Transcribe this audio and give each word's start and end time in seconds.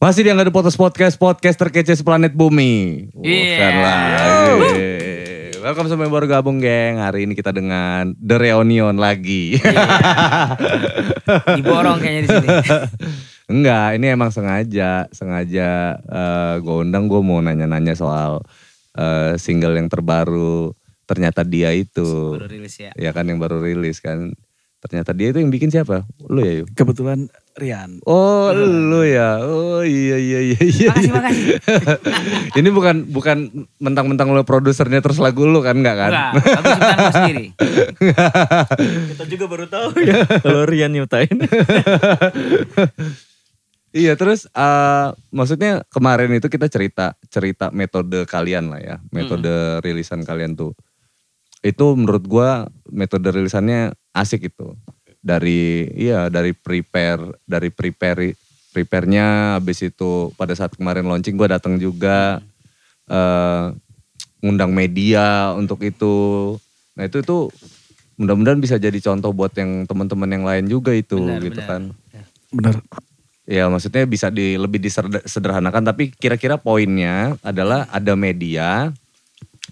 Masih 0.00 0.24
di 0.24 0.32
Angga 0.32 0.48
Potos 0.48 0.80
Podcast, 0.80 1.20
podcast 1.20 1.60
terkece 1.60 1.92
seplanet 1.92 2.32
bumi. 2.32 3.04
Iya. 3.20 3.52
Bukan 3.52 3.74
lagi. 3.84 4.88
Welcome 5.60 5.92
semua 5.92 6.08
yang 6.08 6.14
baru 6.16 6.24
gabung 6.24 6.56
geng. 6.56 6.96
Hari 6.96 7.28
ini 7.28 7.36
kita 7.36 7.52
dengan 7.52 8.16
The 8.16 8.40
Reunion 8.40 8.96
lagi. 8.96 9.60
Diborong 11.52 12.00
kayaknya 12.00 12.22
di 12.24 12.28
sini. 12.32 12.48
Enggak, 13.52 14.00
ini 14.00 14.06
emang 14.08 14.32
sengaja. 14.32 15.04
Sengaja 15.12 16.00
gue 16.64 16.76
undang 16.80 17.04
gue 17.04 17.20
mau 17.20 17.44
nanya-nanya 17.44 17.92
soal 17.92 18.40
eh, 18.96 19.36
single 19.36 19.76
yang 19.76 19.92
terbaru. 19.92 20.72
Ternyata 21.04 21.44
dia 21.44 21.76
itu. 21.76 22.40
Baru 22.40 22.48
rilis 22.48 22.80
ya. 22.80 22.96
Ya 22.96 23.12
kan 23.12 23.28
yang 23.28 23.36
baru 23.36 23.60
rilis 23.60 24.00
kan. 24.00 24.32
Ternyata 24.80 25.12
dia 25.12 25.28
itu 25.28 25.44
yang 25.44 25.52
bikin 25.52 25.68
siapa? 25.68 26.08
Lu 26.24 26.40
ya 26.40 26.64
Yu? 26.64 26.64
Kebetulan 26.72 27.28
Rian. 27.52 28.00
Oh, 28.08 28.48
lu 28.56 29.04
ya. 29.04 29.44
Oh 29.44 29.84
iya 29.84 30.16
iya 30.16 30.40
iya 30.40 30.60
iya. 30.64 30.88
Makasih, 30.88 31.12
makasih. 31.12 31.44
Ini 32.64 32.68
bukan 32.72 33.04
bukan 33.12 33.68
mentang-mentang 33.76 34.32
lu 34.32 34.40
produsernya 34.48 35.04
terus 35.04 35.20
lagu 35.20 35.44
lu 35.44 35.60
kan 35.60 35.76
enggak 35.76 35.96
kan? 36.00 36.10
Enggak, 36.10 36.30
aku 36.32 36.68
ciptaan 36.72 37.12
sendiri. 37.12 37.46
Kita 39.12 39.24
juga 39.28 39.44
baru 39.52 39.66
tahu 39.68 39.88
ya 40.00 40.24
kalau 40.40 40.64
Rian 40.64 40.96
nyiptain. 40.96 41.36
Iya, 43.90 44.14
terus 44.14 44.46
eh, 44.46 45.08
maksudnya 45.34 45.82
kemarin 45.90 46.30
itu 46.30 46.46
kita 46.46 46.70
cerita 46.70 47.18
cerita 47.26 47.74
metode 47.74 48.22
kalian 48.22 48.70
lah 48.70 48.78
ya, 48.78 48.96
metode 49.10 49.82
rilisan 49.82 50.22
kalian 50.22 50.54
tuh. 50.54 50.78
Itu 51.58 51.98
menurut 51.98 52.22
gua 52.22 52.70
metode 52.86 53.34
rilisannya 53.34 53.98
asik 54.14 54.50
itu. 54.52 54.74
Dari 55.20 55.90
iya 55.94 56.32
dari 56.32 56.56
prepare 56.56 57.36
dari 57.44 57.68
prepare 57.68 58.32
prepare-nya 58.70 59.58
habis 59.58 59.82
itu 59.82 60.30
pada 60.38 60.54
saat 60.54 60.72
kemarin 60.78 61.04
launching 61.04 61.36
gua 61.36 61.58
datang 61.58 61.76
juga 61.76 62.40
eh 63.10 63.64
ngundang 64.40 64.72
media 64.72 65.52
untuk 65.52 65.84
itu. 65.84 66.56
Nah, 66.96 67.04
itu 67.04 67.20
itu 67.20 67.38
mudah-mudahan 68.20 68.60
bisa 68.60 68.76
jadi 68.76 68.96
contoh 69.00 69.32
buat 69.32 69.52
yang 69.56 69.84
teman-teman 69.88 70.28
yang 70.28 70.44
lain 70.44 70.64
juga 70.68 70.92
itu 70.92 71.16
Benar, 71.16 71.40
gitu 71.44 71.60
benar. 71.60 71.68
kan. 71.68 71.82
Bener. 72.52 72.76
Ya 73.50 73.66
maksudnya 73.66 74.04
bisa 74.06 74.30
di 74.30 74.54
lebih 74.54 74.78
disederhanakan 74.78 75.82
tapi 75.82 76.12
kira-kira 76.14 76.60
poinnya 76.60 77.34
adalah 77.42 77.88
ada 77.90 78.14
media, 78.14 78.94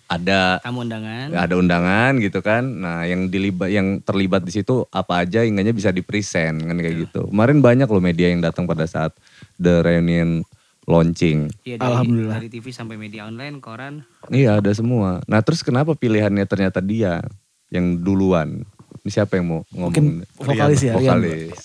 ada 0.09 0.57
Tamu 0.65 0.83
undangan. 0.83 1.29
ada 1.37 1.55
undangan 1.55 2.13
gitu 2.17 2.41
kan. 2.41 2.65
Nah, 2.65 3.05
yang 3.05 3.29
dilibat 3.29 3.69
yang 3.69 4.01
terlibat 4.01 4.41
di 4.41 4.51
situ 4.51 4.89
apa 4.89 5.21
aja 5.21 5.45
ingatnya 5.45 5.71
bisa 5.71 5.93
di-present 5.93 6.65
kan 6.65 6.75
kayak 6.75 6.97
gitu. 7.09 7.29
Kemarin 7.29 7.61
banyak 7.61 7.85
loh 7.85 8.01
media 8.01 8.33
yang 8.33 8.41
datang 8.41 8.65
pada 8.65 8.89
saat 8.89 9.13
The 9.55 9.85
Reunion 9.85 10.49
launching. 10.89 11.53
Iya, 11.63 11.77
dari, 11.77 11.85
Alhamdulillah. 11.85 12.35
dari 12.41 12.49
TV 12.49 12.73
sampai 12.73 12.97
media 12.97 13.29
online, 13.29 13.61
koran. 13.61 14.09
Iya, 14.27 14.57
ada 14.59 14.73
semua. 14.73 15.21
Nah, 15.29 15.45
terus 15.45 15.61
kenapa 15.61 15.93
pilihannya 15.93 16.49
ternyata 16.49 16.81
dia 16.81 17.21
yang 17.69 18.01
duluan? 18.01 18.65
Ini 19.05 19.11
siapa 19.13 19.37
yang 19.37 19.47
mau 19.47 19.61
ngomong? 19.69 19.93
Mungkin 19.93 20.05
vokalis 20.35 20.81
ya, 20.81 20.97
Rian. 20.97 21.21
Vokalis. 21.21 21.61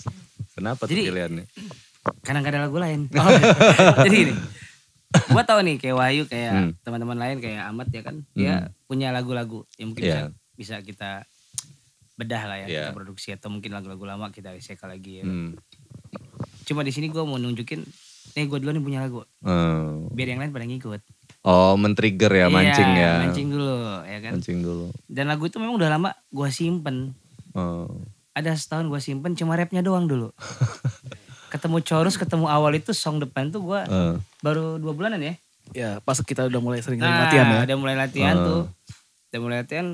Kenapa 0.52 0.84
tuh 0.84 0.92
Jadi- 0.92 1.08
pilihannya? 1.08 1.46
Kadang 2.20 2.44
ada 2.44 2.68
lagu 2.68 2.76
lain. 2.76 3.08
Jadi 4.06 4.16
gini. 4.28 4.34
Gua 5.30 5.44
tahu 5.44 5.60
nih 5.62 5.76
kayak 5.78 5.96
Wahyu 5.96 6.24
kayak 6.26 6.52
Hmm. 6.52 6.72
teman-teman 6.82 7.16
lain 7.16 7.38
kayak 7.38 7.62
Ahmad 7.66 7.88
ya 7.88 8.02
kan. 8.02 8.26
Dia 8.32 8.56
punya 8.84 9.10
lagu-lagu 9.10 9.66
yang 9.76 9.92
mungkin 9.92 10.04
Iya. 10.04 10.34
bisa, 10.56 10.76
bisa 10.76 10.76
kita 10.82 11.12
bedah 12.14 12.44
lah 12.44 12.58
ya, 12.60 12.68
Iya. 12.68 12.82
kita 12.84 12.92
produksi 12.94 13.30
atau 13.32 13.50
mungkin 13.50 13.72
lagu-lagu 13.72 14.04
lama 14.04 14.30
kita 14.30 14.50
recycle 14.50 14.88
lagi 14.88 15.20
ya. 15.20 15.24
Hmm. 15.24 15.58
Cuma 16.64 16.82
di 16.82 16.90
sini 16.90 17.08
gua 17.08 17.24
mau 17.24 17.36
nunjukin 17.36 17.84
nih 18.34 18.46
gue 18.46 18.58
duluan 18.58 18.74
nih 18.74 18.82
punya 18.84 19.00
lagu 19.00 19.22
Eh, 19.40 19.90
biar 20.10 20.28
yang 20.28 20.42
lain 20.42 20.50
pada 20.50 20.64
ngikut 20.64 21.02
Oh, 21.44 21.76
men-trigger 21.76 22.32
ya, 22.32 22.48
mancing 22.48 22.90
Iya, 22.90 23.04
ya. 23.04 23.14
mancing 23.22 23.48
dulu 23.48 23.78
ya 24.02 24.18
kan 24.20 24.32
Mancing 24.34 24.60
dulu. 24.60 24.86
dan 25.06 25.26
lagu 25.28 25.44
itu 25.44 25.58
memang 25.58 25.76
udah 25.76 25.90
lama 25.92 26.10
gua 26.28 26.50
simpen 26.50 27.14
Oh. 27.52 27.86
ada 28.34 28.50
setahun 28.54 28.88
gua 28.88 28.98
simpen 28.98 29.34
cuma 29.34 29.54
rapnya 29.54 29.82
doang 29.82 30.08
dulu 30.08 30.34
ketemu 31.54 31.78
chorus 31.80 32.16
ketemu 32.16 32.46
awal 32.48 32.74
itu 32.74 32.90
song 32.92 33.18
depan 33.18 33.48
tuh 33.48 33.62
gua 33.62 33.86
eh. 33.86 34.18
baru 34.42 34.76
dua 34.76 34.92
bulanan 34.92 35.22
ya 35.22 35.36
Ya 35.72 36.02
pas 36.02 36.18
kita 36.18 36.44
udah 36.44 36.60
mulai 36.60 36.82
sering 36.82 37.00
nah 37.00 37.24
latihan 37.24 37.46
ya. 37.48 37.60
udah 37.64 37.78
mulai 37.78 37.96
latihan 37.96 38.36
Ah. 38.36 38.44
tuh 38.44 38.62
udah 39.30 39.40
mulai 39.40 39.58
latihan 39.62 39.88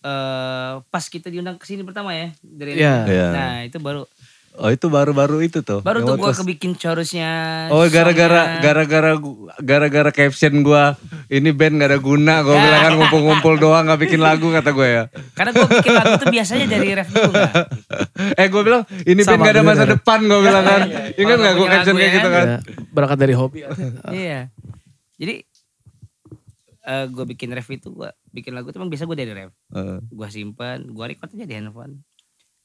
eh 0.00 0.72
pas 0.82 1.04
kita 1.04 1.28
diundang 1.28 1.54
ke 1.54 1.64
sini 1.64 1.82
pertama 1.82 2.10
ya 2.10 2.32
dari 2.40 2.74
Iya. 2.74 2.94
Iya. 3.04 3.26
nah 3.30 3.54
itu 3.62 3.76
baru 3.78 4.08
Oh 4.52 4.66
itu 4.66 4.86
baru-baru 4.86 5.40
itu 5.40 5.60
tuh. 5.60 5.78
baru 5.78 6.02
tuh 6.02 6.14
gua 6.14 6.30
waktu- 6.30 6.42
kebikin 6.42 6.74
chorusnya 6.74 7.30
Oh 7.68 7.86
gara-gara 7.86 8.58
gara-gara 8.58 9.14
gara-gara 9.56 10.10
caption 10.10 10.60
gua 10.60 10.98
ini 11.28 11.48
band 11.48 11.78
gak 11.78 11.88
ada 11.88 11.98
guna 11.98 12.34
gua 12.40 12.58
bilang 12.58 12.80
kan 12.80 12.92
ngumpul-ngumpul 12.94 13.54
doang 13.56 13.86
gak 13.86 14.00
bikin 14.00 14.18
lagu 14.18 14.50
kata 14.50 14.70
gue 14.70 14.88
ya. 14.90 15.04
karena 15.32 15.50
gua 15.52 15.66
bikin 15.66 15.92
lagu 15.92 16.12
tuh 16.16 16.28
biasanya 16.28 16.66
dari 16.68 16.88
ref 16.92 17.08
dulu? 17.08 17.30
Eh 18.36 18.46
gue 18.46 18.62
bilang 18.62 18.82
ini 19.02 19.20
band 19.20 19.32
Sama 19.32 19.44
gak 19.44 19.52
ada 19.52 19.62
bener. 19.62 19.70
masa 19.70 19.84
depan 19.86 20.18
gue 20.20 20.40
bilang 20.40 20.62
kan. 20.62 20.80
Iya, 20.82 20.98
iya. 21.08 21.20
Ingat 21.20 21.36
gak 21.38 21.54
gue 21.54 21.66
caption 21.68 21.94
kayak 21.94 22.02
ya 22.02 22.12
gitu 22.12 22.28
kan? 22.28 22.46
Ya, 22.46 22.58
berangkat 22.90 23.18
dari 23.18 23.34
hobi. 23.34 23.58
Iya. 24.10 24.40
Jadi 25.16 25.34
eh 26.82 27.04
gue 27.06 27.24
bikin 27.26 27.48
ref 27.50 27.68
itu 27.68 27.88
gue 27.88 28.10
bikin 28.28 28.50
lagu 28.50 28.68
itu 28.68 28.76
emang 28.76 28.88
biasa 28.88 29.04
gue 29.04 29.16
dari 29.16 29.32
ref. 29.32 29.52
Eh, 29.70 29.98
Gue 30.06 30.28
simpan, 30.28 30.84
gue 30.84 31.04
record 31.06 31.30
aja 31.30 31.44
di 31.44 31.54
handphone. 31.54 32.02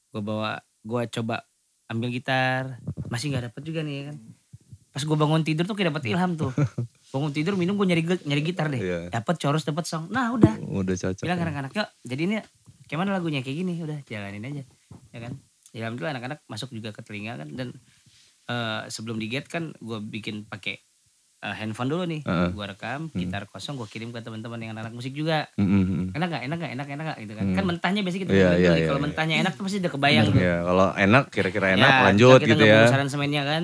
Gue 0.08 0.20
bawa, 0.20 0.56
gue 0.82 1.02
coba 1.10 1.46
ambil 1.86 2.08
gitar, 2.10 2.82
masih 3.10 3.30
nggak 3.30 3.50
dapet 3.52 3.62
juga 3.62 3.80
nih 3.86 3.94
ya 3.94 4.02
kan. 4.12 4.16
Pas 4.90 5.02
gue 5.04 5.16
bangun 5.16 5.42
tidur 5.44 5.64
tuh 5.68 5.76
kayak 5.76 5.92
dapet 5.92 6.08
ilham 6.10 6.34
tuh. 6.34 6.50
Bangun 7.14 7.30
tidur 7.30 7.54
minum 7.54 7.76
gue 7.76 7.86
nyari 7.86 8.02
nyari 8.02 8.42
gitar 8.42 8.66
deh. 8.72 8.80
Iya. 8.80 8.98
Dapet 9.12 9.36
chorus, 9.38 9.62
dapet 9.62 9.84
song. 9.84 10.08
Nah 10.08 10.32
udah. 10.32 10.56
udah 10.58 10.94
cocok. 10.96 11.22
Bilang 11.22 11.38
ya. 11.38 11.44
anak-anak 11.48 11.72
yuk 11.76 11.88
jadi 12.02 12.22
ini 12.26 12.36
kayak 12.86 12.98
mana 13.02 13.18
lagunya 13.18 13.42
kayak 13.42 13.56
gini 13.66 13.82
udah 13.82 13.98
jalanin 14.06 14.46
aja 14.46 14.62
ya 15.10 15.18
kan 15.18 15.32
ya 15.74 15.78
alhamdulillah 15.86 16.14
anak-anak 16.16 16.40
masuk 16.46 16.70
juga 16.70 16.94
ke 16.94 17.02
telinga 17.02 17.34
kan 17.42 17.48
dan 17.52 17.68
eh, 18.46 18.82
sebelum 18.86 19.18
di 19.18 19.26
get 19.26 19.50
kan 19.50 19.74
gue 19.82 19.98
bikin 19.98 20.46
pakai 20.46 20.85
eh, 21.38 21.54
handphone 21.54 21.86
dulu 21.86 22.04
nih 22.04 22.20
Heeh. 22.22 22.48
gue 22.50 22.66
rekam 22.66 23.00
gitar 23.12 23.44
kosong 23.44 23.74
gue 23.74 23.86
kirim 23.86 24.08
ke 24.08 24.18
teman-teman 24.18 24.56
yang 24.58 24.72
anak 24.72 24.90
musik 24.90 25.10
juga 25.10 25.48
Mm, 25.54 25.64
mm, 25.64 25.84
mm. 25.84 26.06
enak 26.12 26.28
gak 26.28 26.42
enak 26.44 26.58
gak 26.58 26.72
enak 26.72 26.86
enak 26.88 27.04
gak 27.06 27.18
gitu 27.20 27.32
kan 27.32 27.44
Hmm. 27.44 27.54
kan 27.54 27.64
mentahnya 27.66 28.00
biasanya 28.00 28.22
kita 28.22 28.30
Iya, 28.30 28.38
iya, 28.38 28.46
dulu 28.46 28.56
nih. 28.56 28.64
iya, 28.74 28.86
kalau 28.86 28.94
iya. 28.94 29.04
mentahnya 29.04 29.36
enak 29.38 29.52
tuh 29.52 29.62
pasti 29.62 29.78
udah 29.78 29.92
kebayang 29.92 30.26
tuh 30.26 30.40
Ya 30.40 30.56
kalau 30.62 30.86
enak 30.92 31.24
kira-kira 31.28 31.66
enak 31.72 31.90
Ya, 31.90 32.02
lanjut 32.02 32.38
kita 32.38 32.48
gitu 32.48 32.62
ya. 32.62 32.74
perlu 32.74 32.88
saran 32.88 33.08
semennya 33.08 33.42
kan 33.42 33.62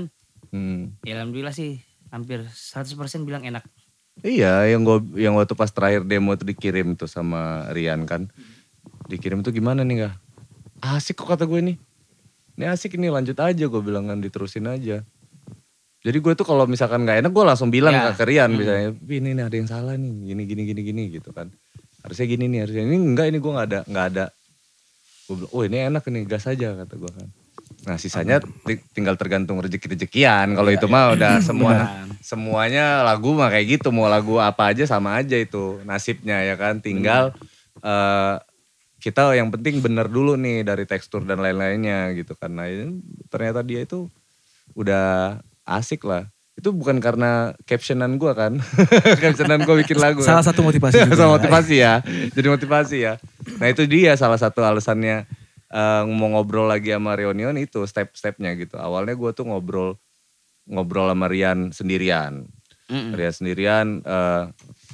Hmm. 0.49 0.81
ya 1.01 1.17
alhamdulillah 1.17 1.51
sih 1.51 1.81
hampir 2.09 2.45
100% 2.47 2.93
bilang 3.23 3.43
enak 3.43 3.65
Iya, 4.21 4.69
yang 4.69 4.85
gua 4.85 5.01
yang 5.15 5.33
waktu 5.33 5.53
pas 5.53 5.69
terakhir 5.69 6.05
demo 6.05 6.31
itu 6.31 6.45
dikirim 6.45 6.93
tuh 6.93 7.09
sama 7.09 7.65
Rian 7.73 8.05
kan. 8.05 8.29
Dikirim 9.03 9.41
tuh 9.41 9.51
gimana 9.51 9.83
nih 9.83 10.05
kak? 10.05 10.15
Asik 10.79 11.17
kok 11.17 11.33
kata 11.33 11.43
gue 11.43 11.59
nih. 11.65 11.77
Ini 12.53 12.69
asik 12.69 12.95
ini 12.95 13.09
lanjut 13.09 13.35
aja 13.35 13.65
gue 13.65 13.81
bilang 13.81 14.05
kan 14.05 14.21
diterusin 14.21 14.69
aja. 14.69 15.01
Jadi 16.03 16.19
gue 16.19 16.33
tuh 16.35 16.43
kalau 16.43 16.67
misalkan 16.67 17.07
nggak 17.07 17.23
enak 17.23 17.31
gue 17.31 17.45
langsung 17.47 17.71
bilang 17.71 17.95
Ya. 17.95 18.11
ke 18.11 18.27
Rian 18.27 18.51
misalnya, 18.51 18.91
"Pi, 18.91 19.23
ini, 19.23 19.39
ini 19.39 19.43
ada 19.43 19.55
yang 19.55 19.71
salah 19.71 19.95
nih, 19.95 20.35
gini 20.35 20.43
gini 20.51 20.63
gini 20.67 20.81
gini 20.83 21.03
gitu 21.15 21.31
kan. 21.31 21.47
Harusnya 22.03 22.27
gini 22.27 22.51
nih, 22.51 22.67
harusnya 22.67 22.83
ini 22.83 22.99
enggak 22.99 23.31
ini 23.31 23.39
gue 23.39 23.53
nggak 23.55 23.69
ada 23.71 23.81
nggak 23.87 24.07
ada. 24.11 24.25
Gue 25.31 25.35
bilang, 25.39 25.53
oh 25.55 25.63
ini 25.63 25.77
enak 25.79 26.03
nih, 26.03 26.23
gas 26.27 26.51
aja 26.51 26.75
kata 26.75 26.95
gue 26.99 27.13
kan. 27.15 27.29
Nah 27.87 27.97
sisanya 27.99 28.43
ti- 28.43 28.83
tinggal 28.91 29.15
tergantung 29.15 29.63
rezeki-rezekian. 29.63 30.59
Kalau 30.59 30.71
itu 30.75 30.87
mah 30.91 31.15
udah 31.15 31.39
semua 31.49 31.75
semuanya 32.19 33.07
lagu 33.07 33.31
mah 33.39 33.47
kayak 33.47 33.79
gitu. 33.79 33.95
Mau 33.95 34.11
lagu 34.11 34.43
apa 34.43 34.75
aja 34.75 34.83
sama 34.83 35.23
aja 35.23 35.39
itu 35.39 35.79
nasibnya 35.87 36.43
ya 36.43 36.59
kan. 36.59 36.83
Tinggal 36.83 37.31
eh, 37.79 38.37
kita 38.99 39.35
yang 39.35 39.55
penting 39.55 39.79
bener 39.79 40.11
dulu 40.11 40.35
nih 40.35 40.67
dari 40.67 40.83
tekstur 40.83 41.23
dan 41.23 41.39
lain-lainnya 41.39 42.11
gitu 42.19 42.35
kan. 42.35 42.51
Nah 42.51 42.67
ini 42.67 42.99
ternyata 43.31 43.63
dia 43.63 43.83
itu 43.83 44.11
udah 44.75 45.39
asik 45.65 46.05
lah. 46.05 46.27
Itu 46.53 46.69
bukan 46.71 47.01
karena 47.01 47.57
captionan 47.65 48.17
gua 48.17 48.37
kan. 48.37 48.61
captionan 49.23 49.65
gua 49.65 49.81
bikin 49.81 49.97
lagu. 49.97 50.21
kan. 50.21 50.37
Salah 50.37 50.45
satu 50.45 50.61
motivasi 50.61 51.01
juga. 51.07 51.17
Sama 51.17 51.41
motivasi 51.41 51.75
ya. 51.77 52.05
Jadi 52.31 52.47
motivasi 52.47 52.97
ya. 53.01 53.15
Nah 53.57 53.67
itu 53.67 53.83
dia 53.85 54.13
salah 54.15 54.37
satu 54.37 54.61
alasannya 54.61 55.25
eh, 55.69 56.03
mau 56.07 56.29
ngobrol 56.31 56.69
lagi 56.69 56.93
sama 56.93 57.17
Reunion 57.17 57.57
itu 57.57 57.81
step-stepnya 57.83 58.53
gitu. 58.55 58.77
Awalnya 58.77 59.17
gue 59.17 59.31
tuh 59.33 59.49
ngobrol 59.49 59.97
ngobrol 60.69 61.09
sama 61.09 61.27
Rian 61.27 61.73
sendirian. 61.73 62.45
Mm-mm. 62.87 63.17
Rian 63.17 63.33
sendirian 63.33 63.87
eh, 64.05 64.45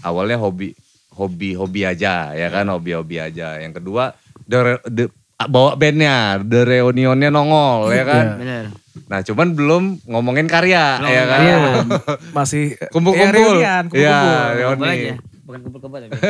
awalnya 0.03 0.39
hobi 0.39 0.73
hobi 1.11 1.59
hobi 1.59 1.83
aja 1.83 2.31
ya 2.33 2.49
kan 2.49 2.71
hobi-hobi 2.71 3.19
aja. 3.19 3.59
Yang 3.59 3.83
kedua 3.83 4.15
the, 4.47 4.79
the- 4.87 5.13
bawa 5.39 5.75
bandnya, 5.75 6.39
The 6.39 6.63
Reunionnya 6.63 7.31
nongol 7.31 7.91
ya 7.91 8.05
kan. 8.07 8.27
bener 8.39 8.65
Nah 9.07 9.23
cuman 9.23 9.55
belum 9.55 10.03
ngomongin 10.03 10.51
karya 10.51 10.99
Belum 10.99 11.15
ya 11.15 11.23
kan. 11.25 11.41
Iya, 11.41 11.57
masih 12.37 12.75
Kumpul-kumpul. 12.91 13.63
Ya, 13.63 13.79
reunian, 13.79 13.83
kumpul-kumpul. 13.87 14.03
Iya, 14.03 14.19
reuni. 14.59 14.75
kumpul 14.75 14.91
aja 14.91 15.15
bukan 15.49 15.61
kumpul 15.65 15.81
kebo 15.81 15.97
tapi 15.97 16.13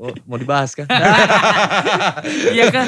Oh, 0.00 0.12
mau 0.24 0.40
dibahas 0.40 0.72
kan? 0.72 0.88
iya 2.56 2.72
kan 2.72 2.86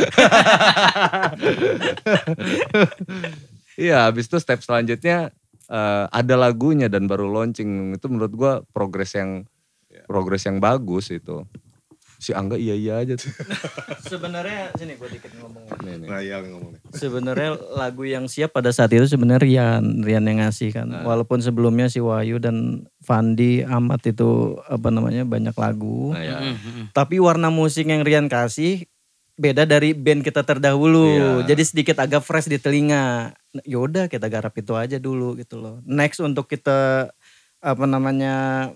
Iya, 3.78 4.08
habis 4.08 4.26
itu 4.26 4.40
step 4.40 4.64
selanjutnya 4.64 5.30
eh, 5.68 6.04
ada 6.08 6.34
lagunya 6.40 6.88
dan 6.88 7.04
baru 7.04 7.28
launching 7.28 8.00
itu 8.00 8.06
menurut 8.08 8.32
gua 8.32 8.52
progres 8.72 9.12
yang 9.12 9.44
progres 10.08 10.48
yang 10.48 10.58
bagus 10.58 11.12
itu. 11.12 11.44
Si 12.18 12.34
Angga 12.34 12.58
iya 12.58 12.74
iya 12.74 12.98
aja 12.98 13.14
tuh. 13.14 13.30
Sebenarnya 14.10 14.74
sini 14.74 14.98
gue 14.98 15.06
dikit 15.06 15.30
ngomong. 15.38 15.70
Nih, 15.86 15.94
nih. 16.02 16.08
Nah 16.10 16.18
iya 16.18 16.42
ngomong. 16.42 16.74
Sebenarnya 16.90 17.54
lagu 17.78 18.02
yang 18.02 18.26
siap 18.26 18.58
pada 18.58 18.74
saat 18.74 18.90
itu 18.90 19.06
sebenarnya 19.06 19.38
Rian, 19.46 20.02
Rian 20.02 20.26
yang 20.26 20.42
ngasih 20.42 20.74
kan. 20.74 20.90
Walaupun 21.06 21.38
sebelumnya 21.38 21.86
si 21.86 22.02
Wahyu 22.02 22.42
dan 22.42 22.90
Fandi 22.98 23.62
Amat 23.62 24.02
itu 24.10 24.58
apa 24.66 24.90
namanya 24.90 25.22
banyak 25.22 25.54
lagu. 25.54 26.10
Nah, 26.10 26.22
ya. 26.26 26.38
Mm-mm. 26.42 26.90
Tapi 26.90 27.22
warna 27.22 27.54
musik 27.54 27.86
yang 27.86 28.02
Rian 28.02 28.26
kasih 28.26 28.82
beda 29.38 29.62
dari 29.62 29.94
band 29.94 30.26
kita 30.26 30.42
terdahulu. 30.42 31.06
Iya. 31.06 31.54
Jadi 31.54 31.62
sedikit 31.62 31.96
agak 32.02 32.26
fresh 32.26 32.50
di 32.50 32.58
telinga. 32.58 33.30
Nah, 33.30 33.62
Yaudah 33.62 34.10
kita 34.10 34.26
garap 34.26 34.58
itu 34.58 34.74
aja 34.74 34.98
dulu 34.98 35.38
gitu 35.38 35.62
loh. 35.62 35.78
Next 35.86 36.18
untuk 36.18 36.50
kita 36.50 37.08
apa 37.62 37.84
namanya 37.86 38.70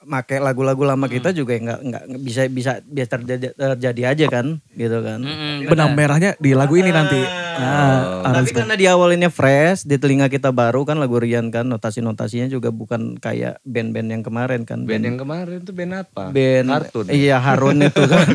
make 0.00 0.40
lagu-lagu 0.40 0.80
lama 0.80 1.04
kita 1.06 1.28
juga 1.30 1.52
nggak 1.52 1.80
nggak 1.84 2.02
bisa 2.18 2.48
bisa 2.48 2.72
bisa 2.80 3.04
terjadi, 3.06 3.52
terjadi 3.52 4.02
aja 4.08 4.24
kan 4.26 4.46
gitu 4.72 4.98
kan. 5.00 5.20
Mm-mm, 5.20 5.68
Benang 5.68 5.92
benar. 5.92 6.16
merahnya 6.16 6.30
di 6.36 6.56
lagu 6.56 6.72
ini 6.74 6.88
nanti. 6.88 7.20
Oh. 7.20 7.48
Nah, 7.60 8.32
Tapi 8.40 8.56
karena 8.56 8.72
di 8.72 8.88
awalinnya 8.88 9.28
fresh, 9.28 9.84
di 9.84 10.00
telinga 10.00 10.32
kita 10.32 10.48
baru 10.48 10.88
kan 10.88 10.96
lagu 10.96 11.20
Rian 11.20 11.52
kan 11.52 11.68
notasi-notasinya 11.68 12.48
juga 12.48 12.72
bukan 12.72 13.20
kayak 13.20 13.60
band-band 13.62 14.08
yang 14.08 14.22
kemarin 14.24 14.64
kan. 14.64 14.88
Band 14.88 15.04
yang 15.04 15.20
kemarin 15.20 15.60
tuh 15.60 15.76
band 15.76 15.92
apa? 15.92 16.32
band 16.32 16.68
Kartun. 16.72 17.06
Iya 17.12 17.36
Harun 17.36 17.84
itu 17.84 18.02
kan. 18.02 18.24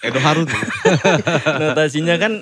Edo 0.00 0.18
Harun. 0.18 0.48
Notasinya 1.60 2.16
kan 2.16 2.32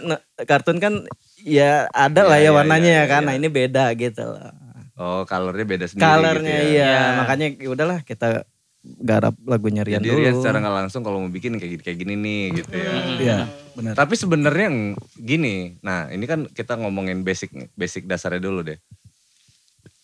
kartun 0.46 0.78
kan 0.78 0.94
ya 1.42 1.90
ada 1.90 2.22
lah 2.22 2.38
Iya, 2.38 2.46
ya 2.46 2.50
iya, 2.50 2.54
warnanya 2.54 2.90
iya, 2.94 3.02
ya 3.02 3.10
kan. 3.10 3.22
iya. 3.22 3.28
Nah 3.28 3.34
ini 3.34 3.48
beda 3.50 3.84
gitu 3.98 4.22
loh. 4.22 4.54
Oh, 4.98 5.22
colornya 5.22 5.62
beda 5.62 5.86
sendiri 5.86 6.02
Colornya 6.10 6.42
gitu 6.42 6.50
ya. 6.50 6.74
iya. 6.74 6.90
Iya. 6.90 7.08
Makanya 7.22 7.46
ya 7.54 7.68
udahlah 7.70 7.98
kita 8.02 8.42
garap 8.82 9.34
lagunya 9.46 9.86
Rian 9.86 10.02
Jadi 10.02 10.10
dulu. 10.10 10.18
Rian 10.22 10.34
secara 10.38 10.58
nggak 10.58 10.76
langsung 10.86 11.02
kalau 11.06 11.22
mau 11.22 11.30
bikin 11.30 11.54
kayak 11.58 11.70
gini, 11.78 11.82
kayak 11.86 11.98
gini 12.02 12.14
nih 12.18 12.42
gitu 12.62 12.72
ya. 12.74 12.92
Iya, 13.18 13.38
benar. 13.78 13.92
Tapi 13.94 14.14
sebenarnya 14.18 14.64
yang 14.70 14.78
gini, 15.14 15.78
nah 15.82 16.10
ini 16.10 16.24
kan 16.26 16.50
kita 16.50 16.74
ngomongin 16.78 17.22
basic 17.22 17.50
basic 17.78 18.10
dasarnya 18.10 18.42
dulu 18.42 18.66
deh. 18.66 18.78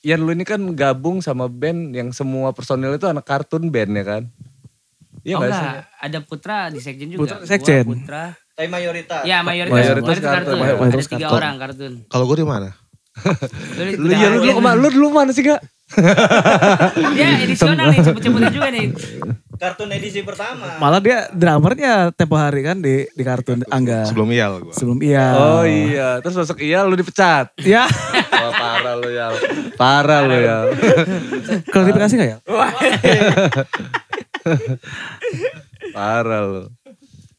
Yan 0.05 0.20
lu 0.20 0.31
ini 0.37 0.44
kan 0.44 0.61
gabung 0.76 1.25
sama 1.25 1.49
band 1.49 1.96
yang 1.96 2.12
semua 2.12 2.52
personil 2.52 2.93
itu 2.94 3.08
anak 3.08 3.25
kartun 3.25 3.73
band 3.73 3.93
ya 3.99 4.05
kan? 4.05 4.23
Iya 5.25 5.41
oh 5.41 5.43
sih? 5.43 5.49
enggak, 5.49 5.88
ada 6.05 6.19
Putra 6.20 6.58
di 6.69 6.79
sekjen 6.85 7.08
juga. 7.08 7.20
Putra 7.25 7.37
Gua, 7.41 7.49
sekjen. 7.49 7.85
Putra. 7.88 8.25
Tapi 8.55 8.69
mayoritas. 8.70 9.25
Ya 9.25 9.41
mayoritas, 9.41 9.75
Mayoritas 9.75 10.05
mayoritas, 10.05 10.29
kartun. 10.31 10.58
kartun. 10.61 10.79
Mayoritas 10.79 11.06
ada 11.08 11.12
tiga 11.17 11.26
kartun. 11.26 11.38
orang 11.41 11.55
kartun. 11.56 11.93
Kalau 12.06 12.25
gue 12.29 12.37
di 12.38 12.46
mana? 12.46 12.69
Lu, 13.95 14.11
ya, 14.11 14.27
lu, 14.35 14.43
dulu 14.43 14.53
ke 14.59 14.63
mana? 14.63 14.77
Lu 14.77 14.89
dulu 14.91 15.07
mana 15.15 15.31
sih 15.31 15.47
gak? 15.47 15.63
Dia 17.15 17.39
edisional 17.47 17.95
nih, 17.95 18.03
cepet-cepetnya 18.03 18.51
juga 18.51 18.69
nih. 18.75 18.91
Kartun 19.55 19.91
edisi 19.95 20.27
pertama. 20.27 20.83
Malah 20.83 20.99
dia 20.99 21.31
drummernya 21.31 22.11
tempo 22.11 22.35
hari 22.35 22.67
kan 22.67 22.83
di 22.83 23.07
di 23.07 23.23
kartun 23.23 23.63
Angga. 23.71 24.03
Sebelum 24.11 24.27
Iyal 24.35 24.53
gue. 24.67 24.75
Sebelum 24.75 24.99
iya. 24.99 25.27
Oh 25.39 25.63
iya, 25.63 26.19
terus 26.19 26.35
masuk 26.35 26.59
iya 26.59 26.83
lu 26.83 26.99
dipecat. 26.99 27.55
Ya, 27.63 27.87
Wah 28.43 28.51
parah 28.51 28.95
lu 28.99 29.09
ya. 29.15 29.27
Parah 29.79 30.21
lu 30.27 30.37
ya. 30.43 30.57
klarifikasi 31.71 32.13
gak 32.19 32.31
ya? 32.35 32.39
Parah 35.95 36.41
lu. 36.43 36.63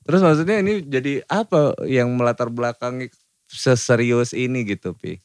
Terus 0.08 0.22
maksudnya 0.24 0.64
ini 0.64 0.86
jadi 0.88 1.20
apa 1.28 1.76
yang 1.84 2.14
melatar 2.16 2.48
belakangi 2.48 3.12
seserius 3.52 4.32
ini 4.32 4.64
gitu, 4.64 4.96
Pi? 4.96 5.20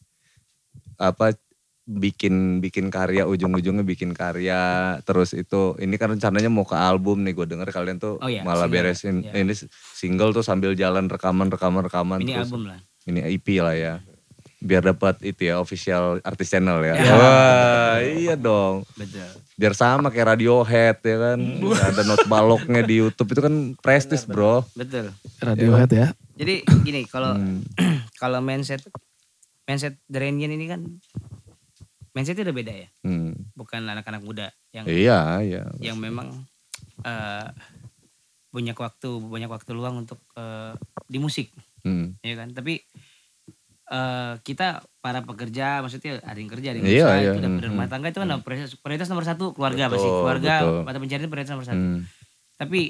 Apa 1.00 1.32
bikin 1.82 2.60
bikin 2.60 2.86
karya 2.86 3.24
ujung-ujungnya 3.24 3.82
bikin 3.82 4.12
karya 4.12 4.60
terus 5.02 5.32
itu 5.32 5.74
ini 5.76 5.96
kan 5.96 6.06
rencananya 6.08 6.46
mau 6.46 6.62
ke 6.62 6.76
album 6.76 7.24
nih 7.24 7.34
gue 7.34 7.46
denger 7.48 7.66
kalian 7.68 7.98
tuh 7.98 8.14
Oh 8.16 8.28
iya, 8.28 8.40
malah 8.40 8.64
single. 8.64 8.74
beresin 8.76 9.16
Iya. 9.24 9.32
ini 9.40 9.52
single 9.90 10.30
tuh 10.30 10.40
sambil 10.40 10.72
jalan 10.72 11.08
rekaman 11.08 11.48
rekaman 11.48 11.82
rekaman 11.82 12.20
Ini 12.20 12.30
terus 12.36 12.46
album 12.46 12.70
lah. 12.70 12.78
ini 13.02 13.26
EP 13.26 13.46
lah 13.58 13.74
ya 13.74 13.94
biar 14.60 14.84
dapat 14.84 15.24
itu 15.24 15.40
ya 15.42 15.56
official 15.56 16.20
artis 16.20 16.46
channel 16.48 16.78
ya 16.80 16.94
Ya. 16.94 17.10
wah 17.10 17.96
iya 17.98 18.34
dong 18.36 18.84
Betul. 18.92 19.26
biar 19.56 19.72
sama 19.72 20.08
kayak 20.08 20.36
Radiohead 20.36 21.00
ya 21.00 21.16
kan 21.18 21.38
ada 21.74 22.02
not 22.04 22.22
baloknya 22.24 22.80
di 22.82 23.00
YouTube 23.00 23.32
itu 23.32 23.40
kan 23.40 23.54
prestis 23.74 24.22
bro 24.22 24.62
Betul. 24.70 25.10
Radiohead 25.38 25.90
ya. 25.90 26.08
Jadi 26.36 26.54
gini, 26.78 27.02
kalau 27.04 27.34
Hmm. 27.34 27.64
kalau 28.20 28.38
mindset 28.38 28.84
mindset 29.70 29.94
Drenian 30.04 30.50
ini 30.50 30.66
kan 30.66 30.82
mindsetnya 32.10 32.42
udah 32.42 32.56
beda 32.56 32.72
ya. 32.74 32.88
Hmm. 33.00 33.38
Bukan 33.54 33.86
anak-anak 33.86 34.18
muda 34.20 34.46
yang 34.70 34.84
iya 34.86 35.38
iya 35.40 35.62
yang 35.78 35.94
memang 35.96 36.34
eh 37.00 37.46
banyak 38.50 38.74
waktu 38.74 39.08
banyak 39.20 39.46
waktu 39.46 39.70
luang 39.70 39.94
untuk 40.00 40.18
eh, 40.34 40.74
di 41.06 41.18
musik 41.18 41.54
Hmm. 41.80 42.12
ya 42.20 42.36
kan 42.36 42.50
tapi 42.50 42.82
eh 43.86 44.32
kita 44.38 44.66
para 45.00 45.24
pekerja 45.24 45.80
maksudnya 45.80 46.20
ada 46.20 46.36
yang 46.36 46.46
kerja 46.46 46.68
ada 46.70 46.78
yang 46.78 46.86
Iya, 46.86 47.00
usaha 47.00 47.16
iya. 47.16 47.22
itu 47.24 47.38
udah 47.40 47.48
Hmm, 47.48 47.58
berumah 47.58 47.86
tangga 47.88 48.08
itu 48.08 48.20
kan 48.20 48.28
prioritas, 48.38 48.70
prioritas 48.76 49.08
nomor 49.08 49.24
satu 49.24 49.50
keluarga 49.50 49.88
pasti 49.88 50.04
Betul, 50.04 50.20
keluarga 50.20 50.54
betul. 50.60 50.80
mata 50.84 50.98
pencarian 50.98 51.26
prioritas 51.26 51.50
nomor 51.50 51.64
satu 51.64 51.80
Hmm. 51.80 52.00
tapi 52.54 52.80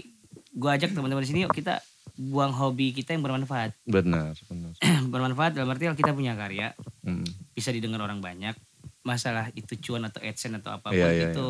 gua 0.52 0.74
ajak 0.74 0.90
teman-teman 0.90 1.22
di 1.22 1.30
sini 1.30 1.40
yuk 1.44 1.54
kita 1.54 1.78
buang 2.20 2.52
hobi 2.52 2.92
kita 2.92 3.10
yang 3.10 3.24
bermanfaat 3.24 3.72
benar 3.88 4.36
benar 4.44 4.72
bermanfaat 5.06 5.56
dalam 5.56 5.68
arti 5.68 5.88
kita 5.90 6.12
punya 6.12 6.36
karya 6.36 6.76
Hmm. 7.00 7.24
bisa 7.50 7.72
didengar 7.72 7.96
orang 7.98 8.20
banyak 8.20 8.52
masalah 9.00 9.48
itu 9.54 9.72
cuan 9.80 10.04
atau 10.04 10.20
adsense 10.20 10.60
atau 10.60 10.68
apa 10.70 10.92
pun 10.92 11.00
Iya, 11.00 11.08
iya, 11.10 11.26
itu 11.32 11.48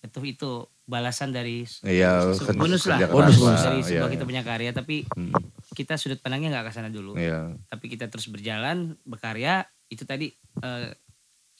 itu 0.00 0.18
itu 0.26 0.50
balasan 0.82 1.30
dari 1.30 1.68
iya 1.84 2.32
se- 2.32 2.48
kerja- 2.48 2.56
bonus 2.56 2.84
lah 2.86 2.98
Bonus, 3.04 3.36
lah, 3.36 3.60
dari 3.60 3.78
iya, 3.78 3.88
sebuah 3.92 4.08
iya. 4.08 4.14
kita 4.14 4.24
punya 4.24 4.40
karya 4.40 4.70
tapi 4.72 5.04
Hmm. 5.12 5.36
kita 5.68 5.94
sudut 5.94 6.16
pandangnya 6.16 6.48
nggak 6.50 6.66
ke 6.66 6.72
sana 6.72 6.88
dulu 6.88 7.12
iya 7.14 7.52
tapi 7.66 7.86
kita 7.86 8.08
terus 8.08 8.24
berjalan 8.26 8.96
berkarya 9.02 9.68
itu 9.86 10.02
tadi 10.02 10.32
eh, 10.56 10.96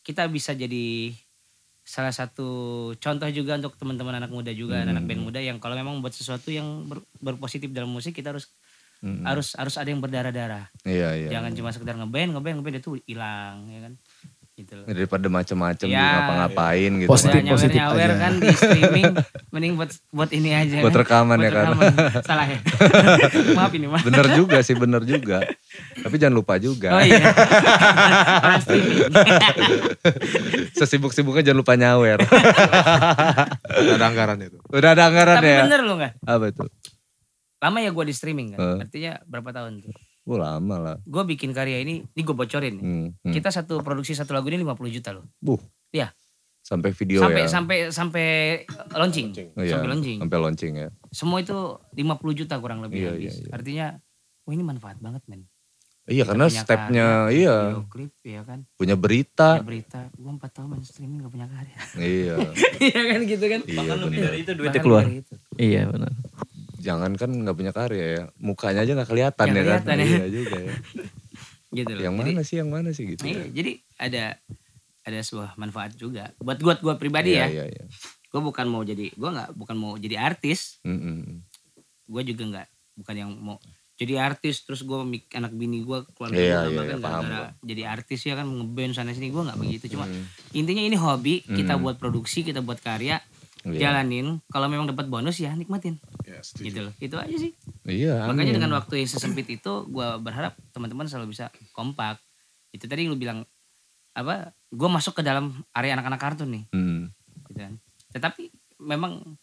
kita 0.01 0.25
bisa 0.27 0.55
jadi 0.55 1.13
salah 1.87 2.11
satu 2.11 2.49
contoh 2.99 3.31
juga 3.31 3.55
untuk 3.55 3.79
teman-teman 3.79 4.19
anak 4.19 4.35
muda 4.35 4.51
juga 4.51 4.83
Hmm. 4.83 4.91
anak 4.91 5.07
band 5.07 5.23
muda 5.23 5.39
yang 5.39 5.63
kalau 5.63 5.79
memang 5.79 6.03
buat 6.03 6.11
sesuatu 6.11 6.51
yang 6.51 6.91
ber- 6.91 7.07
berpositif 7.23 7.71
dalam 7.71 7.89
musik 7.89 8.11
kita 8.11 8.35
harus 8.35 8.51
Hmm. 8.99 9.23
harus 9.23 9.55
harus 9.55 9.77
ada 9.79 9.87
yang 9.87 10.03
berdarah-darah 10.03 10.67
iya 10.83 11.15
iya 11.15 11.29
jangan 11.31 11.55
cuma 11.55 11.71
sekedar 11.71 11.95
ngeband 11.95 12.35
ngeband 12.35 12.59
ngeband 12.59 12.77
itu 12.83 12.91
hilang 13.07 13.71
ya 13.71 13.81
kan 13.87 13.93
gitu 14.57 14.73
loh. 14.73 14.85
daripada 14.87 15.29
macam-macam 15.29 15.85
Ya, 15.85 16.01
ngapa-ngapain 16.11 16.91
gitu. 16.97 17.09
Positif, 17.09 17.39
Udah 17.39 17.53
positif. 17.53 17.77
nyawer-nyawer 17.77 18.09
aja. 18.09 18.17
kan 18.19 18.33
di 18.37 18.49
streaming 18.51 19.05
mending 19.51 19.73
buat 19.75 19.91
buat 20.11 20.31
ini 20.31 20.51
aja 20.51 20.81
Buat 20.81 20.91
kan. 20.91 21.01
rekaman 21.05 21.37
Buat 21.37 21.45
ya 21.45 21.51
kan? 21.51 21.65
rekaman. 21.69 21.93
salah 22.25 22.47
ya? 22.47 22.59
Maaf 23.59 23.73
ini 23.73 23.87
maaf 23.87 24.03
bener 24.03 24.27
juga 24.33 24.59
sih 24.61 24.73
bener 24.75 25.03
juga. 25.03 25.45
Tapi 25.99 26.15
jangan 26.17 26.35
lupa 26.35 26.57
juga. 26.57 26.89
Oh 26.91 27.01
iya. 27.01 27.21
Streaming. 28.59 29.13
Sesibuk-sibuknya 30.77 31.43
jangan 31.45 31.61
lupa 31.61 31.75
nyawer. 31.75 32.19
Udah 33.83 33.95
ada 33.95 34.07
anggaran 34.07 34.39
itu. 34.41 34.57
udah 34.67 34.91
ada 34.91 35.03
anggaran 35.05 35.37
tapi 35.37 35.49
ya? 35.49 35.61
bener 35.63 35.81
loh 35.83 35.97
nggak 35.97 36.13
apa 36.23 36.45
itu? 36.47 36.65
Lama 37.57 37.79
ya 37.79 37.91
gue 37.91 38.05
di 38.05 38.15
streaming 38.15 38.49
kan 38.53 38.59
Eh. 38.59 38.79
artinya 38.83 39.13
berapa 39.25 39.51
tahun 39.51 39.81
tuh 39.81 39.93
Oh 40.27 40.35
lama 40.35 40.77
lah. 40.77 40.97
gue 41.01 41.23
bikin 41.25 41.51
karya 41.51 41.79
ini 41.79 42.03
ini 42.05 42.21
gue 42.21 42.35
bocorin 42.35 42.75
nih. 42.75 42.83
Hmm, 42.83 43.07
hmm. 43.17 43.31
kita 43.33 43.49
satu 43.49 43.79
produksi 43.79 44.11
satu 44.11 44.31
lagu 44.31 44.47
ini 44.47 44.59
50 44.61 44.75
juta 44.93 45.11
loh 45.13 45.25
Buh. 45.37 45.63
Iya. 45.89 46.11
Sampai 46.59 46.91
video 46.91 47.23
sampai 47.23 47.43
ya. 47.43 47.49
sampai 47.49 47.79
sampai 47.89 48.27
launching 48.91 49.31
Oh, 49.53 49.63
iya. 49.63 49.73
sampai 49.73 49.87
launching 49.89 50.19
Sampai 50.19 50.39
launching 50.41 50.73
ya. 50.77 50.89
semua 51.09 51.39
itu 51.39 51.55
50 51.93 52.03
juta 52.37 52.55
kurang 52.57 52.81
lebih 52.81 52.99
Iya, 53.01 53.11
habis 53.13 53.23
iya, 53.33 53.41
iya. 53.41 53.51
artinya 53.53 53.87
wah 54.43 54.53
ini 54.53 54.63
manfaat 54.63 54.99
banget 54.99 55.23
men 55.25 55.47
Iya 56.05 56.23
Kita 56.23 56.31
karena 56.33 56.47
stepnya 56.49 57.07
iya 57.29 57.55
video 57.69 57.87
klip 57.89 58.13
ya 58.21 58.43
kan 58.43 58.63
punya 58.73 58.95
berita. 58.95 59.49
punya 59.53 59.67
berita 59.69 60.01
gue 60.09 60.33
empat 60.33 60.51
tahun 60.53 60.69
main 60.69 60.83
streaming 60.83 61.19
gak 61.21 61.33
punya 61.33 61.47
karya 61.49 61.79
iya. 61.97 62.35
iya 62.89 63.01
kan 63.09 63.21
gitu 63.25 63.45
kan 63.45 63.61
Iya 63.61 63.75
Bahkan 63.77 63.97
lebih 64.01 64.11
benar. 64.17 64.27
dari 64.29 64.39
itu 64.41 64.51
duitnya 64.53 64.71
Bahkan 64.73 64.83
keluar. 64.83 65.03
itu. 65.09 65.35
Iya 65.57 65.83
benar. 65.85 66.11
Jangan 66.87 67.13
kan 67.15 67.31
nggak 67.35 67.57
punya 67.57 67.73
karya 67.73 68.07
ya. 68.13 68.23
Mukanya 68.39 68.81
aja 68.81 68.93
nggak 68.95 69.11
kelihatan 69.11 69.47
ya 69.51 69.63
kan. 69.77 69.81
ya. 69.93 70.07
Iya 70.07 70.27
juga 70.29 70.57
ya. 70.57 70.75
gitu 71.77 71.91
loh 71.91 72.03
Yang 72.03 72.15
Jadi- 72.15 72.31
mana 72.31 72.43
sih 72.43 72.57
yang 72.57 72.71
mana 72.71 72.91
sih 72.91 73.05
gitu. 73.07 73.23
Iya, 73.23 73.37
ya. 73.37 73.47
jadi 73.53 73.73
ada 73.99 74.25
ada 75.03 75.19
sebuah 75.21 75.55
manfaat 75.57 75.95
juga 75.95 76.31
buat 76.39 76.59
gua 76.59 76.75
gua 76.79 76.95
pribadi 76.95 77.35
Iya, 77.35 77.47
ya. 77.47 77.49
Iya 77.53 77.65
iya. 77.69 77.85
Gua 78.29 78.41
bukan 78.41 78.67
mau 78.67 78.81
jadi 78.81 79.11
gua 79.13 79.31
nggak 79.33 79.51
bukan 79.53 79.77
mau 79.77 79.93
jadi 79.95 80.17
artis. 80.17 80.79
Mm, 80.83 80.95
mm, 80.95 81.17
mm. 81.21 81.37
Gua 82.07 82.23
juga 82.23 82.43
nggak 82.47 82.67
bukan 82.97 83.15
yang 83.17 83.31
mau 83.35 83.59
jadi 83.95 84.21
artis 84.21 84.63
terus 84.63 84.83
gua 84.83 85.03
anak 85.05 85.53
bini 85.53 85.81
gua 85.81 86.05
keluarga 86.07 86.37
Iya, 86.37 86.59
gua 86.67 86.85
iya, 86.85 86.97
bahkan 86.97 86.97
iya, 86.97 87.01
gara-gara 87.01 87.49
jadi 87.61 87.83
artis 87.87 88.21
ya 88.23 88.35
kan 88.35 88.47
ngeband 88.47 88.93
sana 88.93 89.11
sini 89.11 89.29
gua 89.29 89.43
nggak 89.45 89.59
begitu 89.59 89.85
cuma 89.91 90.05
Mm. 90.05 90.25
intinya 90.55 90.83
ini 90.85 90.97
hobi 90.97 91.35
kita 91.43 91.75
Hmm. 91.75 91.83
buat 91.83 91.97
produksi 91.97 92.41
kita 92.41 92.61
buat 92.61 92.77
karya 92.79 93.21
Iya. 93.65 93.91
jalanin 93.91 94.39
kalau 94.47 94.69
memang 94.69 94.87
dapat 94.87 95.09
bonus 95.09 95.37
ya 95.37 95.51
nikmatin 95.51 95.97
Ya, 96.53 96.63
gitu 96.63 96.79
loh 96.81 96.93
itu 96.97 97.15
aja 97.15 97.37
sih 97.37 97.53
Iya. 97.83 98.25
makanya 98.25 98.43
amin. 98.47 98.57
dengan 98.57 98.73
waktu 98.75 98.95
yang 98.99 99.09
sesempit 99.09 99.47
itu 99.49 99.73
gua 99.87 100.17
berharap 100.17 100.55
teman-teman 100.71 101.05
selalu 101.05 101.33
bisa 101.33 101.47
kompak 101.71 102.23
itu 102.71 102.85
tadi 102.85 103.05
lu 103.05 103.15
bilang 103.15 103.43
apa 104.13 104.49
gue 104.67 104.89
masuk 104.89 105.13
ke 105.15 105.23
dalam 105.23 105.51
area 105.71 105.93
anak-anak 105.93 106.17
kartun 106.19 106.49
nih 106.51 106.65
Hmm. 106.69 107.11
gitu 107.47 107.59
kan. 107.59 107.75
tetapi 108.11 108.49
memang 108.79 109.37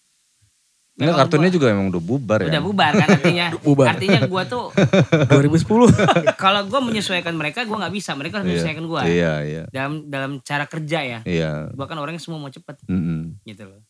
Enggak 0.93 1.05
memang 1.07 1.19
kartunnya 1.19 1.47
gua- 1.47 1.55
juga 1.55 1.67
emang 1.67 1.87
udah 1.89 2.03
bubar 2.03 2.39
ya. 2.39 2.47
udah 2.47 2.61
bubar 2.63 2.93
kan 2.93 3.07
artinya 3.11 3.45
Bubar. 3.65 3.85
artinya 3.91 4.19
gue 4.23 4.43
tuh 4.45 4.65
2010. 5.33 5.89
kalau 6.43 6.61
gue 6.63 6.79
menyesuaikan 6.83 7.33
mereka 7.33 7.63
gue 7.63 7.73
nggak 7.73 7.89
bisa 7.91 8.13
mereka 8.13 8.37
harus 8.37 8.45
Iya. 8.45 8.53
menyesuaikan 8.55 8.85
gue 8.85 9.01
Iya, 9.07 9.33
iya. 9.41 9.63
dalam 9.69 10.05
dalam 10.05 10.31
cara 10.39 10.65
kerja 10.65 10.99
ya 11.01 11.19
Iya. 11.23 11.69
gue 11.69 11.85
kan 11.87 11.97
orangnya 11.97 12.21
semua 12.21 12.37
mau 12.37 12.47
cepet 12.47 12.77
Mm-mm. 12.85 13.41
gitu 13.43 13.65
loh 13.65 13.81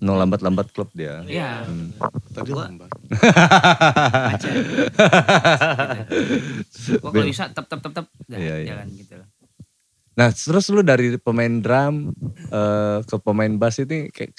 No 0.00 0.16
lambat-lambat 0.16 0.72
klub 0.72 0.88
dia. 0.92 1.20
Iya. 1.24 1.64
Tadi 2.32 2.50
Gua- 2.50 2.66
lambat. 2.66 2.88
aja. 4.32 4.48
Gua 7.00 7.10
kalau 7.12 7.26
bisa 7.26 7.52
tep 7.52 7.66
tep 7.66 7.80
tep 7.80 7.92
tep 7.94 8.06
udah 8.26 8.38
Iya, 8.38 8.54
iya. 8.60 8.68
jalan 8.74 8.88
gitu 8.96 9.14
loh. 9.16 9.28
Nah 10.16 10.28
terus 10.32 10.66
lu 10.68 10.80
dari 10.80 11.16
pemain 11.16 11.54
drum 11.60 12.12
eh, 12.48 12.98
ke 13.04 13.16
pemain 13.20 13.52
bass 13.54 13.80
ini 13.80 14.08
kayak 14.08 14.32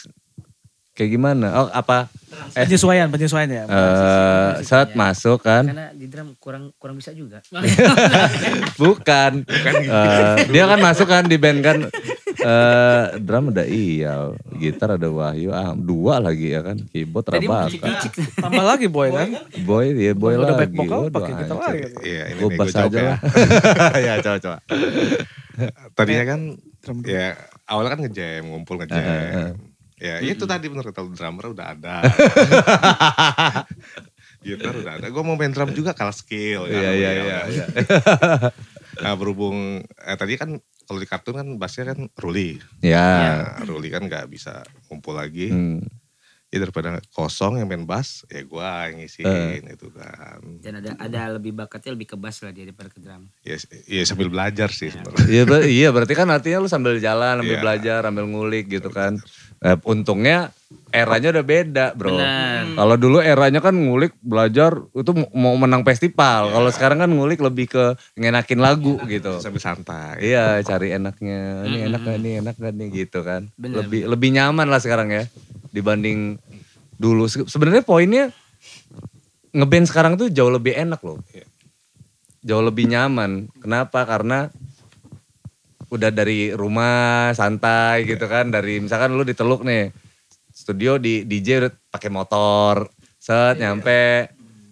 kayak 0.91 1.09
gimana? 1.09 1.47
Oh 1.55 1.67
apa? 1.69 2.11
Eh, 2.51 2.63
penyesuaian, 2.63 3.07
penyesuaian 3.07 3.47
ya. 3.47 3.63
eh, 3.63 4.51
saat 4.61 4.91
masuk 4.93 5.39
kan? 5.39 5.63
Karena 5.63 5.91
di 5.91 6.05
drum 6.05 6.33
kurang 6.35 6.71
kurang 6.75 6.95
bisa 6.95 7.11
juga. 7.11 7.39
Bukan. 8.81 9.45
Eh, 9.45 10.35
dia 10.47 10.63
kan 10.65 10.79
masuk 10.79 11.07
kan 11.07 11.23
di 11.25 11.35
band 11.35 11.59
kan. 11.61 11.77
eh 12.33 13.05
drum 13.21 13.53
ada 13.53 13.61
Iyal, 13.61 14.33
gitar 14.57 14.97
ada 14.97 15.05
Wahyu, 15.05 15.53
ah, 15.53 15.77
dua 15.77 16.17
lagi 16.17 16.49
ya 16.49 16.65
kan, 16.65 16.73
keyboard 16.89 17.29
Rabaka. 17.29 17.69
cicik 17.69 18.17
Tambah 18.33 18.65
lagi 18.65 18.89
boy 18.89 19.13
kan. 19.13 19.29
Boy, 19.61 19.93
dia 19.93 20.17
boy 20.17 20.33
Udah 20.33 20.57
lagi. 20.57 20.61
back 20.65 20.71
vokal 20.73 20.99
Waduh, 21.05 21.13
pakai 21.13 21.33
gitar 21.37 21.57
lagi. 21.61 21.81
Iya, 22.01 22.23
ini 22.25 22.39
Gue 22.41 22.49
nego 22.49 22.57
bass 22.57 22.73
aja 22.73 22.89
ya. 22.89 23.03
lah. 23.05 23.17
ya 23.93 24.13
coba 24.25 24.37
coba. 24.39 24.57
Tadinya 25.97 26.25
kan 26.25 26.39
ya 27.05 27.27
awalnya 27.69 27.89
kan 27.93 27.99
ngejam, 28.01 28.41
ngumpul 28.49 28.75
ngejam. 28.81 29.53
Ya 30.01 30.17
itu 30.17 30.49
tadi 30.49 30.65
bener 30.65 30.89
kata 30.89 31.05
drummer 31.13 31.53
udah 31.53 31.77
ada. 31.77 32.01
Gitar 34.41 34.73
udah 34.73 34.97
ada. 34.97 35.07
Gue 35.13 35.21
mau 35.21 35.37
main 35.37 35.53
drum 35.53 35.69
juga 35.77 35.93
kalah 35.93 36.15
skill. 36.15 36.65
ya, 36.65 36.73
Iya 36.73 36.91
iya 36.97 37.09
ya 37.13 37.21
iya. 37.21 37.39
iya. 37.45 37.65
Nah 39.05 39.13
berhubung 39.13 39.85
eh, 39.85 40.17
tadi 40.17 40.33
kan 40.41 40.57
kalau 40.89 40.99
di 40.99 41.07
kartun 41.07 41.37
kan 41.37 41.47
bassnya 41.61 41.93
kan 41.93 42.09
Ruli. 42.17 42.57
Ya. 42.81 43.61
Nah, 43.61 43.69
Ruli 43.69 43.93
kan 43.93 44.09
nggak 44.09 44.25
bisa 44.27 44.65
ngumpul 44.89 45.13
lagi. 45.13 45.53
Hmm. 45.53 45.85
Ya 46.51 46.59
daripada 46.59 46.99
kosong 47.15 47.63
yang 47.63 47.67
main 47.71 47.87
bass, 47.87 48.27
ya 48.27 48.43
gue 48.43 48.59
yang 48.59 48.99
ngisiin 48.99 49.23
Eh. 49.63 49.71
itu 49.71 49.87
kan. 49.87 50.43
Dan 50.59 50.83
ada 50.83 50.99
ada 50.99 51.39
lebih 51.39 51.55
bakatnya 51.55 51.95
lebih 51.95 52.11
ke 52.11 52.17
bass 52.19 52.43
lah 52.43 52.51
dia 52.51 52.67
daripada 52.67 52.91
ke 52.91 52.99
drum. 52.99 53.23
Ya, 53.39 53.55
ya 53.87 54.03
sambil 54.03 54.27
belajar 54.27 54.67
sih 54.67 54.91
sebenarnya. 54.91 55.31
Iya, 55.31 55.43
ber- 55.47 55.63
iya 55.63 55.87
berarti 55.95 56.11
kan 56.11 56.27
artinya 56.27 56.59
lu 56.59 56.67
sambil 56.67 56.99
jalan, 56.99 57.39
sambil 57.39 57.55
Iya. 57.55 57.63
belajar, 57.63 57.99
sambil 58.03 58.27
ngulik 58.27 58.67
gitu 58.67 58.91
kan. 58.91 59.15
Eh, 59.63 59.79
untungnya 59.87 60.51
eranya 60.91 61.31
udah 61.31 61.45
beda 61.47 61.85
bro. 61.95 62.19
Benar. 62.19 62.75
Kalau 62.75 62.95
dulu 62.99 63.17
eranya 63.23 63.63
kan 63.63 63.71
ngulik, 63.71 64.11
belajar 64.19 64.75
itu 64.91 65.11
mau 65.31 65.55
menang 65.55 65.87
festival. 65.87 66.51
Kalau 66.51 66.67
sekarang 66.67 66.99
kan 66.99 67.11
ngulik 67.15 67.39
lebih 67.39 67.71
ke 67.71 67.95
ngenakin 68.19 68.59
lagu 68.59 68.99
gitu. 69.07 69.39
Sambil 69.39 69.63
santai. 69.63 70.19
Iya 70.19 70.59
cari 70.67 70.91
enaknya, 70.91 71.63
ini 71.63 71.87
enak 71.87 72.01
gak 72.03 72.19
nih, 72.19 72.33
enak 72.43 72.55
gak 72.59 72.73
nih 72.75 72.87
gitu 73.07 73.23
kan. 73.23 73.47
Bener, 73.55 73.87
lebih 73.87 74.03
lebih 74.03 74.35
nyaman 74.35 74.67
lah 74.67 74.83
sekarang 74.83 75.07
ya 75.15 75.23
dibanding 75.71 76.37
dulu. 76.95 77.25
Se- 77.25 77.47
Sebenarnya 77.47 77.81
poinnya 77.81 78.29
ngeband 79.51 79.87
sekarang 79.87 80.13
tuh 80.15 80.29
jauh 80.29 80.51
lebih 80.51 80.75
enak 80.75 81.01
loh. 81.01 81.19
Jauh 82.41 82.63
lebih 82.63 82.87
nyaman. 82.87 83.49
Kenapa? 83.57 84.05
Karena 84.05 84.47
udah 85.91 86.09
dari 86.09 86.55
rumah 86.55 87.31
santai 87.31 88.07
gitu 88.07 88.25
kan. 88.25 88.47
Dari 88.47 88.79
misalkan 88.79 89.11
lu 89.13 89.27
di 89.27 89.35
Teluk 89.35 89.61
nih, 89.61 89.91
studio 90.49 90.95
di 90.95 91.27
DJ 91.27 91.67
udah 91.67 91.71
pakai 91.91 92.09
motor, 92.09 92.87
set 93.17 93.59
nyampe 93.59 94.31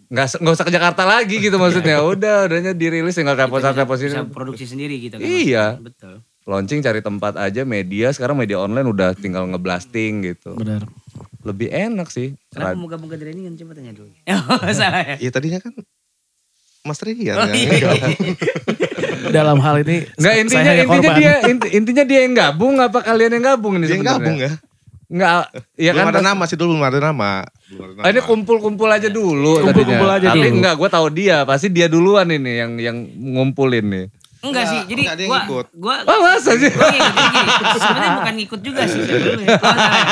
nggak 0.09 0.41
nggak 0.41 0.53
usah 0.57 0.65
ke 0.65 0.73
Jakarta 0.73 1.03
lagi 1.05 1.37
gitu 1.37 1.61
maksudnya. 1.61 2.01
Udah, 2.13 2.49
udahnya 2.49 2.73
dirilis 2.73 3.13
tinggal 3.13 3.37
telepon 3.37 3.61
telepon 3.61 3.93
bisa 3.93 4.25
sini. 4.25 4.33
produksi 4.33 4.65
sendiri 4.65 4.97
gitu 4.97 5.21
kan. 5.21 5.21
Iya. 5.21 5.65
maksudnya. 5.77 5.85
Betul. 5.85 6.15
Launching 6.49 6.81
cari 6.81 6.99
tempat 6.99 7.37
aja 7.37 7.61
media 7.61 8.09
sekarang 8.09 8.33
media 8.35 8.57
online 8.57 8.85
udah 8.85 9.13
tinggal 9.13 9.45
ngeblasting 9.45 10.25
gitu 10.25 10.53
Benar. 10.53 10.89
lebih 11.41 11.69
enak 11.69 12.09
sih 12.09 12.33
Kenapa 12.49 12.73
mau 12.73 12.87
gabung 12.87 13.05
ke 13.05 13.15
Dreningan 13.15 13.53
coba 13.55 13.71
tanya 13.71 13.93
dulu. 13.93 14.09
Oh, 14.49 14.73
salah 14.73 15.05
ya. 15.05 15.15
Ya 15.19 15.29
tadinya 15.29 15.59
kan 15.59 15.77
Mas 16.81 16.97
Rian 16.99 17.35
Oh, 17.35 17.45
yang 17.45 17.53
iya. 17.53 17.77
gabung. 17.85 18.17
Dalam 19.29 19.57
hal 19.59 19.75
ini 19.79 20.09
nggak 20.11 20.35
intinya 20.39 20.71
intinya 20.73 21.09
dia 21.13 21.33
inti- 21.45 21.71
intinya 21.71 22.03
dia 22.03 22.19
yang 22.23 22.33
gabung 22.33 22.79
apa 22.79 22.97
kalian 22.99 23.37
yang 23.37 23.45
gabung 23.47 23.77
ini 23.77 23.85
Dia 23.85 23.95
yang 23.95 24.07
gabung 24.09 24.37
ya? 24.37 24.51
nggak 25.07 25.29
ya 25.75 25.91
belum 25.91 26.01
kan 26.03 26.13
ada 26.13 26.21
nama 26.23 26.43
sih 26.45 26.53
dulu 26.53 26.71
belum 26.71 26.85
ada 26.87 26.99
nama. 27.03 27.41
Belum 27.67 27.83
ada 27.83 27.93
nama. 27.95 28.03
Ah, 28.03 28.09
ini 28.09 28.21
kumpul-kumpul 28.21 28.85
aja 28.87 29.05
dulu 29.07 29.57
Kumpul-kumpul 29.59 30.05
tadinya. 30.05 30.17
aja 30.19 30.27
Tapi 30.31 30.39
dulu. 30.43 30.55
enggak, 30.55 30.73
gue 30.75 30.89
tahu 30.91 31.07
dia. 31.09 31.37
Pasti 31.43 31.67
dia 31.67 31.85
duluan 31.85 32.25
ini 32.27 32.51
yang 32.55 32.71
yang 32.77 32.97
ngumpulin 33.09 33.85
nih. 33.85 34.05
Enggak 34.39 34.65
sih, 34.71 34.79
jadi 34.87 35.01
enggak 35.03 35.17
ada 35.19 35.23
yang 35.23 35.31
gua 35.31 35.41
ikut. 35.43 35.65
gua 35.75 35.95
Oh 36.07 36.19
masa 36.23 36.51
sih? 36.55 36.71
Gua 36.71 36.87
gini, 36.95 37.51
sebenarnya 37.75 38.11
bukan 38.23 38.33
ngikut 38.39 38.61
juga 38.63 38.81
sih. 38.87 39.01
Oh, 39.03 39.75
salah 39.75 39.91
ya. 39.91 40.07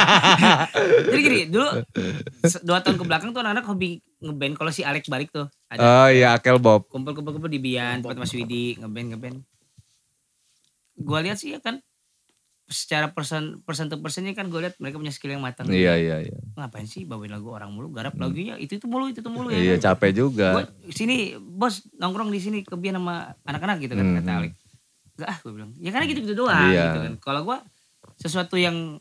Jadi 1.08 1.22
gini, 1.24 1.40
dulu 1.48 1.70
dua 2.68 2.78
tahun 2.84 2.96
ke 3.00 3.04
belakang 3.08 3.30
tuh 3.32 3.40
anak-anak 3.40 3.66
hobi 3.72 4.04
ngeband 4.20 4.54
kalau 4.60 4.72
si 4.76 4.84
Alex 4.84 5.08
balik 5.08 5.32
tuh. 5.32 5.48
Ada 5.72 5.80
Oh 5.80 6.08
iya, 6.12 6.36
Akel 6.36 6.60
Bob. 6.60 6.92
kumpul-kumpul 6.92 7.48
di 7.48 7.64
Bian, 7.64 8.04
tempat 8.04 8.20
Mas 8.20 8.36
Widi 8.36 8.76
ngeband 8.76 9.08
ngeband. 9.16 9.38
Gua 11.00 11.24
lihat 11.24 11.40
sih 11.40 11.56
ya 11.56 11.64
kan 11.64 11.80
secara 12.68 13.16
person 13.16 13.64
person 13.64 13.88
to 13.88 13.96
personnya 13.98 14.36
kan 14.36 14.52
gue 14.52 14.60
lihat 14.60 14.76
mereka 14.78 15.00
punya 15.00 15.10
skill 15.10 15.32
yang 15.32 15.40
matang. 15.40 15.72
Iya, 15.72 15.96
iya, 15.96 16.18
iya. 16.20 16.38
Ngapain 16.54 16.84
sih 16.84 17.08
bawain 17.08 17.32
lagu 17.32 17.48
orang 17.50 17.72
mulu, 17.72 17.96
garap 17.96 18.20
lagunya 18.20 18.60
itu 18.60 18.76
itu 18.76 18.86
mulu 18.86 19.08
itu 19.08 19.24
itu 19.24 19.32
mulu 19.32 19.48
ya. 19.48 19.56
Iya, 19.56 19.76
kan? 19.80 19.96
capek 19.96 20.12
juga. 20.14 20.48
Gua 20.52 20.64
sini 20.92 21.40
bos 21.40 21.88
nongkrong 21.96 22.28
di 22.28 22.44
sini 22.44 22.58
kebian 22.62 23.00
sama 23.00 23.32
anak-anak 23.44 23.80
gitu 23.80 23.96
kan 23.96 24.04
Hmm, 24.04 24.16
kata 24.20 24.28
hmm. 24.28 24.40
Alex. 24.44 24.52
Enggak 25.16 25.30
ah 25.32 25.38
gue 25.40 25.52
bilang. 25.56 25.72
Ya 25.80 25.90
karena 25.96 26.06
gitu-gitu 26.06 26.36
doang 26.36 26.68
Iya. 26.68 26.84
gitu 26.86 27.00
kan. 27.08 27.14
Kalau 27.24 27.42
gua 27.48 27.58
sesuatu 28.20 28.60
yang 28.60 29.00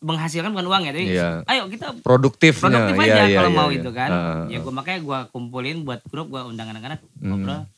menghasilkan 0.00 0.48
bukan 0.56 0.64
uang 0.64 0.82
ya, 0.88 0.92
tapi 0.96 1.04
Iya. 1.12 1.28
ayo 1.44 1.68
kita 1.68 1.92
Produktifnya. 2.00 2.72
produktif 2.72 2.96
iya, 2.96 3.04
aja 3.04 3.22
iya, 3.28 3.36
kalau 3.36 3.50
iya, 3.52 3.58
mau 3.60 3.68
iya. 3.68 3.76
itu 3.84 3.90
kan. 3.92 4.10
Ah, 4.10 4.42
ya 4.48 4.58
gua 4.64 4.72
makanya 4.72 5.00
gua 5.04 5.18
kumpulin 5.28 5.84
buat 5.84 6.00
grup 6.08 6.32
gua 6.32 6.48
undang 6.48 6.72
anak-anak 6.72 7.04
Hmm. 7.20 7.36
ngobrol. 7.36 7.68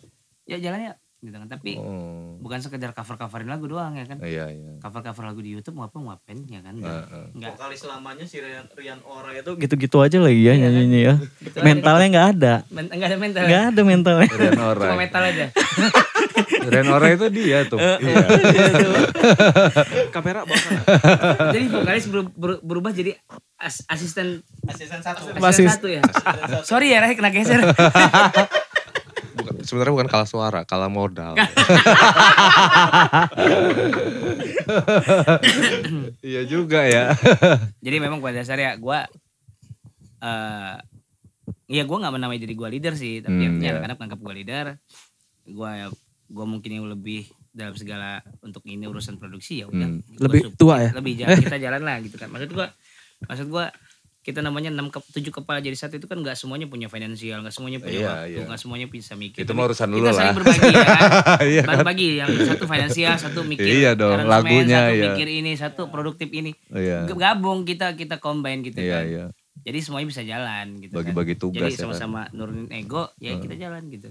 Ya 0.47 0.62
jalan 0.62 0.87
ya 0.87 0.92
gitu 1.23 1.33
kan. 1.33 1.47
Tapi 1.47 1.71
Oh, 1.75 2.35
bukan 2.37 2.59
sekedar 2.59 2.91
cover-coverin 2.91 3.47
lagu 3.47 3.64
doang 3.64 3.95
ya 3.95 4.05
kan. 4.05 4.19
iya, 4.21 4.50
iya. 4.50 4.76
Cover-cover 4.76 5.23
lagu 5.25 5.38
di 5.38 5.55
YouTube 5.55 5.75
mau 5.75 5.87
apa 5.87 5.97
mau 5.97 6.11
ngapain 6.11 6.43
ya 6.45 6.61
kan. 6.61 6.75
Ah, 6.79 7.07
ah. 7.07 7.26
Enggak. 7.31 7.55
Vokalis 7.55 7.83
lamanya 7.85 8.25
si 8.25 8.37
Rian, 8.37 8.67
Rian 8.73 8.99
Ora 9.02 9.31
itu 9.33 9.55
gitu-gitu 9.62 9.97
aja 9.99 10.19
lagi 10.19 10.43
ya 10.43 10.52
Iya 10.52 10.69
nyanyinya 10.69 11.00
ya. 11.00 11.14
Mentalnya 11.59 12.07
nggak 12.09 12.29
ada. 12.33 12.55
Men- 12.69 12.91
enggak 12.91 13.09
ada 13.09 13.19
mental. 13.19 13.43
Nggak 13.45 13.62
ada 13.69 13.83
mentalnya. 13.83 14.29
Cuma 14.29 14.64
Ora. 14.69 14.87
metal 14.93 15.23
aja. 15.25 15.47
Ren 16.73 16.87
Ora 16.88 17.07
itu 17.09 17.26
dia 17.29 17.59
tuh. 17.64 17.79
Iya. 17.79 18.23
Kamera 20.11 20.43
bawa 20.43 20.57
sana. 20.57 20.81
jadi 21.50 21.64
vokalis 21.69 22.07
ber- 22.07 22.33
ber- 22.33 22.62
berubah 22.62 22.91
jadi 22.91 23.14
as- 23.57 23.83
asisten 23.87 24.43
Asisten 24.64 25.00
satu. 25.00 25.31
asisten 25.33 25.67
satu 25.69 25.87
ya. 25.88 26.02
Sorry 26.62 26.91
ya 26.91 26.99
Rai 26.99 27.14
kena 27.14 27.31
geser. 27.31 27.62
Sebenarnya 29.62 29.92
bukan 29.92 30.09
kalah 30.09 30.26
suara, 30.26 30.61
kalah 30.62 30.88
modal. 30.88 31.35
Iya 36.23 36.42
juga 36.47 36.85
ya. 36.85 37.12
jadi 37.78 37.97
memang 37.99 38.19
pada 38.19 38.40
dasarnya 38.40 38.76
gue 38.76 38.99
eh 40.23 40.76
Iya 41.66 41.83
gue 41.83 41.97
gak 41.97 42.12
menamai 42.12 42.37
diri 42.37 42.52
gue 42.52 42.69
leader 42.69 42.92
sih 42.92 43.19
Tapi 43.19 43.33
Hmm, 43.35 43.59
iya. 43.59 43.75
anak-anak 43.75 43.97
nganggap 43.99 44.21
gue 44.21 44.35
leader 44.35 44.66
Gue 45.45 45.71
gua 46.28 46.47
mungkin 46.47 46.71
yang 46.73 46.87
lebih 46.87 47.26
dalam 47.49 47.75
segala 47.75 48.21
untuk 48.40 48.64
ini 48.64 48.85
urusan 48.85 49.16
produksi 49.16 49.61
ya 49.61 49.66
udah 49.66 49.85
Hmm. 49.85 50.00
Gua 50.11 50.23
Lebih 50.23 50.40
tua 50.54 50.76
ya? 50.81 50.90
lebih 50.95 51.12
jalan 51.19 51.37
kita 51.38 51.59
jalan 51.59 51.83
lah 51.83 51.97
gitu 52.00 52.16
kan 52.16 52.28
maksud 52.28 52.50
gue 52.50 52.66
maksud 53.23 53.47
gue 53.49 53.64
kita 54.23 54.38
namanya 54.38 54.71
enam 54.71 54.87
ke 54.87 55.02
tujuh 55.11 55.29
kepala 55.31 55.59
jadi 55.59 55.75
satu 55.75 55.99
itu 55.99 56.07
kan 56.07 56.14
nggak 56.14 56.35
semuanya 56.35 56.64
punya 56.64 56.87
finansial 56.87 57.43
nggak 57.43 57.50
semuanya 57.50 57.79
punya 57.79 57.99
Iya, 57.99 58.07
waktu 58.09 58.31
iya. 58.31 58.43
nggak 58.47 58.61
semuanya 58.61 58.87
bisa 58.87 59.12
mikir 59.12 59.43
Itu 59.43 59.50
mah 59.50 59.67
urusan 59.67 59.88
kita 59.88 59.99
dulu 59.99 60.07
saling 60.09 60.23
lah. 60.23 60.35
berbagi 60.38 60.62
ya 60.64 60.79
kan 60.79 61.00
Iya 61.52 61.61
kan? 61.61 61.69
berbagi 61.75 62.09
yang 62.17 62.31
satu 62.41 62.64
finansial 62.64 63.14
satu 63.19 63.41
mikir 63.43 63.67
Iya 63.67 63.91
dong, 63.93 64.23
lagunya, 64.25 64.79
satu 64.81 64.95
iya. 64.95 65.05
mikir 65.09 65.26
ini 65.29 65.50
satu 65.52 65.83
produktif 65.88 66.31
ini 66.31 66.55
Iya. 66.69 67.11
gabung 67.11 67.62
kita 67.62 67.93
kita 67.93 68.17
combine 68.17 68.62
gitu 68.62 68.79
Iya, 68.79 68.95
kan 68.95 69.05
iya. 69.05 69.25
jadi 69.61 69.79
semuanya 69.79 70.07
bisa 70.07 70.23
jalan 70.23 70.67
gitu 70.79 70.95
Bagi-bagi 70.95 71.35
kan. 71.35 71.43
tugas 71.43 71.59
jadi 71.59 71.67
ya 71.67 71.75
kan. 71.75 71.83
sama-sama 71.85 72.21
nurunin 72.31 72.71
ego 72.71 73.11
ya 73.19 73.35
kita 73.37 73.59
jalan 73.59 73.91
gitu 73.91 74.07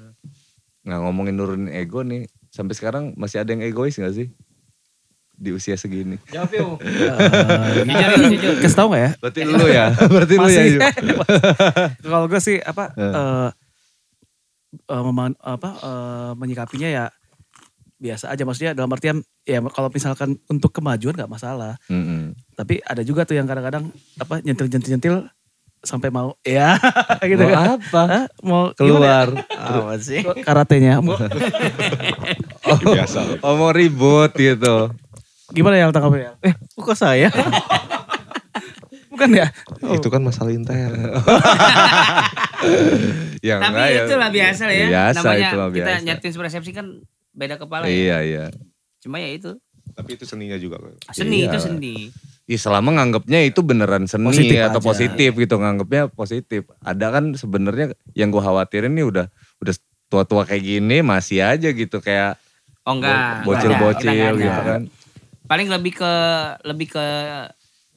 Nah 0.82 0.98
ngomongin 1.00 1.38
nurunin 1.38 1.70
ego 1.70 2.02
nih. 2.02 2.26
Sampai 2.50 2.74
sekarang 2.74 3.14
masih 3.14 3.38
ada 3.38 3.54
yang 3.54 3.62
egois 3.62 3.94
gak 3.94 4.12
sih? 4.12 4.34
Di 5.42 5.50
usia 5.50 5.74
segini. 5.74 6.22
Jawab 6.30 6.54
yuk. 6.54 6.78
Eh, 7.82 8.62
Kasih 8.62 8.78
tau 8.78 8.88
gak 8.88 9.02
ya? 9.02 9.12
Berarti 9.18 9.42
lu 9.42 9.66
ya? 9.66 9.86
Berarti 10.14 10.36
lu 10.36 10.48
ya? 10.48 10.64
Kalau 12.04 12.26
gue 12.28 12.38
sih 12.38 12.62
apa 12.62 12.94
Eh. 12.94 13.10
eh 13.10 13.50
eh, 14.88 15.02
memang- 15.04 15.38
apa 15.38 15.70
eh, 15.76 16.32
menyikapinya 16.36 16.88
ya 16.88 17.06
biasa 17.98 18.30
aja 18.30 18.42
maksudnya 18.44 18.74
dalam 18.74 18.90
artian 18.90 19.18
ya 19.42 19.62
kalau 19.68 19.86
misalkan 19.88 20.34
untuk 20.48 20.70
kemajuan 20.72 21.14
nggak 21.14 21.30
masalah. 21.32 21.78
Mm-mm. 21.88 22.34
Tapi 22.52 22.78
ada 22.80 23.02
juga 23.02 23.26
tuh 23.26 23.34
yang 23.34 23.46
kadang-kadang 23.46 23.90
apa 24.16 24.42
nyentil-nyentil 24.42 25.26
sampai 25.82 26.10
mau 26.10 26.38
ya 26.40 26.78
gitu 27.24 27.42
Mau 27.42 27.50
kan. 27.52 27.68
apa? 27.76 28.02
Hah? 28.04 28.26
Mau 28.40 28.64
Keluar. 28.72 29.34
Apa 29.50 29.98
sih? 29.98 30.22
ya? 30.22 30.34
karatenya. 30.40 30.98
Mau- 31.00 31.18
Biasa. 32.72 33.42
Oh 33.42 33.54
mau 33.56 33.70
ribut 33.72 34.30
gitu. 34.34 34.94
Gimana 35.52 35.76
ya 35.76 35.88
tangkapnya? 35.90 36.36
Eh, 36.40 36.54
Kok 36.74 36.92
saya? 36.94 37.30
bukan 39.08 39.30
ya? 39.34 39.48
Itu 39.92 40.08
kan 40.08 40.22
masalah 40.22 40.50
intern. 40.50 40.96
Ya 43.42 43.58
Tapi 43.58 43.74
enggak 43.74 43.90
ya. 43.90 44.02
itu 44.06 44.14
lah 44.16 44.30
biasa 44.30 44.62
lah 44.64 44.76
ya. 44.76 44.88
Biasa 44.88 45.18
Namanya 45.18 45.42
itu 45.42 45.56
mah 45.58 45.68
kita 45.68 45.82
biasa. 45.90 46.06
nyatin 46.06 46.32
resepsi 46.38 46.72
kan 46.72 46.86
beda 47.34 47.56
kepala 47.58 47.84
ya. 47.84 47.92
Iya 47.92 48.18
iya. 48.22 48.46
Cuma 49.00 49.18
ya 49.18 49.34
itu. 49.34 49.58
Tapi 49.92 50.10
itu 50.14 50.24
seninya 50.24 50.56
juga. 50.56 50.78
Seni 51.10 51.42
Iya. 51.42 51.50
itu 51.50 51.58
seni. 51.60 51.96
Ih 52.46 52.60
selama 52.60 52.94
nganggapnya 52.94 53.42
itu 53.42 53.60
beneran 53.62 54.06
seni 54.06 54.30
Positif 54.30 54.62
atau 54.62 54.78
aja. 54.78 54.86
positif 54.86 55.32
gitu 55.34 55.56
nganggapnya 55.58 56.04
positif. 56.08 56.70
Ada 56.80 57.08
kan 57.12 57.34
sebenarnya 57.34 57.86
yang 58.14 58.30
gue 58.30 58.38
khawatirin 58.38 58.94
nih 58.94 59.06
udah 59.06 59.26
udah 59.58 59.74
tua-tua 60.06 60.46
kayak 60.46 60.62
gini 60.62 61.02
masih 61.02 61.42
aja 61.42 61.66
gitu 61.68 61.98
kayak 61.98 62.38
Oh 62.84 62.94
enggak. 62.94 63.42
bo- 63.42 63.54
bocil-bocil 63.54 64.12
gitu 64.38 64.62
kan. 64.64 64.82
Paling 65.44 65.68
lebih 65.68 65.94
ke 65.96 66.14
lebih 66.64 66.88
ke 66.90 67.06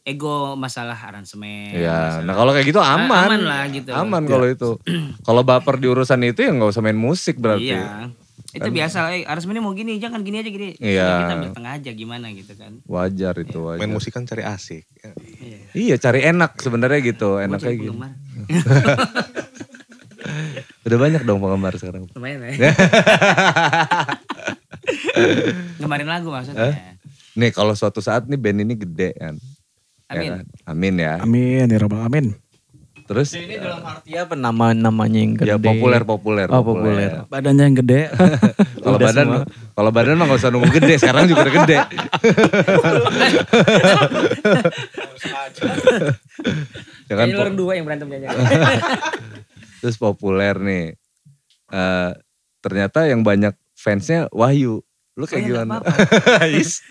ego 0.02 0.52
masalah 0.54 0.94
aransemen. 0.94 1.72
Iya. 1.72 2.20
masalah- 2.20 2.24
Nah 2.24 2.34
kalau 2.34 2.50
kayak 2.52 2.66
gitu 2.66 2.78
aman. 2.78 3.08
aman 3.24 3.40
lah 3.40 3.62
gitu. 3.68 3.90
Aman 3.90 4.22
kalau 4.24 4.46
itu. 4.46 4.70
Kalau 5.26 5.40
baper 5.40 5.76
di 5.76 5.86
urusan 5.86 6.20
itu 6.22 6.40
ya 6.40 6.50
nggak 6.50 6.70
usah 6.70 6.82
main 6.82 6.94
musik 6.94 7.36
berarti. 7.36 7.72
Iya. 7.72 8.12
Itu 8.54 8.70
biasa, 8.70 9.10
eh 9.10 9.24
aransemennya 9.24 9.58
mau 9.58 9.74
gini, 9.74 9.98
jangan 9.98 10.22
gini 10.22 10.38
aja 10.38 10.46
gini. 10.46 10.68
Kan 10.72 10.84
Iya. 10.84 11.10
Kita 11.18 11.34
ambil 11.34 11.50
tengah 11.52 11.72
aja 11.74 11.90
gimana 11.90 12.26
gitu 12.30 12.52
kan. 12.54 12.72
Wajar 12.84 13.34
itu 13.36 13.58
wajar. 13.60 13.80
Main 13.80 13.90
musik 13.90 14.12
kan 14.12 14.22
cari 14.22 14.42
asik. 14.42 14.84
Iya. 15.40 15.58
Iya 15.74 15.94
cari 15.98 16.20
enak 16.22 16.54
sebenarnya 16.56 17.00
gitu. 17.02 17.40
Enaknya 17.40 17.64
cari 17.66 17.76
gitu. 17.80 17.92
Udah 20.84 20.98
banyak 20.98 21.22
dong 21.22 21.40
penggemar 21.40 21.74
sekarang. 21.74 22.06
Lumayan 22.12 22.44
ya. 22.46 22.70
Ngemarin 25.76 26.06
lagu 26.06 26.28
maksudnya. 26.28 26.93
Nih 27.34 27.50
kalau 27.50 27.74
suatu 27.74 27.98
saat 27.98 28.24
nih 28.24 28.36
band 28.36 28.62
ini 28.62 28.74
gede 28.74 29.10
kan. 29.14 29.34
Ya 30.06 30.12
Amin. 30.12 30.30
kan? 30.32 30.44
Amin 30.66 30.94
ya. 30.96 31.14
Amin 31.18 31.66
ya 31.66 31.78
robbal 31.78 32.02
amin. 32.02 32.26
Terus 33.04 33.36
Ini 33.36 33.60
dalam 33.60 33.84
arti 33.84 34.16
apa 34.16 34.32
nama 34.32 34.72
namanya 34.72 35.18
yang 35.18 35.36
gede? 35.36 35.50
ya 35.50 35.56
populer 35.58 36.02
populer. 36.02 36.46
Oh, 36.48 36.64
populer. 36.64 37.20
Badannya 37.32 37.64
yang 37.66 37.76
gede. 37.76 38.00
Kalau 38.84 38.96
badan 38.96 39.26
kalau 39.72 39.90
badan 39.90 40.14
mah 40.14 40.26
gak 40.26 40.40
usah 40.40 40.52
nunggu 40.52 40.68
gede. 40.70 40.94
Sekarang 40.96 41.24
juga 41.24 41.44
udah 41.44 41.54
gede. 41.58 41.78
ya 47.04 47.14
kan 47.14 47.26
Kayaknya 47.26 47.36
po- 47.38 47.48
lu 47.48 47.56
dua 47.56 47.72
yang 47.74 47.84
berantem 47.84 48.08
jajan. 48.10 48.32
terus 49.80 49.96
populer 49.96 50.54
nih. 50.56 50.84
Eh 51.70 52.10
ternyata 52.60 53.04
yang 53.04 53.20
banyak 53.20 53.52
fansnya 53.74 54.28
Wahyu. 54.30 54.80
Lu 55.14 55.30
kayak 55.30 55.46
Oh, 55.46 55.46
ya, 55.46 55.62
gimana? 55.62 55.78
Is. 56.58 56.82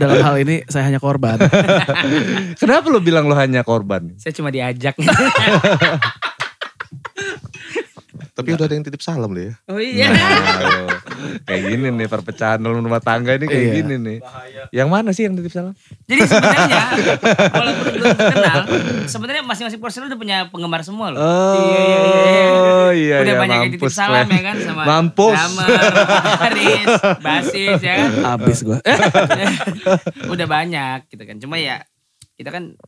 Dalam 0.00 0.16
hal 0.24 0.36
ini 0.40 0.64
saya 0.64 0.88
hanya 0.88 0.96
korban. 0.96 1.36
Kenapa 2.60 2.88
lu 2.88 3.04
bilang 3.04 3.28
lu 3.28 3.36
hanya 3.36 3.60
korban? 3.60 4.16
Saya 4.16 4.32
cuma 4.32 4.48
diajak. 4.48 4.96
Tapi 8.38 8.54
udah 8.54 8.64
ada 8.64 8.72
yang 8.72 8.86
titip 8.86 9.02
salam 9.02 9.30
deh 9.30 9.50
ya. 9.50 9.54
oh 9.66 9.76
iya. 9.76 10.06
Nah, 10.08 10.94
kayak 11.46 11.62
gini 11.66 11.90
nih 11.90 12.06
perpecahan 12.06 12.56
dalam 12.56 12.78
rumah 12.78 12.98
tangga 12.98 13.34
ini 13.34 13.44
kayak 13.44 13.64
Iya. 13.64 13.74
gini 13.76 13.94
nih. 13.98 14.18
Yang 14.70 14.88
mana 14.88 15.10
sih 15.10 15.26
yang 15.26 15.34
titip 15.34 15.50
salam? 15.50 15.74
Jadi 16.04 16.22
sebenarnya 16.22 16.82
walaupun 17.58 17.84
belum 17.90 18.14
kenal, 18.14 18.58
sebenarnya 19.04 19.42
masing-masing 19.42 19.80
personel 19.80 20.06
udah 20.06 20.16
punya 20.16 20.36
penggemar 20.46 20.80
semua 20.80 21.10
loh. 21.10 21.18
Oh 21.18 22.90
iya 22.90 23.18
Udah 23.18 23.26
iya, 23.26 23.40
banyak 23.42 23.56
yang 23.58 23.72
titip 23.74 23.90
salam 23.90 24.24
ya 24.24 24.40
kan 24.40 24.56
sama 24.62 24.82
Mampus. 24.86 25.34
drummer, 25.34 25.68
baris, 26.38 26.88
basis 27.18 27.78
ya 27.80 27.94
kan. 27.98 28.10
Abis 28.32 28.58
gue. 28.62 28.78
udah 30.32 30.46
banyak 30.46 30.98
gitu 31.08 31.22
kan. 31.22 31.36
Cuma 31.38 31.58
ya 31.58 31.82
kita 32.34 32.54
kan 32.54 32.78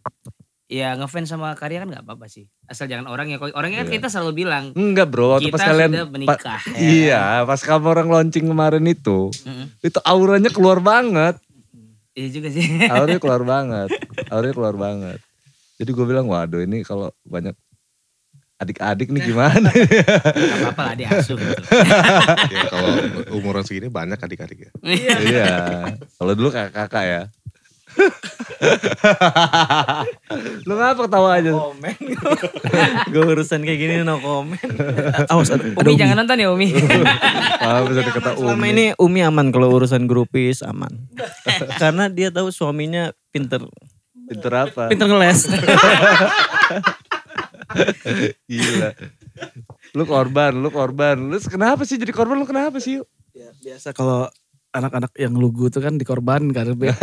ya 0.71 0.95
ngefans 0.95 1.27
sama 1.27 1.51
karya 1.53 1.83
kan 1.83 1.91
nggak 1.91 2.05
apa-apa 2.05 2.27
sih. 2.27 2.47
Asal 2.65 2.87
jangan 2.87 3.05
orang 3.05 3.27
ya. 3.27 3.43
Orangnya 3.43 3.83
kan 3.83 3.91
Iya. 3.91 3.95
kita 3.99 4.07
selalu 4.09 4.33
bilang 4.39 4.71
Enggak 4.73 5.11
bro, 5.11 5.35
waktu 5.35 5.51
kita 5.51 5.57
pas 5.57 5.67
kalian 5.67 5.91
sudah 5.91 6.07
menikah. 6.09 6.39
pa- 6.57 6.79
iya, 6.95 7.23
pas 7.43 7.59
kamu 7.59 7.87
orang 7.91 8.09
launching 8.09 8.47
kemarin 8.47 8.85
itu, 8.85 9.35
Mm-mm. 9.43 9.67
itu 9.81 9.99
auranya 10.01 10.49
keluar 10.49 10.79
banget. 10.79 11.43
Iya 12.11 12.29
juga 12.33 12.49
sih. 12.49 12.67
Auranya 12.93 13.19
keluar 13.19 13.43
banget. 13.43 13.89
Auranya 14.29 14.51
keluar 14.53 14.75
banget. 14.77 15.19
Jadi 15.77 15.91
gue 15.91 16.05
bilang, 16.05 16.27
waduh 16.27 16.59
ini 16.59 16.83
kalau 16.83 17.11
banyak 17.23 17.55
adik-adik 18.57 19.09
nih 19.09 19.23
gimana? 19.27 19.73
Gak 19.73 20.37
apa-apa 20.61 20.83
lah 20.85 20.95
diasuh 20.95 21.35
gitu. 21.35 21.55
ya 22.51 22.63
kalau 22.69 22.91
umuran 23.33 23.65
segini 23.65 23.89
banyak 23.89 24.19
adik-adik 24.19 24.69
ya. 24.69 24.71
iya. 25.19 25.51
Kalau 26.13 26.33
dulu 26.33 26.51
kakak-kakak 26.51 27.05
ya. 27.05 27.23
Lu 30.69 30.75
ngapa 30.77 31.01
ketawa 31.09 31.29
aja? 31.41 31.51
Komen. 31.53 31.97
Gue 33.13 33.23
urusan 33.25 33.61
kayak 33.65 33.79
gini 33.81 33.95
no 34.05 34.21
komen. 34.21 34.59
Awas 35.29 35.51
ada, 35.51 35.65
ada 35.65 35.81
Umi 35.81 35.93
Umi. 35.93 35.99
jangan 35.99 36.17
nonton 36.23 36.37
ya 36.39 36.49
Umi. 36.53 36.69
Ah, 37.61 37.83
bisa 37.85 38.01
dikata 38.05 38.37
Selama 38.37 38.55
Umi. 38.57 38.69
ini 38.73 38.85
Umi 38.97 39.21
aman 39.25 39.51
kalau 39.51 39.73
urusan 39.75 40.07
grupis 40.07 40.63
aman. 40.63 41.09
Karena 41.83 42.09
dia 42.09 42.31
tahu 42.31 42.53
suaminya 42.53 43.11
pinter. 43.35 43.65
Pinter 44.31 44.53
apa? 44.55 44.87
Pinter 44.93 45.07
ngeles. 45.11 45.51
Gila. 48.47 48.91
Lu 49.95 50.05
korban, 50.07 50.53
lu 50.55 50.71
korban. 50.71 51.17
Lu 51.19 51.37
kenapa 51.43 51.83
sih 51.83 51.99
jadi 51.99 52.15
korban? 52.15 52.39
Lu 52.39 52.47
kenapa 52.47 52.79
sih? 52.79 53.03
Ya, 53.35 53.51
biasa 53.63 53.95
kalau 53.95 54.27
anak-anak 54.71 55.13
yang 55.15 55.33
lugu 55.33 55.67
tuh 55.67 55.81
kan 55.81 55.95
dikorban 55.95 56.51
karena 56.51 56.73
be- 56.73 56.95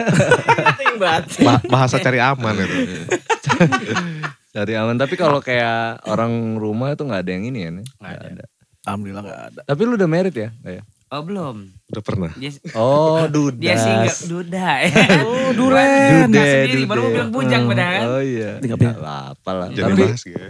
Ba- 0.98 1.62
bahasa 1.68 1.98
cari 1.98 2.18
aman 2.18 2.56
itu. 2.58 2.76
Cari 4.50 4.74
aman. 4.74 4.98
Tapi 4.98 5.14
kalau 5.14 5.38
kayak 5.38 6.02
orang 6.04 6.32
rumah 6.56 6.94
tuh 6.94 7.06
nggak 7.06 7.22
ada 7.22 7.32
yang 7.32 7.46
ini 7.46 7.60
ya? 7.60 7.70
Nggak 7.70 7.86
Nggak 7.94 8.18
ada. 8.34 8.46
alhamdulillah 8.84 9.24
gak 9.24 9.42
ada. 9.46 9.62
Tapi 9.64 9.82
lu 9.84 9.94
udah 9.94 10.10
married 10.10 10.34
ya? 10.34 10.50
Nggak 10.58 10.74
ya? 10.74 10.84
Oh 11.08 11.22
belum. 11.22 11.56
Udah 11.88 12.02
pernah. 12.02 12.32
Dia, 12.34 12.52
Oh, 12.74 13.24
dudas. 13.30 13.62
dia 13.62 13.76
sih 13.76 13.92
enggak 13.94 14.18
duda. 14.26 14.70
Oh, 15.22 15.50
duren. 15.54 16.28
Duda 16.28 16.42
sendiri 16.42 16.82
baru 16.84 17.00
mau 17.00 17.12
bilang 17.14 17.32
bujang 17.32 17.64
padahal. 17.66 18.02
Oh 18.10 18.22
iya. 18.22 18.50
Tinggal 18.58 18.76
Nggak 18.76 18.92
pilih. 18.92 18.98
apa-apa 19.00 19.52
lah. 19.54 19.68
Jadi 19.70 19.84
Tapi 19.86 20.02
bahas 20.02 20.20
gitu. 20.20 20.36
ya. 20.36 20.48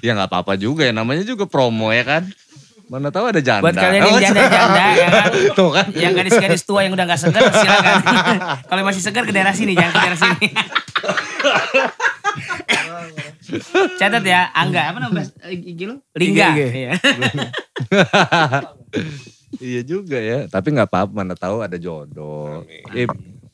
ya 0.00 0.10
nggak 0.14 0.30
apa-apa 0.30 0.52
juga 0.54 0.82
ya. 0.84 0.92
Namanya 0.92 1.24
juga 1.24 1.44
promo 1.44 1.90
ya 1.90 2.04
kan. 2.06 2.22
Mana 2.88 3.08
tahu 3.08 3.28
ada 3.28 3.36
janda. 3.38 3.60
Buat 3.60 3.76
kalian 3.76 4.00
yang 4.00 4.08
Oh, 4.08 4.16
janda-janda 4.18 4.84
ya 4.94 5.08
kan. 5.10 5.28
Tuh 5.58 5.70
kan. 5.70 5.86
Yang 5.92 6.12
gadis-gadis 6.18 6.62
tua 6.62 6.80
yang 6.80 6.92
udah 6.92 7.04
gak 7.06 7.20
segar 7.20 7.42
silakan. 7.46 7.96
Kalau 8.70 8.82
masih 8.82 9.02
segar 9.02 9.22
ke 9.22 9.30
daerah 9.30 9.52
sini, 9.52 9.72
jangan 9.72 9.92
ke 9.92 10.00
daerah 10.00 10.18
sini. 10.18 10.46
Catat 13.98 14.20
ya, 14.22 14.52
Angga 14.52 14.82
apa 14.86 14.98
nama 14.98 15.12
bahasa- 15.14 15.36
IG 15.46 15.80
lu? 15.84 15.96
Lingga. 16.12 16.48
Iya. 16.52 16.92
Iya 19.58 19.80
juga 19.82 20.18
ya. 20.18 20.44
Tapi 20.46 20.68
nggak 20.70 20.86
apa-apa. 20.86 21.12
Mana 21.14 21.32
tahu 21.34 21.60
ada 21.60 21.76
jodoh. 21.76 22.64
Eh, 22.90 23.08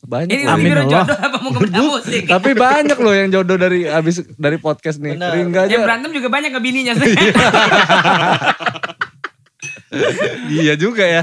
banyak 0.05 0.31
Ini 0.33 0.45
loh. 0.45 0.53
Amin 0.53 0.73
Allah. 0.77 0.91
jodoh 1.01 1.17
apa 1.17 1.37
mau 1.39 1.51
ke 1.51 1.61
musik? 1.73 2.23
Tapi 2.29 2.51
banyak 2.53 2.99
loh 2.99 3.15
yang 3.15 3.29
jodoh 3.31 3.57
dari 3.57 3.87
abis 3.87 4.27
dari 4.33 4.59
podcast 4.59 4.99
nih. 4.99 5.15
Ringga 5.15 5.65
Yang 5.65 5.71
aja. 5.73 5.77
berantem 5.81 6.11
juga 6.13 6.29
banyak 6.29 6.51
ke 6.51 6.61
bininya. 6.61 6.93
Iya 10.51 10.75
juga 10.75 11.05
ya. 11.05 11.23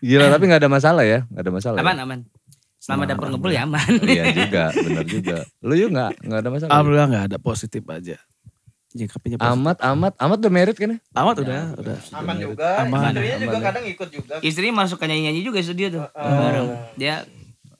Gila 0.00 0.26
tapi 0.30 0.44
nggak 0.48 0.60
ada 0.64 0.70
masalah 0.70 1.04
ya, 1.04 1.26
nggak 1.28 1.42
ada 1.42 1.52
masalah. 1.52 1.78
aman, 1.80 1.96
ya? 1.96 2.02
aman. 2.04 2.18
Selama 2.78 3.02
dapur 3.08 3.26
ngebul 3.32 3.52
ya 3.56 3.64
aman. 3.64 3.92
Iya 4.04 4.24
juga, 4.32 4.64
benar 4.76 5.04
juga. 5.08 5.36
Lu 5.64 5.72
yuk 5.72 5.88
nggak 5.94 6.10
nggak 6.20 6.40
ada 6.44 6.50
masalah. 6.52 6.70
Alhamdulillah 6.76 7.08
gak 7.08 7.24
ada 7.32 7.38
positif 7.40 7.82
aja. 7.88 8.16
Jingkapinya 8.94 9.36
positif. 9.42 9.58
Amat, 9.58 9.76
amat, 9.82 10.12
amat 10.22 10.36
udah 10.38 10.52
merit 10.52 10.76
kan 10.78 10.94
ya? 10.94 10.98
Amat 11.18 11.36
udah, 11.42 11.62
udah. 11.80 11.98
Aman 12.14 12.36
juga. 12.38 12.68
Aman. 12.86 13.10
Istrinya 13.10 13.38
juga 13.42 13.50
Aman 13.50 13.58
ya. 13.58 13.66
kadang 13.66 13.84
ikut 13.90 14.08
juga. 14.12 14.34
Istrinya 14.38 14.74
masuk 14.86 14.96
ke 15.02 15.04
nyanyi-nyanyi 15.10 15.40
juga 15.42 15.58
di 15.58 15.66
studio 15.66 15.86
tuh. 15.90 16.02
Bareng. 16.14 16.68
Dia 16.94 17.26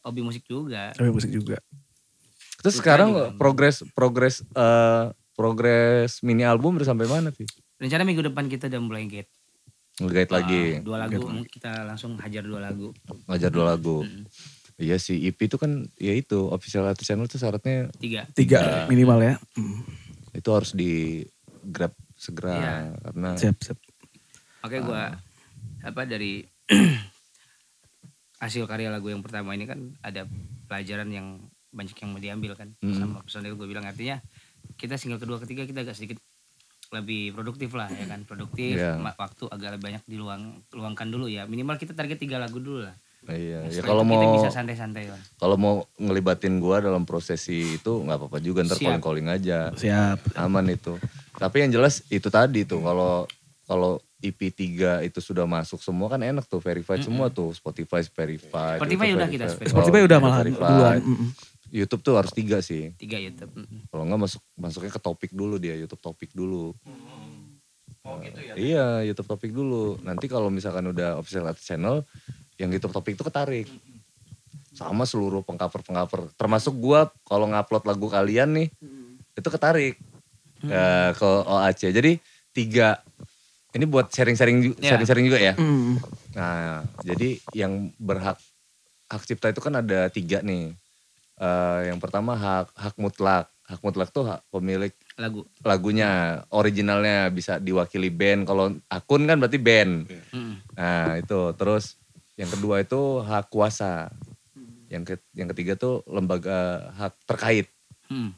hobi 0.02 0.20
musik 0.26 0.42
juga. 0.48 0.90
Tapi 0.96 1.14
musik 1.14 1.30
juga. 1.30 1.62
Terus 2.64 2.80
sekarang 2.80 3.14
juga. 3.14 3.30
progres 3.37 3.84
progres 3.94 4.40
eh, 4.42 5.04
progres 5.37 6.18
mini 6.24 6.42
album 6.42 6.80
udah 6.80 6.88
sampai 6.88 7.06
mana 7.06 7.28
sih? 7.30 7.46
Rencana 7.76 8.02
minggu 8.02 8.22
depan 8.22 8.46
kita 8.46 8.66
udah 8.66 8.80
mulai 8.80 9.04
gate. 9.04 9.30
Ngegait 9.96 10.26
lagi, 10.28 10.62
Ah, 10.74 10.82
dua 10.82 10.98
lagu, 11.00 11.22
kita 11.46 11.70
langsung 11.84 12.18
hajar 12.18 12.42
dua 12.42 12.58
lagu. 12.60 12.90
ngajar 13.26 13.50
dua 13.50 13.66
lagu. 13.68 14.02
Mm. 14.02 14.26
Iya 14.74 14.98
sih, 14.98 15.22
EP 15.22 15.38
itu 15.38 15.54
kan 15.54 15.70
ya 15.94 16.10
itu 16.10 16.50
official 16.50 16.82
artist 16.84 17.06
channel 17.06 17.30
tuh 17.30 17.38
syaratnya 17.38 17.94
Tiga. 17.94 18.26
Tiga 18.28 18.87
minimal 18.87 19.22
ya. 19.22 19.34
Hmm. 19.54 19.87
itu 20.34 20.50
harus 20.50 20.74
di 20.74 21.22
grab 21.62 21.94
segera 22.12 22.58
Iya. 22.58 22.74
karena 23.00 23.28
Siap, 23.38 23.56
siap. 23.60 23.78
Oke 24.60 24.82
gua 24.82 25.14
apa 25.80 26.02
dari 26.02 26.42
hasil 28.42 28.66
karya 28.66 28.90
lagu 28.90 29.06
yang 29.06 29.22
pertama 29.22 29.54
ini 29.54 29.62
kan 29.62 29.94
ada 30.00 30.26
pelajaran 30.66 31.06
yang 31.08 31.38
banyak 31.70 31.94
yang 31.94 32.10
mau 32.10 32.18
diambil 32.18 32.52
kan 32.56 32.74
Mm. 32.78 32.98
sama 32.98 33.22
personil 33.22 33.54
gue 33.54 33.62
bilang 33.64 33.82
artinya 33.82 34.18
kita 34.74 34.94
single 34.94 35.18
kedua 35.18 35.38
ketiga 35.38 35.62
kita 35.62 35.80
agak 35.80 35.94
sedikit 35.94 36.18
lebih 36.94 37.33
produktif 37.33 37.70
lah 37.72 37.88
ya 37.88 38.07
kan 38.07 38.22
produktif 38.22 38.78
ma- 38.96 39.12
waktu 39.12 39.44
agak 39.46 39.74
lebih 39.74 39.85
banyak 39.85 40.02
diluang 40.04 40.42
luangkan 40.70 41.07
dulu 41.07 41.26
ya 41.26 41.44
minimal 41.44 41.74
kita 41.74 41.92
target 41.92 42.16
tiga 42.16 42.38
lagu 42.38 42.57
dulu 42.57 42.83
lah 42.83 42.94
Iya, 43.24 43.64
Nah, 43.64 43.72
ya 43.72 43.80
kalau 43.80 44.04
mau 44.04 44.20
bisa 44.37 44.52
santai-santai 44.52 45.09
lah 45.09 45.16
kalau 45.38 45.57
mau 45.57 45.74
ngelibatin 45.96 46.61
gua 46.61 46.78
dalam 46.78 47.02
prosesi 47.02 47.74
itu 47.74 47.92
nggak 47.98 48.20
apa-apa 48.20 48.37
juga 48.38 48.61
ntar 48.62 48.76
Siap. 48.76 48.85
calling 48.85 49.00
calling 49.00 49.28
aja 49.30 49.72
Siap. 49.72 50.37
aman 50.37 50.68
itu. 50.68 51.00
Tapi 51.33 51.64
yang 51.64 51.72
jelas 51.72 52.04
itu 52.09 52.28
tadi 52.28 52.62
tuh 52.62 52.78
kalau 52.78 53.24
kalau 53.64 53.96
EP 54.20 54.37
3 54.46 55.00
itu 55.02 55.18
sudah 55.18 55.44
masuk 55.44 55.80
semua 55.80 56.07
kan 56.07 56.20
enak 56.20 56.44
tuh 56.44 56.61
verified 56.61 57.00
semua 57.00 57.28
tuh 57.28 57.48
Spotify 57.50 58.04
verified. 58.04 58.76
Spotify 58.76 59.09
udah 59.11 59.24
kita 59.26 59.44
verified. 59.46 59.57
Spotify. 59.57 59.72
Spotify 59.72 59.98
Oh, 59.98 60.07
udah 60.07 60.18
verified. 60.20 60.68
duluan. 60.68 61.00
YouTube 61.74 62.06
tuh 62.06 62.14
harus 62.14 62.30
tiga 62.30 62.62
sih. 62.62 62.94
tiga 62.94 63.18
YouTube. 63.18 63.66
Kalau 63.90 64.06
nggak 64.06 64.20
masuk 64.22 64.42
masuknya 64.54 64.94
ke 64.94 65.02
topik 65.02 65.30
dulu 65.34 65.58
dia 65.58 65.74
YouTube 65.74 65.98
topik 65.98 66.30
dulu. 66.30 66.70
Oh 68.06 68.20
gitu 68.22 68.38
ya. 68.38 68.54
Iya 68.54 68.87
YouTube 69.10 69.26
topik 69.26 69.50
dulu. 69.50 69.98
Nanti 70.06 70.30
kalau 70.30 70.54
misalkan 70.54 70.87
udah 70.94 71.18
official 71.18 71.50
artist 71.50 71.66
channel, 71.66 72.06
yang 72.62 72.70
YouTube 72.70 72.94
topik 72.94 73.18
itu 73.18 73.26
ketarik. 73.26 73.66
Sama 74.70 75.02
seluruh 75.02 75.42
pengcover-pengcover. 75.42 76.30
Termasuk 76.38 76.78
gua 76.78 77.10
kalau 77.26 77.50
ngupload 77.50 77.90
lagu 77.90 78.06
kalian 78.06 78.54
nih, 78.54 78.68
itu 79.34 79.48
ketarik 79.50 79.98
ke, 80.62 80.82
ke 81.18 81.30
OAC. 81.50 81.90
Jadi 81.90 82.12
tiga, 82.54 83.02
ini 83.74 83.82
buat 83.87 84.14
sharing-sharing 84.14 84.78
Ya. 84.78 84.94
sharing-sharing 84.94 85.26
juga 85.26 85.42
ya. 85.42 85.54
Mm. 85.58 85.98
Nah, 86.38 86.87
jadi 87.02 87.38
yang 87.54 87.90
berhak 87.98 88.38
hak 89.10 89.22
cipta 89.26 89.50
itu 89.50 89.58
kan 89.58 89.74
ada 89.78 90.06
tiga 90.10 90.38
nih. 90.42 90.74
Eh, 91.44 91.80
yang 91.92 92.00
pertama 92.00 92.33
hak 92.33 92.72
hak 92.72 92.94
mutlak. 92.96 93.52
Hak 93.64 93.80
mutlak 93.80 94.12
tuh 94.12 94.28
hak 94.28 94.44
pemilik 94.52 94.92
lagu. 95.16 95.40
lagunya 95.64 96.40
originalnya 96.52 97.28
bisa 97.28 97.57
diwakili 97.61 98.09
band. 98.09 98.48
Kalau 98.48 98.72
akun 98.88 99.24
kan 99.28 99.37
berarti 99.40 99.61
band. 99.61 100.09
Mm-mm. 100.09 100.52
nah 100.76 101.16
itu. 101.20 101.52
Terus 101.57 101.96
yang 102.40 102.48
kedua 102.48 102.80
itu 102.80 103.20
hak 103.20 103.52
kuasa. 103.52 104.09
Yang 104.88 105.04
ke, 105.04 105.14
yang 105.37 105.48
ketiga 105.52 105.72
tuh 105.76 106.00
lembaga 106.09 106.88
hak 106.96 107.12
terkait. 107.28 107.68
Mm. 108.09 108.37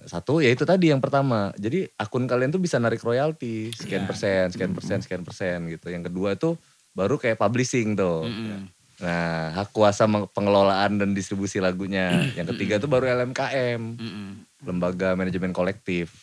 satu 0.00 0.40
ya 0.40 0.48
itu 0.48 0.64
tadi 0.64 0.88
yang 0.88 0.98
pertama. 0.98 1.52
Jadi 1.60 1.84
akun 2.00 2.24
kalian 2.24 2.48
tuh 2.48 2.62
bisa 2.62 2.80
narik 2.80 3.04
royalti. 3.04 3.68
Sekian 3.68 4.02
Iya. 4.02 4.08
persen 4.08 4.44
sekian 4.48 4.72
persen 4.72 4.98
sekian 5.04 5.22
persen 5.22 5.58
gitu. 5.68 5.92
Yang 5.92 6.08
kedua 6.08 6.30
tuh 6.40 6.56
baru 6.96 7.20
kayak 7.20 7.36
publishing 7.36 7.94
tuh. 7.94 8.24
Mm-mm. 8.24 8.64
Nah 9.00 9.56
hak 9.56 9.72
kuasa 9.72 10.04
pengelolaan 10.06 11.00
dan 11.00 11.16
distribusi 11.16 11.56
lagunya. 11.58 12.12
Yang 12.38 12.56
ketiga 12.56 12.76
tuh 12.76 12.92
baru 12.92 13.08
LMKM 13.08 13.80
Mm-mm. 13.96 14.28
lembaga 14.68 15.16
manajemen 15.16 15.56
kolektif. 15.56 16.20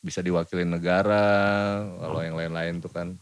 Bisa 0.00 0.24
diwakili 0.24 0.64
negara 0.64 1.76
kalau 2.00 2.24
yang 2.24 2.32
lain-lain 2.32 2.80
tuh 2.80 2.88
kan. 2.88 3.20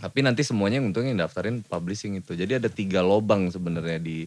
Tapi 0.00 0.24
nanti 0.24 0.40
semuanya 0.40 0.80
yang 0.80 0.88
untungnya 0.88 1.28
daftarin 1.28 1.60
publishing 1.60 2.16
itu. 2.16 2.32
Jadi 2.32 2.56
ada 2.56 2.72
tiga 2.72 3.04
lobang 3.04 3.52
sebenarnya 3.52 4.00
di 4.00 4.24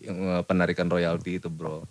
eh, 0.00 0.42
penarikan 0.48 0.88
royalti 0.88 1.36
itu 1.36 1.52
bro. 1.52 1.84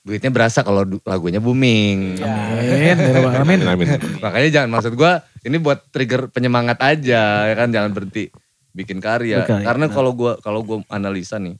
Duitnya 0.00 0.32
berasa 0.32 0.64
kalau 0.64 0.88
lagunya 1.04 1.44
booming. 1.44 2.24
Amin. 2.24 2.96
Ya 2.96 3.12
Rabbal 3.12 3.36
Alamin. 3.36 3.60
Amin. 3.68 3.88
makanya 4.24 4.48
jangan 4.48 4.70
maksud 4.80 4.92
gua 4.96 5.20
ini 5.44 5.60
buat 5.60 5.92
trigger 5.92 6.32
penyemangat 6.32 6.80
aja 6.80 7.52
ya 7.52 7.54
kan? 7.54 7.68
Jangan 7.68 7.92
berhenti 7.92 8.32
bikin 8.70 9.02
karya 9.02 9.42
Berkarya, 9.42 9.66
karena 9.66 9.86
benar. 9.86 9.96
kalau 9.96 10.10
gua 10.14 10.32
kalau 10.38 10.60
gua 10.62 10.78
analisa 10.88 11.36
nih 11.38 11.56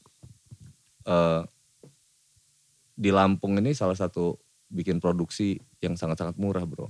eh 1.04 1.42
di 2.94 3.08
Lampung 3.08 3.56
ini 3.56 3.72
salah 3.72 3.96
satu 3.96 4.36
bikin 4.68 5.00
produksi 5.00 5.56
yang 5.80 5.96
sangat-sangat 5.96 6.36
murah 6.36 6.62
bro 6.62 6.86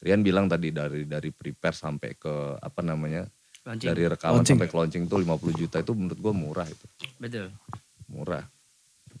Rian 0.00 0.24
bilang 0.24 0.48
tadi 0.48 0.72
dari 0.72 1.04
dari 1.04 1.28
prepare 1.28 1.76
sampai 1.76 2.16
ke 2.16 2.56
apa 2.56 2.80
namanya 2.80 3.28
Launching. 3.68 3.88
dari 3.92 4.02
rekaman 4.08 4.40
Launching. 4.40 4.56
sampai 4.56 4.68
ke 4.72 4.76
launching 4.76 5.04
tuh 5.04 5.20
50 5.20 5.60
juta 5.60 5.76
itu 5.78 5.92
menurut 5.92 6.18
gua 6.18 6.32
murah 6.32 6.66
itu 6.66 6.86
betul 7.20 7.52
murah 8.08 8.42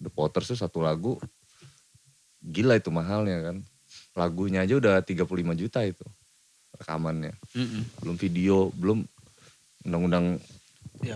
The 0.00 0.08
Potters 0.08 0.48
tuh 0.50 0.58
satu 0.58 0.80
lagu 0.80 1.20
gila 2.40 2.80
itu 2.80 2.88
mahalnya 2.88 3.52
kan 3.52 3.56
lagunya 4.16 4.64
aja 4.64 4.80
udah 4.80 5.04
35 5.04 5.28
juta 5.54 5.84
itu 5.84 6.02
rekamannya 6.74 7.36
Mm-mm. 7.52 8.00
belum 8.00 8.16
video 8.16 8.72
belum 8.72 9.04
undang-undang 9.84 10.40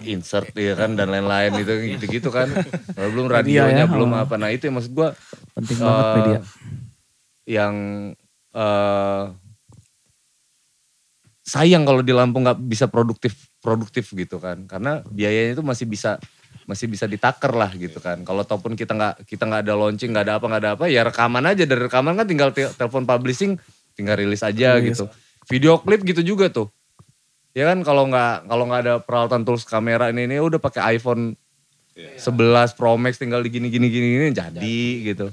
insert 0.04 0.48
ya 0.56 0.72
kan 0.72 0.96
dan 0.96 1.12
lain-lain 1.12 1.52
itu 1.62 1.72
gitu-gitu 1.96 2.28
kan. 2.32 2.48
Belum 2.96 3.28
Media 3.28 3.66
radionya 3.68 3.84
ya, 3.84 3.90
belum 3.90 4.10
oh. 4.16 4.22
apa. 4.24 4.34
Nah 4.40 4.48
itu 4.48 4.68
yang 4.68 4.76
maksud 4.80 4.92
gua 4.96 5.12
Penting 5.52 5.78
banget 5.78 6.04
eh, 6.04 6.14
media. 6.16 6.38
yang 7.44 7.74
eh 8.54 9.24
sayang 11.44 11.84
kalau 11.84 12.00
di 12.00 12.16
Lampung 12.16 12.48
nggak 12.48 12.60
bisa 12.64 12.88
produktif 12.88 13.36
produktif 13.60 14.08
gitu 14.16 14.40
kan. 14.40 14.64
Karena 14.64 15.04
biayanya 15.04 15.60
itu 15.60 15.62
masih 15.64 15.84
bisa 15.84 16.16
masih 16.64 16.88
bisa 16.88 17.04
ditaker 17.04 17.52
lah 17.52 17.68
gitu 17.76 18.00
kan. 18.00 18.24
Kalau 18.24 18.40
ataupun 18.40 18.72
kita 18.72 18.96
nggak 18.96 19.28
kita 19.28 19.44
nggak 19.44 19.68
ada 19.68 19.74
launching 19.76 20.16
nggak 20.16 20.24
ada 20.32 20.34
apa 20.40 20.46
nggak 20.48 20.62
ada 20.64 20.72
apa 20.80 20.84
ya 20.88 21.04
rekaman 21.04 21.44
aja. 21.44 21.68
Dari 21.68 21.80
rekaman 21.84 22.16
kan 22.16 22.24
tinggal 22.24 22.50
te- 22.56 22.72
telepon 22.72 23.04
publishing 23.04 23.60
tinggal 23.92 24.16
rilis 24.16 24.40
aja 24.40 24.80
Rilis. 24.80 24.96
gitu. 24.96 25.04
Video 25.44 25.76
klip 25.76 26.00
gitu 26.08 26.24
juga 26.24 26.48
tuh 26.48 26.72
ya 27.54 27.70
kan 27.70 27.86
kalau 27.86 28.10
nggak 28.10 28.50
kalau 28.50 28.64
nggak 28.66 28.80
ada 28.82 28.94
peralatan 28.98 29.46
tools 29.46 29.62
kamera 29.62 30.10
ini 30.10 30.26
ini 30.26 30.42
udah 30.42 30.58
pakai 30.58 30.98
iPhone 30.98 31.38
11 31.94 32.74
Pro 32.74 32.98
Max 32.98 33.22
tinggal 33.22 33.38
di 33.46 33.54
gini 33.54 33.70
gini 33.70 33.86
gini 33.86 34.06
gini 34.18 34.28
jadi. 34.34 34.82
gitu. 35.14 35.30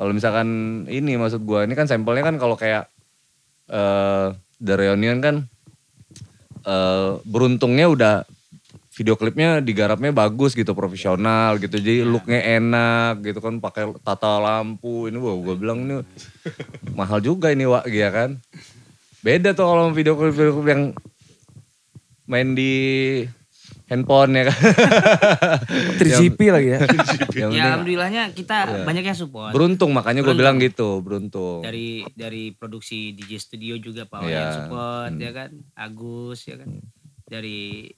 Kalau 0.00 0.16
misalkan 0.16 0.48
ini 0.88 1.20
maksud 1.20 1.44
gua 1.44 1.68
ini 1.68 1.76
kan 1.76 1.84
sampelnya 1.84 2.24
kan 2.24 2.40
kalau 2.40 2.56
kayak 2.56 2.88
eh 3.68 4.32
The 4.56 4.74
Reunion 4.80 5.20
kan 5.20 5.44
eh 6.64 7.10
beruntungnya 7.28 7.92
udah 7.92 8.14
video 8.96 9.16
klipnya 9.16 9.60
digarapnya 9.60 10.08
bagus 10.08 10.56
gitu 10.56 10.72
profesional 10.72 11.60
gitu. 11.60 11.76
Jadi 11.76 12.00
looknya 12.08 12.40
enak 12.56 13.20
gitu 13.20 13.44
kan 13.44 13.60
pakai 13.60 13.92
tata 14.00 14.40
lampu 14.40 15.12
ini 15.12 15.20
gua 15.20 15.36
gua 15.36 15.54
bilang 15.60 15.84
ini 15.84 16.00
mahal 16.98 17.20
juga 17.20 17.52
ini 17.52 17.68
Wak 17.68 17.84
ya 17.92 18.08
kan. 18.08 18.40
Beda 19.20 19.52
tuh 19.52 19.68
kalau 19.68 19.92
video 19.92 20.16
klip, 20.16 20.32
video 20.32 20.56
klip 20.56 20.68
yang 20.72 20.82
main 22.30 22.54
di 22.54 22.72
handphone 23.86 24.30
ya 24.32 24.44
kan 24.46 24.58
3GP 25.98 26.38
lagi 26.48 26.68
ya. 26.70 26.80
Ya 27.50 27.64
alhamdulillahnya 27.72 28.30
kita 28.30 28.56
Iya. 28.70 28.86
banyak 28.86 29.04
yang 29.04 29.18
support 29.18 29.50
beruntung 29.50 29.90
makanya 29.90 30.22
gue 30.22 30.34
bilang 30.34 30.56
gitu 30.56 31.00
beruntung 31.00 31.62
dari 31.62 32.06
dari 32.12 32.54
produksi 32.54 33.10
DJ 33.12 33.32
studio 33.36 33.74
juga 33.76 34.06
Pak 34.06 34.22
Iya. 34.22 34.30
yang 34.30 34.50
support 34.54 35.10
Hmm. 35.10 35.20
ya 35.20 35.30
kan 35.32 35.50
Agus 35.74 36.46
ya 36.46 36.56
kan 36.56 36.68
dari 37.24 37.90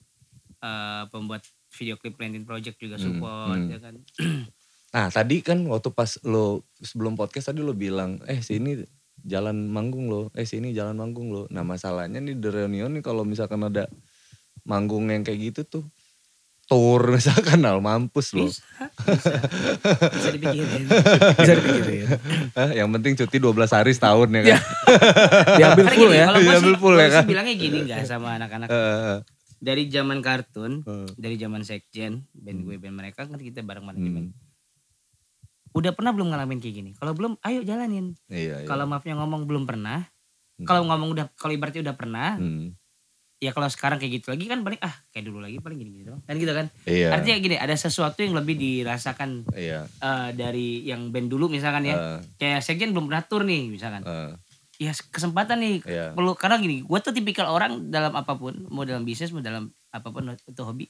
eh, 0.59 1.03
pembuat 1.09 1.42
video 1.73 1.97
klip 1.97 2.14
Planting 2.14 2.45
Project 2.45 2.77
juga 2.79 2.97
Hmm, 2.97 3.05
support 3.05 3.59
hmm. 3.59 3.68
ya 3.68 3.79
kan 3.79 3.95
Nah 4.92 5.09
tadi 5.09 5.40
kan 5.40 5.57
waktu 5.66 5.88
pas 5.88 6.21
lo 6.23 6.68
sebelum 6.77 7.16
podcast 7.16 7.49
tadi 7.49 7.64
lo 7.64 7.73
bilang, 7.73 8.21
eh 8.29 8.38
sini 8.38 8.77
jalan 9.18 9.64
manggung 9.64 10.05
lo, 10.05 10.29
eh 10.33 10.45
sini 10.45 10.77
jalan 10.77 10.92
manggung 10.95 11.33
lo. 11.33 11.49
Nah 11.49 11.64
masalahnya 11.64 12.21
nih 12.21 12.37
The 12.37 12.53
Reunion 12.53 12.92
nih 12.92 13.01
kalau 13.01 13.25
misalkan 13.25 13.64
ada 13.64 13.88
manggung 14.62 15.07
yang 15.07 15.20
kayak 15.20 15.51
gitu 15.51 15.61
tuh, 15.64 15.85
tour 16.64 17.03
misalkan, 17.14 17.59
nah 17.59 17.75
mampus 17.77 18.33
lo. 18.33 18.46
bisa 18.46 18.62
bisa 19.03 19.35
bisa 20.09 20.29
dipikirin 20.31 20.87
Bisa 21.35 21.53
dipikirin. 21.55 22.07
Hah, 22.53 22.70
yang 22.72 22.88
penting 22.90 23.12
cuti 23.16 23.37
12 23.37 23.53
hari 23.68 23.90
setahun 23.90 24.29
ya 24.31 24.42
kan. 24.44 24.61
Diambil 25.59 25.85
Karena 25.85 25.92
full 25.92 26.07
gini, 26.07 26.14
ya. 26.14 26.25
kalau 26.25 26.38
gue 26.38 26.46
Diambil 26.48 26.72
sih, 26.72 26.81
full 26.81 26.96
ya 26.96 27.09
kan? 27.11 27.25
bilangnya 27.25 27.55
gini 27.55 27.77
enggak 27.85 28.01
sama 28.05 28.29
anak-anak 28.35 28.68
Eh, 28.68 29.16
dari 29.59 29.87
zaman 29.87 30.18
kartun 30.20 30.72
Hmm. 30.83 31.07
dari 31.14 31.37
zaman 31.37 31.62
sekjen 31.62 32.27
band 32.33 32.61
gue 32.62 32.77
band 32.77 32.96
mereka 32.96 33.25
kan 33.25 33.37
kita 33.37 33.61
bareng 33.61 33.85
manajemen 33.85 34.31
Hmm. 34.31 34.38
udah 35.72 35.92
pernah 35.92 36.11
belum 36.11 36.29
ngalamin 36.29 36.59
kayak 36.59 36.75
gini 36.77 36.90
kalau 36.94 37.12
belum 37.12 37.38
ayo 37.40 37.62
jalanin 37.62 38.12
iya, 38.27 38.61
iya. 38.61 38.66
kalau 38.66 38.85
maafnya 38.85 39.14
ngomong 39.16 39.44
belum 39.44 39.64
pernah 39.64 40.07
Hmm. 40.53 40.68
kalau 40.68 40.85
ngomong 40.85 41.09
udah 41.11 41.27
kalau 41.33 41.51
ibaratnya 41.51 41.81
udah 41.83 41.96
pernah 41.96 42.37
Hmm, 42.37 42.77
ya 43.43 43.51
kalau 43.51 43.67
sekarang 43.67 43.99
kayak 43.99 44.13
gitu 44.17 44.31
lagi 44.31 44.47
kan 44.47 44.63
paling 44.63 44.79
ah 44.79 44.95
kayak 45.11 45.27
dulu 45.27 45.43
lagi 45.43 45.59
paling 45.59 45.75
gini 45.75 45.91
gitu 45.97 46.07
doang. 46.09 46.23
kan 46.23 46.35
gitu 46.37 46.53
kan 46.53 46.67
Iya. 46.85 47.09
artinya 47.11 47.37
gini 47.41 47.57
ada 47.57 47.75
sesuatu 47.75 48.23
yang 48.23 48.33
lebih 48.33 48.55
dirasakan 48.55 49.43
Iya. 49.51 49.91
eh, 49.91 50.29
dari 50.33 50.87
yang 50.87 51.11
band 51.11 51.27
dulu 51.27 51.51
misalkan 51.51 51.83
ya 51.83 51.97
eh, 51.97 52.19
kayak 52.37 52.63
sekjen 52.63 52.95
belum 52.95 53.11
pernah 53.11 53.25
tur 53.25 53.43
nih 53.43 53.67
misalkan 53.67 54.01
eh, 54.01 54.31
ya 54.79 54.95
kesempatan 54.95 55.59
nih 55.59 55.77
Iya. 55.83 56.07
perlu 56.13 56.33
karena 56.33 56.57
gini 56.57 56.81
gue 56.81 56.99
tuh 57.01 57.11
tipikal 57.11 57.51
orang 57.51 57.91
dalam 57.91 58.15
apa 58.15 58.31
pun 58.33 58.55
mau 58.69 58.83
dalam 58.83 59.03
bisnis 59.03 59.29
mau 59.29 59.39
dalam 59.39 59.67
apa 59.91 60.09
pun 60.09 60.23
itu 60.31 60.63
hobi 60.63 60.87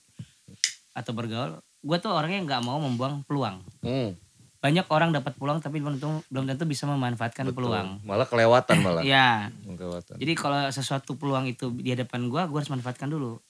atau 0.92 1.10
bergaul 1.10 1.56
gue 1.58 1.96
tuh 1.98 2.12
orangnya 2.12 2.44
nggak 2.46 2.62
mau 2.62 2.76
membuang 2.78 3.24
peluang 3.24 3.64
hmm, 3.80 4.12
banyak 4.62 4.86
orang 4.94 5.10
dapat 5.10 5.34
peluang 5.34 5.58
tapi 5.58 5.82
belum 5.82 5.98
tentu 5.98 6.22
belum 6.30 6.46
tentu 6.46 6.64
bisa 6.70 6.86
memanfaatkan 6.86 7.50
peluang. 7.50 7.98
Malah 8.06 8.30
kelewatan 8.30 8.78
malah. 8.78 9.02
Iya. 9.08 9.50
Kelewatan. 9.66 10.22
Jadi 10.22 10.32
kalau 10.38 10.70
sesuatu 10.70 11.18
peluang 11.18 11.50
itu 11.50 11.74
di 11.74 11.90
hadapan 11.90 12.30
gua, 12.30 12.46
gua 12.46 12.62
harus 12.62 12.70
manfaatkan 12.70 13.10
dulu. 13.10 13.42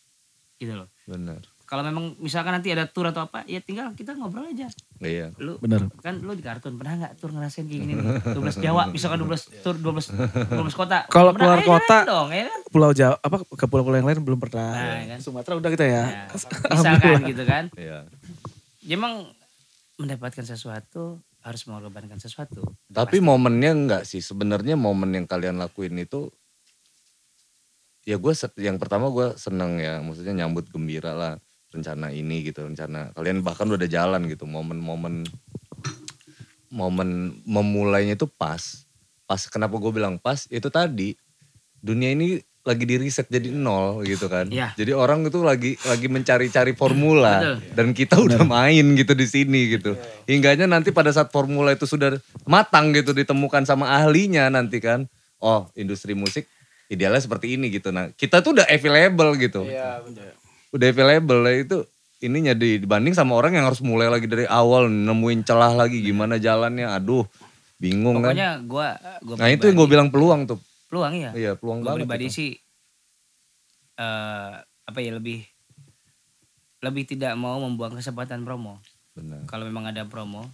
Gitu 0.57 0.73
loh. 0.73 0.89
Benar. 1.05 1.45
Kalau 1.69 1.85
memang 1.85 2.17
misalkan 2.21 2.53
nanti 2.57 2.69
ada 2.73 2.85
tour 2.89 3.09
atau 3.09 3.29
apa, 3.29 3.45
ya 3.49 3.61
tinggal 3.61 3.93
kita 3.93 4.17
ngobrol 4.17 4.45
aja. 4.49 4.73
Iya. 5.05 5.37
Lu 5.37 5.61
Bener. 5.61 5.89
kan 6.01 6.17
lu 6.21 6.33
di 6.33 6.45
kartun 6.45 6.81
pernah 6.81 7.05
nggak 7.05 7.13
tour 7.21 7.33
ngerasain 7.33 7.69
kayak 7.69 7.81
gini 7.81 7.93
nih? 8.01 8.33
12 8.33 8.65
Jawa, 8.65 8.83
misalkan 8.89 9.21
12 9.25 9.65
tour 9.65 9.77
12 9.81 10.53
12 10.53 10.81
kota. 10.81 11.05
Kalau 11.13 11.37
keluar 11.37 11.61
ayo 11.61 11.69
kota, 11.69 12.09
dong, 12.09 12.29
ya 12.33 12.49
kan? 12.49 12.61
Pulau 12.73 12.93
Jawa 12.97 13.17
apa 13.21 13.37
ke 13.45 13.65
pulau-pulau 13.69 14.01
yang 14.01 14.09
lain 14.09 14.21
belum 14.21 14.41
pernah. 14.41 14.73
Nah, 14.73 15.17
kan. 15.17 15.19
Sumatera 15.21 15.61
udah 15.61 15.71
kita 15.73 15.85
ya. 15.85 16.03
Ya, 16.09 16.25
misalkan 16.77 17.21
gitu 17.29 17.43
kan. 17.45 17.65
Iya. 17.77 18.09
Ya 18.85 18.95
emang 18.97 19.29
mendapatkan 20.01 20.45
sesuatu 20.45 21.21
harus 21.43 21.63
mengorbankan 21.67 22.23
sesuatu. 22.23 22.63
Tapi 22.87 23.19
momennya 23.19 23.73
enggak 23.75 24.03
sih. 24.07 24.23
Sebenarnya 24.23 24.79
momen 24.79 25.13
yang 25.13 25.27
kalian 25.27 25.59
lakuin 25.59 25.99
itu 25.99 26.31
ya 28.03 28.19
gue 28.19 28.35
yang 28.63 28.79
pertama 28.79 29.11
gue 29.11 29.35
seneng 29.35 29.83
ya. 29.83 29.99
Maksudnya 30.01 30.45
nyambut 30.45 30.71
gembira 30.71 31.13
lah 31.13 31.33
rencana 31.75 32.15
ini 32.15 32.47
gitu 32.47 32.63
rencana. 32.63 33.11
Kalian 33.13 33.43
bahkan 33.43 33.67
udah 33.67 33.89
jalan 33.91 34.31
gitu. 34.31 34.47
Momen-momen 34.47 35.27
momen 36.73 37.43
memulainya 37.43 38.15
itu 38.15 38.31
pas. 38.31 38.87
Pas 39.27 39.43
kenapa 39.51 39.77
gue 39.83 39.93
bilang 39.93 40.17
pas? 40.23 40.47
Itu 40.47 40.71
tadi. 40.71 41.19
Dunia 41.83 42.15
ini 42.15 42.39
lagi 42.63 42.87
di 42.87 42.95
riset 42.95 43.27
jadi 43.27 43.51
nol 43.51 44.07
gitu 44.07 44.31
kan. 44.31 44.47
Iya. 44.47 44.71
jadi 44.79 44.95
orang 44.95 45.27
itu 45.27 45.43
lagi 45.43 45.75
lagi 45.83 46.07
mencari-cari 46.07 46.79
formula 46.79 47.43
Betul. 47.43 47.57
dan 47.75 47.87
kita 47.91 48.15
udah 48.23 48.43
main 48.47 48.95
gitu 48.95 49.19
di 49.19 49.27
sini 49.27 49.75
gitu. 49.75 49.99
Hingganya 50.31 50.71
nanti 50.71 50.95
pada 50.95 51.11
saat 51.11 51.35
formula 51.35 51.75
itu 51.75 51.91
sudah 51.91 52.23
matang 52.47 52.95
gitu 52.95 53.11
ditemukan 53.11 53.67
sama 53.67 53.91
ahlinya 53.91 54.47
nanti 54.47 54.79
kan 54.79 55.11
oh 55.43 55.67
industri 55.75 56.15
musik 56.15 56.47
idealnya 56.87 57.19
seperti 57.19 57.59
ini 57.59 57.67
gitu. 57.75 57.91
Nah 57.91 58.15
kita 58.15 58.39
tuh 58.47 58.55
udah 58.55 58.67
available 58.71 59.35
gitu. 59.43 59.67
Udah 60.71 60.87
available 60.87 61.43
lah 61.43 61.55
itu 61.59 61.83
ininya 62.23 62.55
di- 62.55 62.79
dibanding 62.79 63.19
sama 63.19 63.35
orang 63.35 63.59
yang 63.59 63.67
harus 63.67 63.83
mulai 63.83 64.07
lagi 64.07 64.31
dari 64.31 64.47
awal 64.47 64.87
nemuin 64.87 65.43
celah 65.43 65.75
lagi 65.75 65.99
gimana 65.99 66.39
jalannya. 66.39 66.87
Aduh 66.95 67.27
bingung 67.83 68.23
kan. 68.23 68.39
Pokoknya 68.39 68.51
gua 68.71 68.95
gua 69.27 69.35
nah 69.35 69.51
itu 69.51 69.67
yang 69.67 69.83
gue 69.83 69.89
bilang 69.91 70.09
peluang 70.15 70.47
tuh 70.47 70.63
peluang 70.93 71.15
ya. 71.17 71.31
iya 71.33 71.53
peluang 71.55 71.81
Gue 71.81 71.87
banget 71.89 71.99
pribadi 72.05 72.27
itu. 72.27 72.37
sih 72.37 72.51
eh 73.95 74.53
apa 74.61 74.99
ya 74.99 75.13
lebih 75.13 75.41
lebih 76.81 77.05
tidak 77.07 77.33
mau 77.35 77.57
membuang 77.59 77.95
kesempatan 77.95 78.43
promo. 78.43 78.77
benar 79.13 79.45
Kalau 79.45 79.65
memang 79.65 79.87
ada 79.87 80.03
promo, 80.05 80.49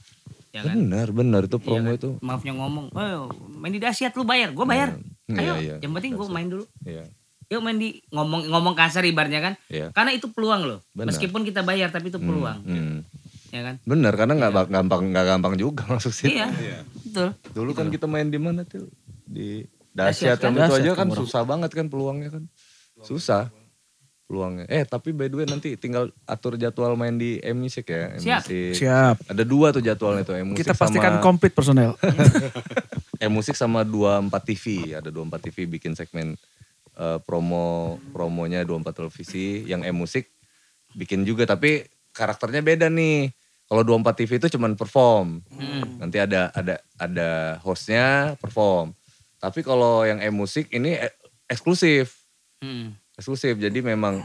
ya 0.50 0.60
kan. 0.60 0.74
benar 0.76 1.08
benar 1.08 1.42
itu 1.42 1.56
Iya 1.56 1.64
promo 1.64 1.88
kan? 1.88 1.96
itu 1.96 2.10
Maafnya 2.20 2.52
ngomong, 2.52 2.86
oh, 2.90 3.30
main 3.52 3.70
di 3.70 3.78
dahsyat 3.78 4.12
lu 4.12 4.22
bayar, 4.22 4.50
gue 4.50 4.62
bayar. 4.64 4.98
Iya, 5.24 5.38
Ayo, 5.38 5.54
iya. 5.56 5.74
yang 5.78 5.90
penting 5.92 6.12
gue 6.12 6.26
main 6.28 6.46
dulu. 6.46 6.64
iya 6.82 7.06
Yuk 7.48 7.58
main 7.58 7.74
di 7.74 7.96
ngomong 8.08 8.44
ngomong 8.46 8.74
kasar 8.74 9.00
ibarnya 9.02 9.40
kan. 9.40 9.54
iya 9.66 9.88
Karena 9.90 10.12
itu 10.12 10.28
peluang 10.28 10.62
loh. 10.64 10.80
Benar. 10.92 11.08
Meskipun 11.08 11.42
kita 11.42 11.62
bayar 11.62 11.88
tapi 11.88 12.08
itu 12.08 12.18
peluang, 12.18 12.60
Hmm. 12.60 13.00
ya 13.48 13.62
kan. 13.64 13.74
benar 13.82 14.12
karena 14.12 14.34
nggak 14.36 14.52
bak- 14.52 14.68
gampang 14.70 15.02
nggak 15.08 15.26
gampang 15.26 15.54
juga 15.54 15.82
masuk 15.94 16.12
situ 16.12 16.36
Iya, 16.36 16.84
betul. 17.00 17.28
dulu 17.54 17.72
kan 17.72 17.88
kita 17.88 18.04
main 18.04 18.26
di 18.26 18.36
mana 18.36 18.60
tuh 18.62 18.84
di 19.24 19.64
Dahsyat 19.98 20.38
dahsyat 20.38 20.54
kan? 20.54 20.68
itu 20.70 20.74
aja 20.78 20.90
kan 20.94 21.08
susah 21.10 21.42
banget 21.42 21.70
kan 21.74 21.86
peluangnya 21.90 22.30
kan. 22.38 22.44
Susah. 23.02 23.50
Peluangnya. 24.30 24.70
Eh 24.70 24.86
tapi 24.86 25.10
by 25.10 25.26
the 25.26 25.36
way 25.42 25.46
nanti 25.48 25.74
tinggal 25.74 26.14
atur 26.22 26.54
jadwal 26.54 26.94
main 26.94 27.18
di 27.18 27.42
M 27.42 27.58
Music 27.58 27.90
ya. 27.90 28.14
M 28.14 28.22
Siap. 28.22 28.42
Music. 28.46 28.72
Siap. 28.78 29.16
ada 29.26 29.42
dua 29.42 29.74
tuh 29.74 29.82
jadwalnya 29.82 30.22
tuh 30.22 30.38
M 30.38 30.54
Music 30.54 30.68
Kita 30.68 30.78
pastikan 30.78 31.18
sama 31.18 31.24
komplit 31.24 31.50
personel. 31.50 31.98
M 33.26 33.32
Music 33.34 33.58
sama 33.58 33.82
24 33.82 34.30
TV 34.46 34.94
ada 34.94 35.10
24 35.10 35.50
TV 35.50 35.66
bikin 35.66 35.98
segmen 35.98 36.38
eh, 36.94 37.18
promo 37.26 37.98
promonya 38.14 38.62
24 38.62 38.94
televisi. 38.94 39.66
Yang 39.66 39.82
M 39.90 39.96
Music 39.98 40.24
bikin 40.94 41.26
juga 41.26 41.42
tapi 41.48 41.82
karakternya 42.14 42.62
beda 42.62 42.86
nih. 42.86 43.34
Kalau 43.68 43.84
24 43.84 44.20
TV 44.24 44.30
itu 44.38 44.48
cuman 44.54 44.78
perform. 44.78 45.42
Hmm. 45.50 45.98
nanti 45.98 46.20
ada 46.22 46.52
ada 46.54 46.78
ada 46.94 47.58
hostnya 47.64 48.38
perform 48.38 48.97
tapi 49.38 49.60
kalau 49.60 50.02
yang 50.02 50.18
M 50.20 50.34
Music 50.36 50.68
ini 50.70 50.94
e- 50.94 51.14
eksklusif 51.46 52.14
Hmm. 52.58 52.90
eksklusif 53.14 53.54
jadi 53.54 53.78
memang 53.78 54.18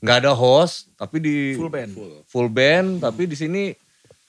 nggak 0.00 0.16
ada 0.18 0.32
host 0.32 0.88
tapi 0.94 1.16
di 1.18 1.36
Full 1.52 1.68
band. 1.68 1.90
full 2.24 2.48
band 2.48 2.88
tapi 2.98 3.24
di 3.24 3.34
sini 3.34 3.76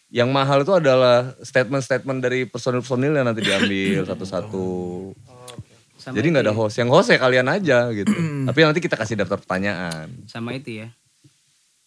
yang 0.07 0.27
mahal 0.29 0.61
itu 0.61 0.71
adalah 0.71 1.33
statement-statement 1.39 2.19
dari 2.19 2.43
personil-personil 2.43 3.11
yang 3.11 3.25
nanti 3.25 3.41
diambil 3.41 4.03
satu-satu 4.05 4.67
Sama 5.97 6.13
jadi 6.13 6.27
nggak 6.29 6.43
ada 6.43 6.51
ya. 6.51 6.57
host 6.57 6.75
yang 6.75 6.87
host 6.87 7.09
ya 7.09 7.17
kalian 7.17 7.47
aja 7.47 7.87
gitu 7.89 8.11
tapi 8.45 8.59
nanti 8.61 8.79
kita 8.79 8.93
kasih 8.93 9.15
daftar 9.15 9.35
pertanyaan 9.37 10.11
Sama 10.25 10.51
itu 10.51 10.77
ya. 10.77 10.91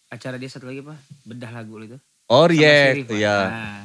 Acara 0.08 0.34
dia 0.34 0.48
satu 0.48 0.64
lagi 0.64 0.80
apa? 0.80 0.96
Bedah 1.22 1.52
lagu 1.52 1.76
itu. 1.78 2.00
oh 2.26 2.44
Sama 2.44 2.56
si 2.56 3.04
iya 3.14 3.36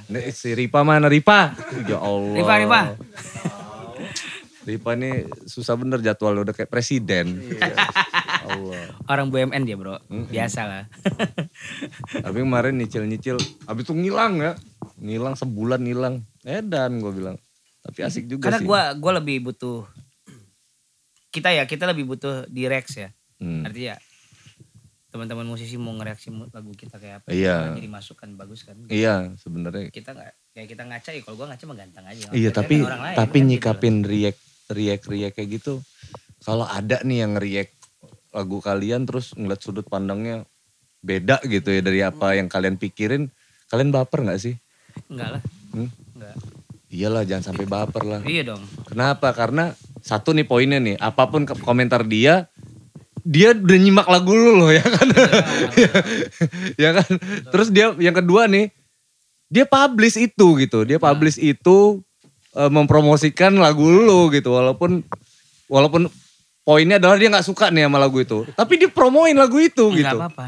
Nah. 0.09 0.31
Si 0.31 0.49
Ripa 0.51 0.81
mana 0.81 1.05
Ripa 1.05 1.51
ya 1.83 1.99
Allah 1.99 2.31
Rifa, 2.33 2.53
Rifa. 2.57 2.81
Ripa 4.63 4.95
ini 4.95 5.27
susah 5.43 5.75
bener 5.75 5.99
jadwalnya 5.99 6.47
udah 6.49 6.55
kayak 6.55 6.71
presiden 6.71 7.39
Iya. 7.43 7.75
Allah 8.43 8.83
Orang 9.07 9.31
BUMN 9.31 9.63
dia 9.67 9.75
bro. 9.75 9.99
Biasa 10.07 10.61
lah. 10.63 10.83
Tapi 12.23 12.37
kemarin 12.39 12.79
nyicil-nyicil, 12.79 13.35
habis 13.67 13.83
itu 13.83 13.91
ngilang 13.95 14.39
ya. 14.39 14.51
Ngilang 14.99 15.35
sebulan 15.35 15.83
ngilang. 15.83 16.23
Edan 16.43 17.03
gue 17.03 17.11
bilang. 17.11 17.35
Tapi 17.83 17.99
asik 17.99 18.31
juga 18.31 18.47
Karena 18.47 18.63
sih. 18.63 18.67
gua 18.67 18.95
gua 18.95 19.19
lebih 19.19 19.43
butuh 19.43 19.83
kita 21.35 21.51
ya 21.51 21.67
kita 21.67 21.83
lebih 21.83 22.07
butuh 22.07 22.47
di 22.47 22.63
Rex 22.63 22.95
ya. 22.95 23.09
Hmm. 23.43 23.67
Artinya 23.67 23.99
teman-teman 25.11 25.45
musisi 25.45 25.75
mau 25.75 25.91
ngereaksi 25.93 26.31
lagu 26.31 26.71
kita 26.71 26.95
kayak 26.97 27.21
apa? 27.21 27.27
Iya. 27.35 27.75
Jadi 27.75 27.91
masukan 27.91 28.29
bagus 28.39 28.63
kan. 28.63 28.79
Iya 28.87 29.35
sebenarnya. 29.35 29.91
Kita 29.91 30.15
nggak 30.15 30.31
kayak 30.55 30.67
kita 30.71 30.83
ngaca 30.87 31.09
ya 31.11 31.21
kalau 31.27 31.35
gua 31.35 31.47
ngaca 31.51 31.63
mah 31.67 31.77
ganteng 31.77 32.05
aja. 32.07 32.27
Iya 32.31 32.49
tapi 32.55 32.79
kan 32.79 32.87
orang 32.87 33.01
lain, 33.03 33.15
tapi 33.19 33.37
kan 33.39 33.43
gitu 33.43 33.49
nyikapin 33.51 33.95
react 34.07 34.39
react 34.73 35.07
kayak 35.07 35.49
gitu. 35.49 35.79
Kalau 36.43 36.67
ada 36.67 36.99
nih 37.05 37.23
yang 37.23 37.39
react 37.39 37.73
lagu 38.33 38.57
kalian 38.59 39.05
terus 39.05 39.31
ngeliat 39.37 39.61
sudut 39.61 39.85
pandangnya 39.85 40.43
beda 41.03 41.43
gitu 41.45 41.69
ya 41.69 41.81
dari 41.83 42.01
apa 42.01 42.33
yang 42.33 42.49
kalian 42.49 42.81
pikirin, 42.81 43.29
kalian 43.69 43.93
baper 43.93 44.25
nggak 44.25 44.41
sih? 44.41 44.55
Enggak 45.11 45.39
lah. 45.39 45.41
Hmm? 45.71 45.89
Enggak. 46.17 46.35
Iyalah 46.93 47.23
jangan 47.25 47.43
sampai 47.53 47.65
baper 47.65 48.03
lah. 48.05 48.21
Iya 48.25 48.53
dong. 48.53 48.63
Kenapa? 48.85 49.33
Karena 49.33 49.73
satu 49.99 50.31
nih 50.33 50.45
poinnya 50.45 50.77
nih, 50.77 50.95
apa 50.97 51.25
pun 51.25 51.43
komentar 51.45 52.05
dia, 52.05 52.47
dia 53.25 53.55
udah 53.55 53.79
nyimak 53.79 54.07
lagu 54.07 54.35
lu 54.35 54.61
loh 54.61 54.71
ya 54.71 54.85
kan? 54.85 55.07
ya 56.83 56.89
kan? 56.93 57.09
Terus 57.49 57.73
dia 57.73 57.97
yang 57.97 58.13
kedua 58.13 58.45
nih, 58.45 58.69
dia 59.49 59.65
publish 59.65 60.21
itu 60.21 60.47
gitu, 60.61 60.85
dia 60.85 61.01
publish 61.01 61.41
itu 61.41 62.01
eh, 62.55 62.71
mempromosikan 62.71 63.53
lagu 63.57 63.85
lu 63.85 64.29
gitu, 64.29 64.53
walaupun 64.53 65.01
walaupun 65.67 66.07
poinnya 66.63 66.97
adalah 67.01 67.17
dia 67.17 67.27
nggak 67.27 67.45
suka 67.45 67.67
nih 67.69 67.85
sama 67.85 67.99
lagu 67.99 68.17
itu, 68.19 68.45
tapi 68.53 68.79
dia 68.79 68.89
promoin 68.89 69.33
lagu 69.33 69.57
itu 69.59 69.89
Enggak 69.89 70.13
gitu. 70.13 70.17
apa-apa. 70.21 70.47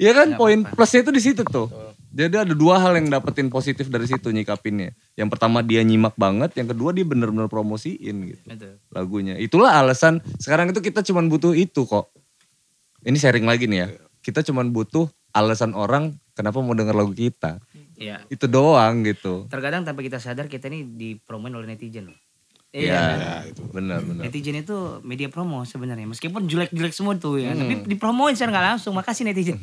Iya 0.00 0.12
kan 0.16 0.26
Nggak 0.32 0.40
poin 0.40 0.58
apa-apa. 0.64 0.76
plusnya 0.80 1.00
itu 1.04 1.12
di 1.12 1.22
situ 1.22 1.42
tuh. 1.44 1.68
Jadi 2.10 2.34
ada 2.42 2.54
dua 2.58 2.82
hal 2.82 2.98
yang 2.98 3.06
dapetin 3.06 3.46
positif 3.46 3.86
dari 3.86 4.02
situ 4.02 4.34
nyikapinnya. 4.34 4.90
Yang 5.14 5.28
pertama 5.30 5.62
dia 5.62 5.78
nyimak 5.86 6.18
banget, 6.18 6.50
yang 6.58 6.66
kedua 6.66 6.90
dia 6.90 7.06
bener-bener 7.06 7.46
promosiin 7.46 8.34
gitu 8.34 8.42
Betul. 8.50 8.82
lagunya. 8.90 9.38
Itulah 9.38 9.78
alasan 9.78 10.18
sekarang 10.42 10.74
itu 10.74 10.82
kita 10.82 11.06
cuman 11.06 11.30
butuh 11.30 11.54
itu 11.54 11.86
kok. 11.86 12.10
Ini 13.06 13.14
sharing 13.14 13.46
lagi 13.46 13.70
nih 13.70 13.78
ya. 13.78 13.88
Kita 14.26 14.42
cuman 14.42 14.74
butuh 14.74 15.06
alasan 15.30 15.70
orang 15.72 16.18
kenapa 16.34 16.58
mau 16.58 16.74
denger 16.74 16.98
lagu 16.98 17.14
kita. 17.14 17.62
Iya. 18.00 18.24
Itu 18.32 18.48
doang 18.48 19.04
gitu. 19.04 19.44
Terkadang 19.52 19.84
tanpa 19.84 20.00
kita 20.00 20.16
sadar 20.16 20.48
kita 20.48 20.72
ini 20.72 20.88
dipromoin 20.88 21.52
oleh 21.52 21.68
netizen 21.68 22.08
loh. 22.08 22.18
Iya, 22.70 22.94
Ya, 23.18 23.34
itu. 23.50 23.66
benar 23.74 23.98
benar. 24.06 24.22
Netizen 24.24 24.62
itu 24.62 25.02
media 25.02 25.26
promo 25.26 25.66
sebenarnya. 25.66 26.06
Meskipun 26.06 26.46
jelek-jelek 26.46 26.94
semua 26.94 27.18
tuh 27.18 27.42
ya. 27.42 27.50
Hmm. 27.52 27.60
Tapi 27.66 27.74
dipromoin 27.90 28.32
secara 28.32 28.56
nggak 28.56 28.66
langsung. 28.74 28.94
Makasih 28.94 29.26
netizen. 29.26 29.58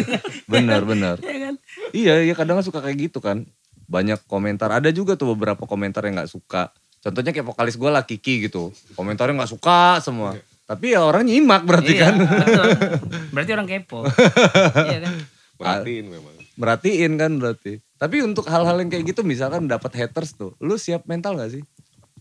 Benar 0.52 0.86
benar. 0.86 1.18
Iya 1.18 1.38
kan? 1.50 1.54
Iya, 1.90 2.14
iya 2.22 2.34
kadang 2.38 2.62
suka 2.62 2.78
kayak 2.78 3.10
gitu 3.10 3.18
kan. 3.18 3.44
Banyak 3.90 4.24
komentar. 4.30 4.70
Ada 4.70 4.94
juga 4.94 5.18
tuh 5.18 5.34
beberapa 5.34 5.66
komentar 5.66 6.06
yang 6.06 6.22
nggak 6.22 6.30
suka. 6.30 6.70
Contohnya 7.02 7.34
kayak 7.34 7.50
vokalis 7.50 7.74
gue 7.74 7.90
lah 7.90 8.06
Kiki 8.06 8.46
gitu. 8.46 8.70
Komentarnya 8.94 9.42
nggak 9.42 9.52
suka 9.58 9.98
semua. 9.98 10.38
Tapi 10.62 10.94
ya 10.94 11.02
orang 11.02 11.26
nyimak 11.26 11.66
berarti 11.66 11.98
iya, 11.98 12.08
kan. 12.08 12.14
betul. 12.22 12.66
Berarti 13.34 13.50
orang 13.52 13.66
kepo. 13.68 14.06
iya 14.88 14.98
kan? 15.02 15.12
Perhatiin 15.58 16.06
memang. 16.08 16.41
Merhatiin 16.56 17.16
kan 17.16 17.32
berarti. 17.40 17.80
Tapi 17.96 18.20
untuk 18.20 18.44
hal-hal 18.50 18.76
yang 18.82 18.90
kayak 18.90 19.14
gitu 19.14 19.22
misalkan 19.22 19.70
dapat 19.70 19.94
haters 19.94 20.34
tuh. 20.34 20.52
Lu 20.58 20.76
siap 20.76 21.06
mental 21.06 21.38
gak 21.38 21.54
sih? 21.54 21.62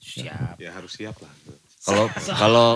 Siap. 0.02 0.62
Ya 0.62 0.72
harus 0.74 0.94
siap 0.94 1.18
lah. 1.20 1.34
Kalau 1.82 2.06
kalau 2.38 2.68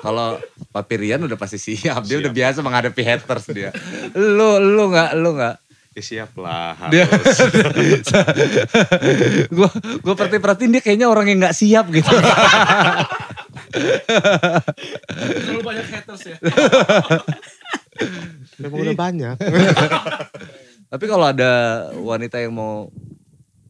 kalau 0.00 0.28
Pak 0.72 0.84
Pirian 0.88 1.20
udah 1.20 1.36
pasti 1.36 1.60
siap. 1.60 2.04
Dia 2.08 2.16
udah 2.24 2.32
biasa 2.32 2.64
menghadapi 2.64 3.02
haters 3.04 3.44
dia. 3.52 3.70
Lu 4.16 4.56
lu 4.56 4.88
nggak 4.88 5.12
lu 5.20 5.36
nggak 5.36 5.56
Ya 5.94 6.02
siap 6.02 6.34
lah. 6.34 6.74
Dia 6.90 7.06
harus. 7.06 7.38
gua 9.54 9.70
gua 10.02 10.14
perhatiin 10.18 10.42
perhatiin 10.42 10.70
dia 10.74 10.82
kayaknya 10.82 11.06
orang 11.06 11.30
yang 11.30 11.38
nggak 11.38 11.54
siap 11.54 11.86
gitu. 11.94 12.10
Terlalu 15.30 15.62
banyak 15.62 15.86
haters 15.86 16.22
ya. 16.34 16.36
Memang 18.58 18.78
udah 18.82 18.96
banyak. 18.98 19.36
Tapi 20.94 21.10
kalau 21.10 21.26
ada 21.26 21.90
wanita 21.98 22.38
yang 22.38 22.54
mau 22.54 22.86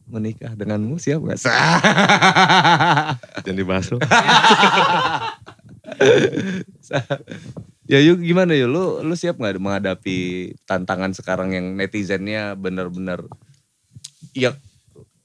menikah 0.05 0.53
denganmu 0.53 1.01
siap 1.01 1.25
gak? 1.25 1.41
Jangan 3.41 3.57
dibahas 3.57 3.89
lu. 3.89 3.97
ya 7.89 7.97
yuk 7.97 8.21
gimana 8.21 8.53
yuk 8.53 8.69
lu 8.69 9.01
lu 9.01 9.17
siap 9.17 9.41
nggak 9.41 9.57
menghadapi 9.57 10.53
tantangan 10.69 11.17
sekarang 11.17 11.57
yang 11.57 11.73
netizennya 11.73 12.53
bener-bener 12.53 13.25
ya 14.37 14.53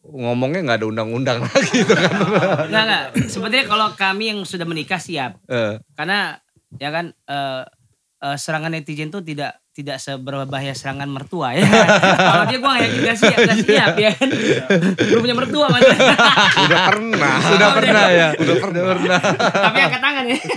ngomongnya 0.01 0.65
nggak 0.65 0.81
ada 0.81 0.89
undang-undang 0.89 1.39
lagi 1.45 1.85
gitu 1.85 1.93
kan. 1.93 2.17
Enggak 2.65 2.85
enggak. 2.89 3.29
Sebenarnya 3.29 3.69
kalau 3.69 3.93
kami 3.93 4.33
yang 4.33 4.41
sudah 4.49 4.65
menikah 4.65 4.97
siap. 4.97 5.37
Eh, 5.53 5.77
Karena 5.93 6.41
ya 6.81 6.89
kan 6.89 7.13
eh, 7.13 7.69
eh, 8.25 8.37
serangan 8.41 8.73
netizen 8.73 9.13
tuh 9.13 9.21
tidak 9.21 9.60
tidak 9.71 10.03
seberbahaya 10.03 10.75
serangan 10.75 11.07
mertua 11.07 11.55
ya. 11.55 11.63
kalau 12.31 12.45
dia 12.47 12.59
gua 12.59 12.71
nggak 12.75 12.85
yakin 12.85 13.01
gak 13.01 13.17
siap, 13.17 13.39
gak 13.39 13.59
siap 13.63 13.95
ya 13.97 14.11
kan. 14.13 14.29
Belum 14.99 15.21
punya 15.23 15.37
mertua 15.39 15.67
maksudnya. 15.71 16.15
Udah 16.67 16.81
pernah. 16.91 17.35
Sudah 17.39 17.67
Oh, 17.67 17.75
pernah 17.79 18.07
ya. 18.11 18.29
Udah 18.35 18.57
pernah. 18.59 19.21
Tapi 19.39 19.79
angkat 19.81 20.01
tangan 20.03 20.25
ya. 20.27 20.39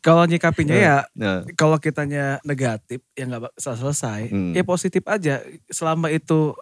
Kalau 0.00 0.24
nyikapinya 0.24 0.72
ya 0.72 0.96
Nah, 1.12 1.44
kalau 1.54 1.76
kitanya 1.76 2.40
negatif 2.40 3.04
ya 3.12 3.28
nggak 3.28 3.52
selesai 3.52 4.32
Hmm. 4.32 4.56
ya 4.56 4.64
positif 4.64 5.04
aja 5.04 5.44
selama 5.68 6.08
itu 6.08 6.56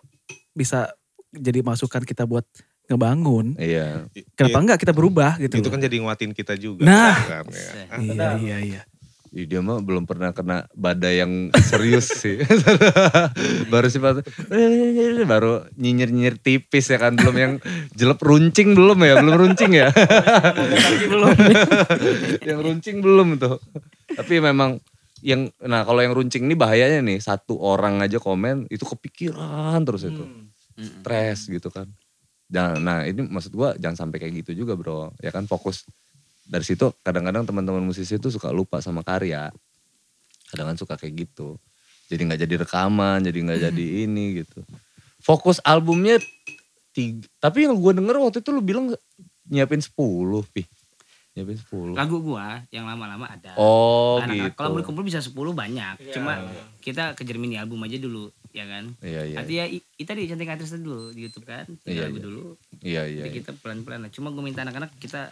bisa 0.50 0.90
jadi 1.30 1.62
masukan 1.62 2.02
kita 2.02 2.26
buat 2.26 2.42
ngebangun 2.90 3.54
iya. 3.54 4.10
kenapa 4.34 4.58
enggak 4.58 4.78
kita 4.82 4.90
berubah 4.90 5.38
gitu 5.38 5.54
Itu 5.54 5.70
kan 5.70 5.78
jadi 5.78 6.02
nguatin 6.02 6.34
kita 6.34 6.58
juga. 6.58 6.82
Nah. 6.82 7.14
kan, 7.14 7.46
ya. 7.46 7.70
iya 8.02 8.28
iya 8.42 8.56
iya 8.58 8.80
Ih, 9.28 9.44
dia 9.44 9.60
mah 9.60 9.84
belum 9.84 10.08
pernah 10.08 10.32
kena 10.32 10.64
badai 10.72 11.20
yang 11.20 11.52
serius 11.60 12.08
sih. 12.08 12.40
baru 13.72 13.86
sih 13.92 14.00
baru 15.28 15.68
nyinyir-nyinyir 15.76 16.40
tipis 16.40 16.88
ya 16.88 16.96
kan 16.96 17.12
belum 17.12 17.36
yang 17.36 17.52
jelek 17.92 18.20
runcing 18.24 18.72
belum 18.72 18.98
ya, 19.04 19.14
belum 19.20 19.34
runcing 19.36 19.72
ya. 19.76 19.92
belum. 21.12 21.36
yang 22.40 22.58
runcing 22.64 23.04
belum 23.04 23.36
tuh. 23.36 23.60
Tapi 24.16 24.40
memang 24.40 24.80
yang 25.20 25.52
nah 25.60 25.84
kalau 25.84 26.00
yang 26.00 26.14
runcing 26.16 26.48
ini 26.48 26.56
bahayanya 26.56 27.04
nih 27.04 27.18
satu 27.20 27.58
orang 27.58 28.00
aja 28.00 28.16
komen 28.16 28.64
itu 28.72 28.88
kepikiran 28.88 29.84
terus 29.84 30.08
itu. 30.08 30.24
Stres 30.78 31.52
gitu 31.52 31.68
kan. 31.68 31.84
Dan 32.48 32.80
nah 32.80 33.04
ini 33.04 33.28
maksud 33.28 33.52
gua 33.52 33.76
jangan 33.76 34.08
sampai 34.08 34.24
kayak 34.24 34.40
gitu 34.40 34.64
juga, 34.64 34.72
Bro. 34.72 35.12
Ya 35.20 35.28
kan 35.28 35.44
fokus 35.44 35.84
dari 36.48 36.64
situ 36.64 36.90
kadang-kadang 36.98 37.44
teman-teman 37.44 37.84
musisi 37.84 38.16
itu 38.16 38.28
suka 38.28 38.48
lupa 38.48 38.80
sama 38.80 39.00
karya 39.00 39.52
kadang-kadang 40.48 40.80
suka 40.80 40.96
kayak 40.96 41.28
gitu 41.28 41.60
jadi 42.08 42.24
nggak 42.24 42.40
jadi 42.40 42.54
rekaman 42.58 43.20
jadi 43.20 43.38
nggak 43.38 43.60
jadi 43.68 43.86
ini 44.04 44.40
gitu 44.40 44.64
fokus 45.20 45.60
albumnya 45.60 46.16
tiga, 46.90 47.28
tapi 47.38 47.68
yang 47.68 47.76
gue 47.76 47.92
denger 47.94 48.16
waktu 48.18 48.40
itu 48.40 48.48
lu 48.48 48.58
bilang 48.58 48.96
nyiapin 49.44 49.78
10 49.78 49.92
pi 50.48 50.64
nyiapin 51.34 51.54
10 51.54 51.94
Lagu 51.94 52.18
gua 52.18 52.66
yang 52.68 52.82
lama-lama 52.82 53.28
ada. 53.28 53.54
oh 53.54 54.18
Anak- 54.18 54.34
gitu 54.34 54.56
Kalau 54.56 54.74
mau 54.74 54.80
dikumpul 54.82 55.06
bisa 55.06 55.22
10 55.22 55.30
banyak. 55.54 56.10
Cuma 56.10 56.34
kita 56.82 57.14
kejar 57.14 57.38
mini 57.38 57.54
album 57.54 57.78
aja 57.80 57.94
dulu, 57.94 58.26
ya 58.50 58.66
kan? 58.66 58.90
iya 58.98 59.22
iya 59.22 59.36
Artinya 59.38 59.64
kita 59.94 60.12
di 60.12 60.26
cantik 60.26 60.50
artis 60.50 60.74
dulu 60.74 61.14
di 61.14 61.22
YouTube 61.22 61.46
kan, 61.46 61.62
Iya, 61.62 61.78
tiga 61.84 62.00
lagu 62.02 62.16
iya. 62.16 62.24
dulu. 62.24 62.44
iya 62.82 63.02
iya 63.06 63.22
Jadi 63.22 63.38
kita 63.38 63.50
pelan-pelan 63.54 64.00
lah. 64.02 64.10
Cuma 64.10 64.28
gue 64.28 64.42
minta 64.42 64.60
anak-anak 64.60 64.90
kita 64.98 65.30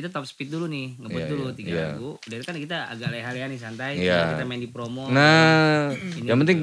kita 0.00 0.10
top 0.10 0.24
speed 0.24 0.48
dulu 0.48 0.64
nih, 0.64 0.96
ngebut 0.96 1.18
Iya, 1.18 1.28
dulu 1.28 1.44
iya, 1.44 1.54
tiga 1.54 1.70
iya. 1.70 1.84
lagu. 1.90 2.10
Dari 2.18 2.40
kan 2.40 2.56
kita 2.56 2.76
agak 2.88 3.08
leha-leha 3.08 3.46
nih 3.46 3.58
santai, 3.58 3.92
Iya. 3.96 4.32
kita 4.32 4.44
main 4.44 4.58
di 4.58 4.66
promo. 4.66 5.06
nah 5.06 5.92
Ini 5.92 6.26
yang 6.26 6.40
penting 6.40 6.58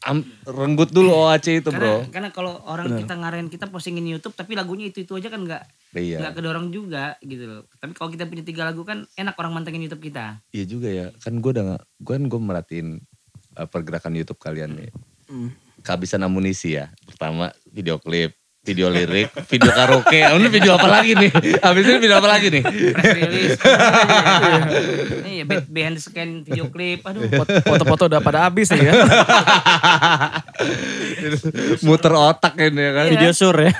am- 0.00 0.22
renggut 0.44 0.88
dulu 0.88 1.10
OAC 1.10 1.58
itu 1.58 1.68
karena 1.68 1.82
bro 1.98 2.06
karena 2.08 2.30
kalau 2.30 2.54
orang 2.64 2.86
kita 2.94 3.12
ngarahin 3.12 3.48
kita 3.48 3.66
postingin 3.66 4.06
YouTube 4.06 4.30
tapi 4.32 4.54
lagunya 4.54 4.86
itu 4.86 5.02
itu 5.02 5.10
aja 5.12 5.26
kan 5.26 5.42
nggak 5.42 5.62
iya 5.92 6.22
nggak 6.22 6.38
kedorong 6.38 6.70
juga 6.70 7.18
gitu 7.20 7.44
loh. 7.44 7.62
Tapi 7.74 7.92
kalau 7.92 8.06
kita 8.08 8.24
punya 8.24 8.40
tiga 8.40 8.62
lagu 8.62 8.82
kan 8.82 9.10
enak 9.12 9.34
orang 9.34 9.52
mantengin 9.52 9.82
YouTube 9.82 10.04
kita. 10.04 10.38
iya 10.48 10.64
juga 10.64 10.86
ya 10.86 11.10
kan 11.18 11.34
gue 11.34 11.50
udah 11.50 11.64
gak 11.68 11.82
gue 11.98 12.12
kan 12.14 12.24
gue 12.24 12.40
merhatiin 12.40 12.88
uh, 13.54 13.66
pergerakan 13.66 14.14
YouTube 14.14 14.38
kalian 14.38 14.78
nih 14.78 14.90
Hmm. 15.26 15.50
kehabisan 15.78 16.22
amunisi 16.22 16.72
ya. 16.72 16.88
Pertama 17.04 17.50
video 17.66 17.98
klip, 17.98 18.37
video 18.68 18.86
lirik, 18.86 19.28
video 19.48 19.70
karaoke. 19.70 20.18
Ini 20.20 20.46
video 20.46 20.70
apa 20.74 20.86
lagi 20.86 21.10
nih? 21.14 21.30
Habis 21.58 21.82
ini 21.82 21.98
video 21.98 22.16
apa 22.20 22.28
lagi 22.28 22.46
nih? 22.48 22.62
Press 22.92 23.12
release. 23.16 23.58
Iya, 25.24 25.42
be- 25.42 25.66
behind 25.66 25.94
the 25.96 26.02
scan 26.02 26.30
video 26.42 26.68
klip. 26.68 27.00
Aduh. 27.02 27.26
Fot- 27.32 27.64
foto-foto 27.64 28.02
udah 28.06 28.20
pada 28.20 28.44
habis 28.44 28.68
nih 28.68 28.84
ya 28.84 28.92
Muter 31.80 32.12
otak 32.12 32.54
ini 32.58 32.78
ya 32.78 32.90
kan. 32.92 33.04
Iya. 33.06 33.10
Video 33.16 33.30
sur 33.32 33.56
ya. 33.56 33.72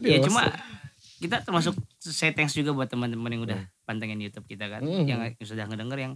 Ya 0.00 0.16
cuma 0.20 0.48
kita 1.20 1.38
termasuk 1.38 1.76
saya 2.00 2.32
thanks 2.32 2.52
juga 2.52 2.72
buat 2.72 2.88
teman-teman 2.88 3.30
yang 3.30 3.42
udah 3.44 3.58
pantengin 3.84 4.18
YouTube 4.18 4.48
kita 4.48 4.66
kan, 4.66 4.82
Hmm. 4.82 5.06
yang, 5.06 5.20
yang 5.22 5.34
sudah 5.38 5.68
ngedenger 5.68 5.98
yang 6.00 6.12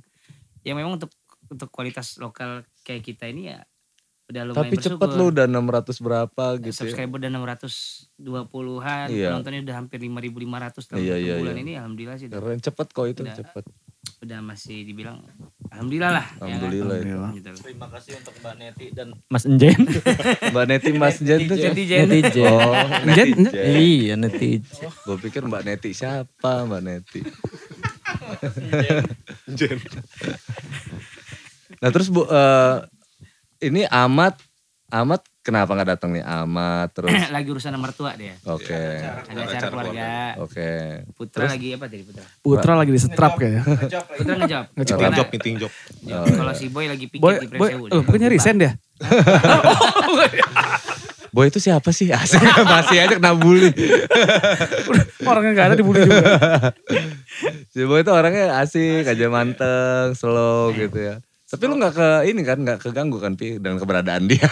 yang 0.65 0.75
memang 0.75 0.99
untuk 0.99 1.13
untuk 1.47 1.71
kualitas 1.71 2.19
lokal 2.19 2.67
kayak 2.83 3.05
kita 3.05 3.31
ini 3.31 3.55
ya 3.55 3.63
udah 4.27 4.43
lumayan 4.45 4.59
Tapi 4.61 4.75
cepet 4.77 4.99
bersyukur. 4.99 5.19
lu 5.19 5.31
udah 5.31 5.47
600 5.47 6.03
berapa 6.03 6.45
gitu 6.59 6.67
ya. 6.67 6.75
subscriber 6.77 7.17
udah 7.17 7.31
620-an, 7.31 9.07
Iya. 9.09 9.29
penontonnya 9.31 9.61
udah 9.63 9.77
hampir 9.77 9.99
5.500 10.01 10.11
dalam 10.85 10.99
Iya, 10.99 11.15
satu 11.15 11.23
iya, 11.23 11.35
bulan 11.37 11.55
iya. 11.55 11.63
ini 11.63 11.73
alhamdulillah 11.75 12.17
sih 12.17 12.27
Keren 12.29 12.59
cepet 12.61 12.87
kok 12.89 13.07
itu, 13.07 13.23
Udah. 13.23 13.37
cepet. 13.37 13.65
udah 14.17 14.39
masih 14.41 14.83
dibilang 14.83 15.19
alhamdulillah 15.69 16.11
lah 16.13 16.27
Alhamdulillah 16.41 16.97
itu. 16.97 17.07
ya 17.07 17.17
kan? 17.21 17.33
Gitu. 17.33 17.49
Terima 17.61 17.87
kasih 17.89 18.13
untuk 18.17 18.35
Mbak 18.39 18.55
Neti 18.57 18.87
dan 18.91 19.09
Mas 19.27 19.45
Enjen. 19.45 19.81
Mbak 20.55 20.65
Neti 20.65 20.91
Mas 20.93 21.17
Jen 21.19 21.41
tuh? 21.45 21.57
Netizen. 21.57 22.07
Netizen. 22.07 22.47
Oh, 22.49 22.73
Jen, 23.09 23.29
Netizen. 23.37 23.65
Iya 23.69 24.15
netizen. 24.17 24.91
Gue 25.01 25.17
pikir 25.21 25.43
Mbak 25.45 25.63
Neti 25.65 25.91
siapa 25.93 26.65
Mbak 26.65 26.81
Neti? 26.83 27.21
Jen. 29.49 29.79
Nah 31.77 31.91
terus 31.91 32.09
bu, 32.09 32.25
eh, 32.25 32.77
ini 33.59 33.83
Amat, 33.87 34.37
Amat 34.89 35.25
kenapa 35.41 35.73
nggak 35.73 35.89
datang 35.93 36.11
nih 36.13 36.23
Amat 36.23 36.93
terus? 36.93 37.11
lagi 37.35 37.49
urusan 37.49 37.71
sama 37.71 37.87
mertua 37.87 38.15
dia 38.15 38.35
Oke, 38.45 38.75
ada 38.75 39.23
Ada 39.25 39.41
acara 39.41 39.47
acara 39.47 39.67
keluarga 39.69 40.09
oke. 40.39 40.71
Putra 41.13 41.45
lagi 41.47 41.69
apa 41.73 41.85
tadi 41.87 42.03
Putra 42.03 42.25
Putra 42.39 42.73
lagi 42.75 42.91
disetrap 42.91 43.33
kayaknya 43.35 43.63
Putra 43.65 44.35
ngejawab 44.37 44.67
Ngejawab. 44.75 45.01
Karena- 45.01 45.17
job, 45.17 45.29
meeting 45.31 45.55
job. 45.59 45.73
Ya, 46.03 46.19
kalau 46.23 46.53
si 46.55 46.67
Boy 46.69 46.87
lagi 46.87 47.07
pikir 47.07 47.23
Boy, 47.23 47.35
di 47.41 47.49
boy, 47.49 47.71
Presewu. 47.73 47.85
oh, 47.91 48.01
bukannya 48.03 48.29
resign 48.31 48.57
dia? 48.59 48.73
Boy 51.31 51.53
itu 51.53 51.61
siapa 51.61 51.93
sih? 51.93 52.09
Asik 52.17 52.41
masih 52.41 52.97
aja 52.97 53.15
kena 53.21 53.37
bully. 53.37 53.69
Orangnya 55.21 55.53
gak 55.53 55.67
ada 55.69 55.77
dibully 55.77 56.01
juga. 56.01 56.25
Si 57.69 57.85
Boy 57.85 58.01
itu 58.01 58.09
orangnya 58.09 58.57
asik, 58.57 59.05
aja 59.05 59.29
manteng, 59.29 60.17
slow 60.17 60.73
gitu 60.73 60.97
ya. 60.97 61.21
Tapi 61.47 61.63
lu 61.71 61.79
nggak 61.79 61.95
ke 61.95 62.09
ini 62.27 62.43
kan, 62.43 62.59
nggak 62.59 62.83
keganggu 62.83 63.23
kan 63.23 63.39
Pi 63.39 63.63
dengan 63.63 63.79
keberadaan 63.79 64.27
dia. 64.27 64.43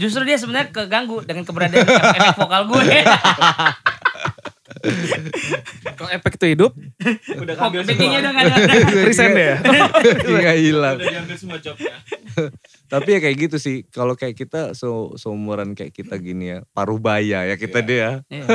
Justru 0.00 0.24
dia 0.24 0.40
sebenarnya 0.40 0.72
keganggu 0.72 1.20
dengan 1.20 1.44
keberadaan 1.44 1.84
efek 1.84 2.40
vokal 2.40 2.62
gue. 2.72 2.84
Kalau 5.94 6.10
efek 6.16 6.32
itu 6.40 6.46
hidup, 6.56 6.72
udah 7.38 7.54
Bikinnya 7.84 8.18
udah 8.24 8.32
gak 8.32 8.44
ada. 8.48 8.74
resign 9.04 9.30
deh 9.36 9.46
ya. 9.52 9.56
Nggak 10.24 10.56
hilang. 10.58 10.96
Tapi 12.88 13.08
ya 13.12 13.18
kayak 13.20 13.36
gitu 13.36 13.56
sih. 13.60 13.84
Kalau 13.92 14.16
kayak 14.16 14.32
kita 14.32 14.72
so 14.72 15.12
seumuran 15.20 15.76
kayak 15.76 15.92
kita 15.92 16.16
gini 16.16 16.56
ya, 16.56 16.58
paruh 16.72 16.96
baya 16.96 17.44
ya 17.52 17.54
kita 17.60 17.84
dia. 17.84 18.24
Iya. 18.32 18.46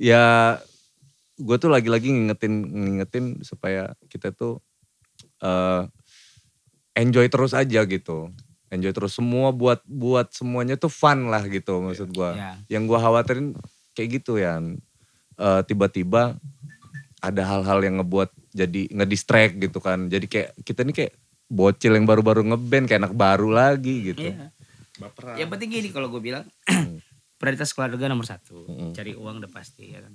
ya 0.10 0.24
gue 1.36 1.56
tuh 1.56 1.66
lagi-lagi 1.66 2.08
ngingetin 2.08 2.54
ngingetin 2.64 3.24
supaya 3.40 3.90
kita 4.06 4.30
tuh 4.30 4.62
eh 5.40 5.82
enjoy 6.94 7.26
terus 7.26 7.52
aja 7.52 7.82
gitu 7.82 8.30
enjoy 8.68 8.90
terus 8.90 9.14
semua 9.14 9.50
buat 9.50 9.82
buat 9.84 10.30
semuanya 10.30 10.74
tuh 10.74 10.88
fun 10.88 11.26
lah 11.26 11.42
gitu 11.44 11.78
maksud 11.80 12.10
gue 12.10 12.30
Iya. 12.32 12.58
yang 12.70 12.86
gue 12.86 12.94
khawatirin 12.94 13.54
kayak 13.92 14.22
gitu 14.22 14.36
ya 14.36 14.58
Eh, 15.34 15.62
tiba-tiba 15.66 16.38
ada 17.18 17.42
hal-hal 17.42 17.82
yang 17.82 17.98
ngebuat 17.98 18.30
jadi 18.54 18.86
ngedistract 18.86 19.58
gitu 19.58 19.82
kan 19.82 20.06
jadi 20.06 20.22
kayak 20.24 20.50
kita 20.62 20.86
nih 20.86 20.94
kayak 20.94 21.12
bocil 21.44 21.90
yang 21.90 22.06
baru-baru 22.06 22.46
ngeband 22.46 22.86
kayak 22.86 23.02
anak 23.02 23.14
baru 23.18 23.50
lagi 23.50 24.14
gitu 24.14 24.30
Iya. 24.30 24.54
Baperan. 24.94 25.34
Yang 25.34 25.50
penting 25.50 25.68
gini 25.74 25.88
kalau 25.90 26.06
gue 26.06 26.22
bilang 26.22 26.46
prioritas 27.42 27.74
keluarga 27.74 28.06
nomor 28.06 28.22
satu, 28.22 28.62
Mm-mm. 28.62 28.94
cari 28.94 29.18
uang 29.18 29.42
udah 29.42 29.50
pasti 29.50 29.90
ya 29.90 29.98
kan. 29.98 30.14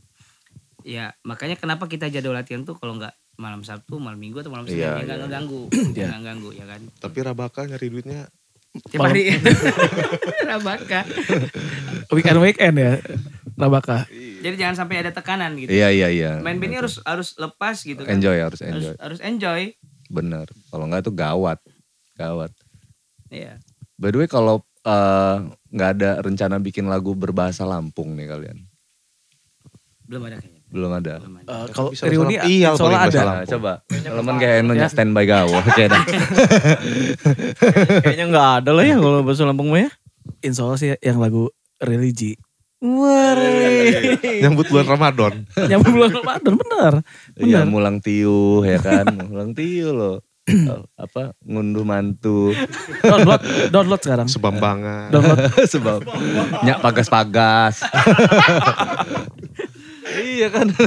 Ya 0.89 1.13
makanya 1.21 1.53
kenapa 1.53 1.85
kita 1.85 2.09
jadwal 2.09 2.33
latihan 2.33 2.65
tuh 2.65 2.73
kalau 2.73 2.97
nggak 2.97 3.13
malam 3.37 3.61
Sabtu, 3.61 4.01
malam 4.01 4.17
Minggu 4.17 4.41
atau 4.41 4.49
malam 4.49 4.65
Iya, 4.65 4.73
Senin 4.73 4.81
dia 4.81 4.89
iya. 4.89 5.05
nggak 5.05 5.19
ngeganggu, 5.21 5.61
Iya. 5.69 5.85
nggak 5.93 6.17
ngeganggu 6.17 6.49
ya 6.51 6.65
kan. 6.65 6.81
Tapi 6.97 7.17
Rabaka 7.21 7.61
nyari 7.63 7.87
duitnya 7.87 8.19
Tiap 8.69 9.01
hari 9.01 9.33
Rabaka. 10.49 11.01
Weekend 12.13 12.37
weekend 12.39 12.75
ya. 12.77 12.93
Rabaka. 13.53 14.05
Jadi 14.39 14.55
jangan 14.55 14.75
sampai 14.77 15.01
ada 15.01 15.11
tekanan 15.11 15.57
gitu. 15.57 15.69
Iya 15.69 15.89
iya 15.89 16.07
iya. 16.09 16.31
Main 16.39 16.57
bandnya 16.57 16.81
harus 16.81 17.01
harus 17.01 17.33
lepas 17.35 17.81
gitu 17.81 18.01
kan. 18.01 18.13
enjoy 18.13 18.37
harus 18.37 18.61
Harus, 18.61 18.93
enjoy. 18.93 18.95
harus 18.97 19.19
enjoy. 19.21 19.61
Bener. 20.07 20.47
Kalau 20.69 20.85
enggak 20.85 21.01
tuh 21.01 21.13
gawat. 21.13 21.57
Gawat. 22.13 22.53
Iya. 23.29 23.57
By 23.97 24.09
the 24.09 24.21
way 24.21 24.29
kalau 24.29 24.61
eh, 24.81 25.35
nggak 25.69 25.89
ada 25.97 26.11
rencana 26.19 26.57
bikin 26.57 26.85
lagu 26.85 27.13
berbahasa 27.13 27.65
Lampung 27.65 28.13
nih 28.13 28.29
kalian. 28.29 28.57
Belum 30.05 30.25
ada 30.25 30.37
kayaknya. 30.37 30.58
Belum 30.69 30.91
ada. 30.93 31.17
Eh, 31.21 31.65
kalau 31.73 31.89
Bisa 31.89 32.05
reuni 32.05 32.37
iya, 32.45 32.77
soalnya 32.77 33.09
ada. 33.09 33.21
Nah, 33.25 33.43
coba. 33.45 33.71
Elemen 33.89 34.35
kayak 34.37 34.55
Enonya 34.61 34.85
Ya. 34.85 34.89
standby 34.89 35.25
gawo. 35.25 35.57
Kayak 35.75 35.97
dah. 35.97 36.03
Kayaknya 38.05 38.25
nggak 38.29 38.49
ada 38.61 38.71
lah 38.77 38.83
ya 38.85 38.95
kalau 39.01 39.19
bahasa 39.25 39.49
Lampung 39.49 39.73
mah 39.73 39.81
ya. 39.85 39.89
Insya 40.45 40.61
Allah 40.69 40.77
sih 40.77 40.93
yang 41.01 41.17
lagu 41.17 41.49
religi. 41.81 42.37
nyambut 44.39 44.71
bulan 44.71 44.87
Ramadan. 44.87 45.33
Yang 45.67 45.81
bulan 45.89 46.09
Ramadan 46.15 46.53
bener. 46.55 46.93
Iya 47.35 47.59
mulang 47.67 47.97
tiu 47.99 48.63
ya 48.63 48.79
kan. 48.79 49.09
mulang 49.27 49.51
tiu 49.51 49.91
loh. 49.91 50.17
Eh, 50.49 50.81
apa 50.97 51.37
ngunduh 51.45 51.85
mantu 51.85 52.57
Download, 53.05 53.41
download 53.69 54.01
sekarang. 54.01 54.27
Sebambangan. 54.31 55.13
Download. 55.13 55.37
sebab 55.73 56.01
nyak 56.63 56.81
pagas-pagas 56.81 57.85
iya 60.19 60.47
kan. 60.51 60.67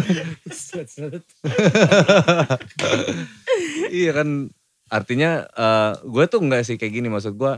Iya 3.93 4.11
kan. 4.17 4.49
Artinya 4.89 5.45
eh, 5.53 5.93
gue 6.01 6.25
tuh 6.29 6.41
enggak 6.41 6.65
sih 6.65 6.77
kayak 6.81 6.93
gini. 6.97 7.09
Maksud 7.13 7.37
gue 7.37 7.53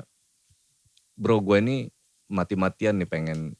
bro 1.14 1.38
gue 1.38 1.58
ini 1.62 1.76
mati-matian 2.26 2.98
nih 2.98 3.06
pengen 3.06 3.54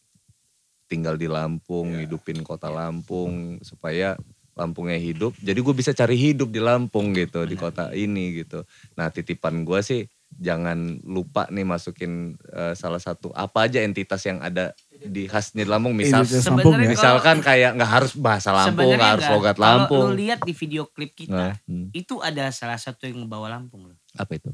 tinggal 0.90 1.14
di 1.14 1.30
Lampung 1.30 1.94
hidupin 1.94 2.42
kota 2.42 2.66
Lampung 2.70 3.62
supaya 3.62 4.18
Lampungnya 4.54 4.98
hidup. 4.98 5.34
Jadi 5.42 5.58
gue 5.58 5.74
bisa 5.74 5.90
cari 5.90 6.14
hidup 6.14 6.50
di 6.54 6.62
Lampung 6.62 7.10
gitu 7.14 7.42
di 7.42 7.58
kota 7.58 7.90
ini 7.90 8.42
gitu. 8.42 8.62
Nah 8.94 9.10
titipan 9.10 9.66
gue 9.66 9.82
sih 9.82 10.06
jangan 10.34 10.98
lupa 11.02 11.46
nih 11.50 11.66
masukin 11.66 12.38
eh, 12.50 12.74
salah 12.78 13.02
satu 13.02 13.34
apa 13.34 13.66
aja 13.66 13.82
entitas 13.82 14.22
yang 14.26 14.38
ada 14.42 14.74
di 15.04 15.22
khasnya 15.28 15.62
di 15.62 15.70
Lampung 15.70 15.94
misal 15.94 16.24
Identitas 16.24 16.48
Lampung 16.48 16.56
ya. 16.56 16.64
Sebenarnya 16.64 16.90
misalkan 16.96 17.36
kayak 17.44 17.70
nggak 17.76 17.90
harus 17.92 18.12
bahasa 18.16 18.48
Lampung 18.50 18.90
nggak 18.96 19.12
harus 19.20 19.26
logat 19.28 19.56
Kalau 19.56 19.66
Lampung 19.68 20.04
lu 20.08 20.16
lihat 20.16 20.40
di 20.42 20.52
video 20.56 20.82
klip 20.88 21.12
kita, 21.12 21.32
Nah, 21.34 21.54
hmm. 21.68 21.92
itu 21.92 22.18
ada 22.24 22.48
salah 22.50 22.80
satu 22.80 23.04
yang 23.04 23.22
ngebawa 23.24 23.60
Lampung 23.60 23.92
loh. 23.92 23.98
apa 24.16 24.32
itu 24.34 24.50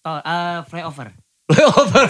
Tol, 0.00 0.16
eh, 0.24 0.60
flyover. 0.64 1.12
Playover 1.50 2.04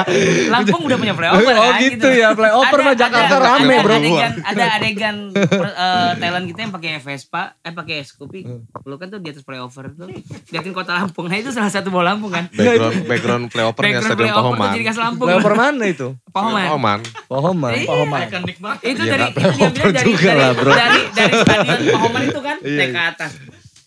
Lampung 0.54 0.82
udah 0.82 0.96
punya 0.96 1.12
flyover 1.12 1.42
Oh 1.42 1.66
kan 1.66 1.80
gitu 1.80 2.08
ya, 2.08 2.28
flyover 2.32 2.78
mah 2.80 2.94
Jakarta 2.94 3.34
rame, 3.36 3.74
ada 3.74 3.82
bro. 3.82 3.94
Adegan, 3.96 4.32
ada 4.40 4.64
adegan 4.76 5.16
per- 5.34 5.74
eh, 5.74 6.10
Thailand 6.16 6.44
kita 6.46 6.58
yang 6.60 6.72
pakai 6.72 6.90
Vespa, 6.98 7.42
eh 7.58 7.72
pakai 7.72 7.96
Scoopy. 8.00 8.40
Hmm. 8.42 8.62
Lu 8.82 8.94
kan 8.94 9.08
tuh 9.08 9.18
di 9.18 9.28
atas 9.28 9.42
flyover 9.42 9.90
tuh. 9.92 10.06
Liatin 10.48 10.70
kota 10.70 10.94
Lampung. 10.94 11.26
Nah 11.26 11.36
itu 11.36 11.50
salah 11.50 11.68
satu 11.68 11.90
bawa 11.90 12.14
Lampung 12.14 12.30
kan. 12.30 12.46
Background 12.48 12.96
background 13.04 13.44
playopernya 13.48 13.98
Background 13.98 14.06
Stadion 14.06 14.26
flyover 14.28 14.36
tuh 14.36 14.54
Pahoman. 14.54 14.70
jadi 14.72 14.84
khas 14.84 14.98
Lampung. 14.98 15.26
Playover 15.26 15.52
mana 15.54 15.84
itu 15.84 16.08
Pahoman. 16.28 16.64
Pahoman. 16.64 16.98
Pahoman 17.26 17.74
Iya. 17.76 18.38
Itu 18.86 19.02
Iya, 19.02 19.10
dari 19.10 19.24
nggak 19.26 19.42
itu 19.66 19.90
dia 19.92 20.04
bilang 20.04 20.14
flyover 20.16 20.66
dari 20.68 20.78
dari, 20.78 21.00
dari 21.10 21.10
dari 21.16 21.34
stadion 21.36 21.78
Pahoman 21.90 22.22
itu 22.22 22.40
kan 22.40 22.56
Iya, 22.58 22.76
naik 22.76 22.90
ke 22.90 23.02
atas. 23.04 23.30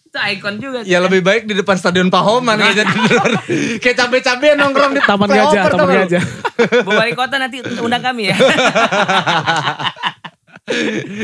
Itu 0.10 0.18
ikon 0.18 0.58
juga. 0.58 0.78
tuh 0.82 0.90
Ya 0.90 0.98
lebih 0.98 1.22
baik 1.22 1.46
di 1.46 1.54
depan 1.54 1.78
stadion 1.78 2.10
Pahoman 2.10 2.58
kayak 2.58 2.82
jadi 2.82 3.00
kayak 3.86 3.96
cabe-cabean 3.96 4.58
nongkrong 4.58 4.98
di 4.98 5.02
Taman 5.06 5.30
Gajah, 5.30 5.64
Taman 5.70 5.86
gak? 5.86 5.98
Gajah. 6.10 6.24
Bawa 6.86 6.98
wali 6.98 7.14
kota 7.14 7.38
nanti 7.38 7.62
undang 7.78 8.02
kami 8.02 8.34
ya. 8.34 8.38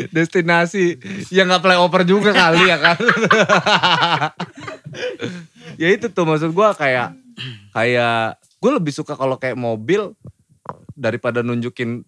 Destinasi 0.09 0.97
yang 1.29 1.49
nggak 1.49 1.61
playover 1.61 2.01
juga 2.05 2.29
kali 2.33 2.65
ya 2.65 2.77
kan. 2.77 2.97
ya 5.75 5.87
itu 5.91 6.05
tuh 6.07 6.25
maksud 6.25 6.53
gua 6.53 6.73
kayak 6.73 7.13
kayak 7.73 8.37
gue 8.39 8.71
lebih 8.71 8.93
suka 8.95 9.13
kalau 9.13 9.35
kayak 9.35 9.59
mobil 9.59 10.13
daripada 10.93 11.41
nunjukin 11.41 12.05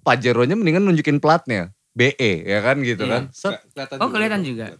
Pajeronya 0.00 0.54
mendingan 0.54 0.86
nunjukin 0.86 1.18
platnya. 1.18 1.74
BE 1.96 2.44
ya 2.44 2.60
kan 2.60 2.76
gitu 2.84 3.08
Iya. 3.08 3.10
kan. 3.10 3.22
Set. 3.32 3.56
Oh 3.98 4.12
kelihatan 4.12 4.44
juga. 4.44 4.76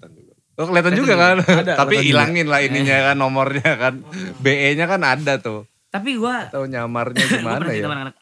Oh 0.56 0.64
kelihatan 0.64 0.96
juga 0.96 1.14
kan. 1.14 1.36
Ada, 1.44 1.76
Tapi 1.76 2.00
hilangin 2.00 2.48
lah 2.48 2.64
ininya 2.64 3.12
kan 3.12 3.16
nomornya 3.20 3.72
kan. 3.76 4.00
BE-nya 4.40 4.88
kan 4.88 5.04
ada 5.04 5.36
tuh. 5.36 5.68
Tapi 5.92 6.16
gua 6.16 6.48
Tahu 6.48 6.64
nyamarnya 6.66 7.24
gua 7.28 7.38
gimana 7.40 7.64
ya? 7.68 7.84
sama 7.84 7.94
anak-anak. 7.94 8.16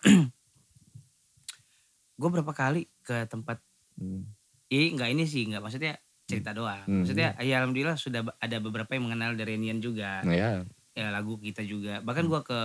gue 2.14 2.28
berapa 2.30 2.52
kali 2.52 2.82
ke 3.02 3.26
tempat 3.26 3.58
Hmm. 3.94 4.26
Ih, 4.74 4.90
enggak 4.90 5.14
ini 5.14 5.22
sih, 5.22 5.46
enggak 5.46 5.62
maksudnya 5.62 5.94
cerita 6.26 6.50
doang. 6.50 6.82
Hmm. 6.82 7.06
Maksudnya 7.06 7.38
ya 7.38 7.62
alhamdulillah 7.62 7.94
sudah 7.94 8.26
ada 8.42 8.56
beberapa 8.58 8.90
yang 8.90 9.06
mengenal 9.06 9.38
Darenian 9.38 9.78
juga. 9.78 10.18
Nah, 10.26 10.34
ya. 10.34 10.50
Ya 10.98 11.14
lagu 11.14 11.38
kita 11.38 11.62
juga. 11.62 12.02
Bahkan 12.02 12.26
gua 12.26 12.42
ke 12.42 12.58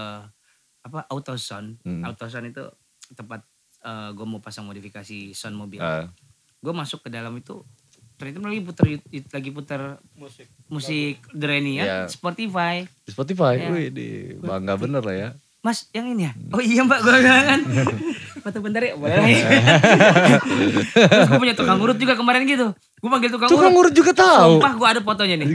apa 0.81 1.05
Autoson. 1.05 1.77
Hmm. 1.85 2.01
Autoson 2.01 2.49
itu 2.49 2.65
tempat 3.13 3.45
eh, 3.85 4.09
gua 4.17 4.25
mau 4.25 4.41
pasang 4.41 4.65
modifikasi 4.65 5.37
sound 5.37 5.53
mobil. 5.53 5.77
Ah, 5.77 6.09
Gue 6.57 6.73
masuk 6.73 7.05
ke 7.05 7.13
dalam 7.13 7.37
itu 7.37 7.61
ternyata 8.19 8.43
lagi 8.43 8.61
puter 8.61 8.85
lagi 9.07 9.49
puter 9.49 9.81
musik 10.13 10.47
musik 10.67 11.23
Darenian 11.31 11.85
Iya. 11.85 11.97
Spotify. 12.05 12.83
di 12.83 13.09
Spotify. 13.09 13.55
Ya. 13.57 13.69
Wih, 13.69 13.87
di 13.89 14.07
bangga 14.37 14.75
bener 14.75 14.99
lah 14.99 15.15
ya. 15.17 15.29
Mas, 15.59 15.87
yang 15.89 16.07
ini 16.09 16.23
ya? 16.23 16.31
Oh 16.51 16.59
iya 16.59 16.83
mbak, 16.83 16.99
gue 16.99 17.15
kan. 17.19 17.59
Foto 18.43 18.59
bentar 18.59 18.79
ya, 18.81 18.95
boleh 18.95 19.11
ya. 19.11 19.43
Terus 20.95 21.27
gue 21.27 21.35
punya 21.37 21.51
tukang 21.53 21.75
urut 21.77 21.95
juga 21.95 22.15
kemarin 22.15 22.43
gitu. 22.43 22.71
Gue 22.71 23.09
panggil 23.09 23.27
tukang, 23.27 23.47
Tukang 23.47 23.71
urut 23.71 23.91
urut. 23.91 23.93
juga 23.93 24.11
tahu. 24.13 24.59
Sumpah 24.59 24.73
gue 24.73 24.87
ada 24.89 25.01
fotonya 25.01 25.35
nih. 25.37 25.47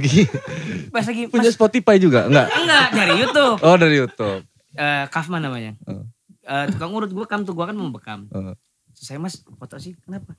Pas 0.91 1.05
lagi, 1.05 1.25
Punya 1.27 1.49
mas, 1.49 1.55
Spotify 1.55 1.97
juga? 1.97 2.25
Enggak. 2.27 2.47
enggak, 2.51 2.87
dari 2.91 3.15
Youtube. 3.19 3.57
Oh 3.61 3.77
dari 3.77 3.97
Youtube. 3.97 4.43
Eh 4.75 5.05
Kafman 5.09 5.41
namanya. 5.41 5.73
Eh, 6.45 6.65
tukang 6.69 6.93
urut 6.93 7.09
gue 7.09 7.25
kam 7.25 7.41
tuh, 7.43 7.53
gue 7.53 7.65
kan 7.65 7.73
mau 7.73 7.89
bekam. 7.89 8.29
Oh. 8.31 8.53
Saya 8.93 9.17
mas, 9.17 9.41
foto 9.41 9.77
sih, 9.77 9.97
kenapa? 9.99 10.37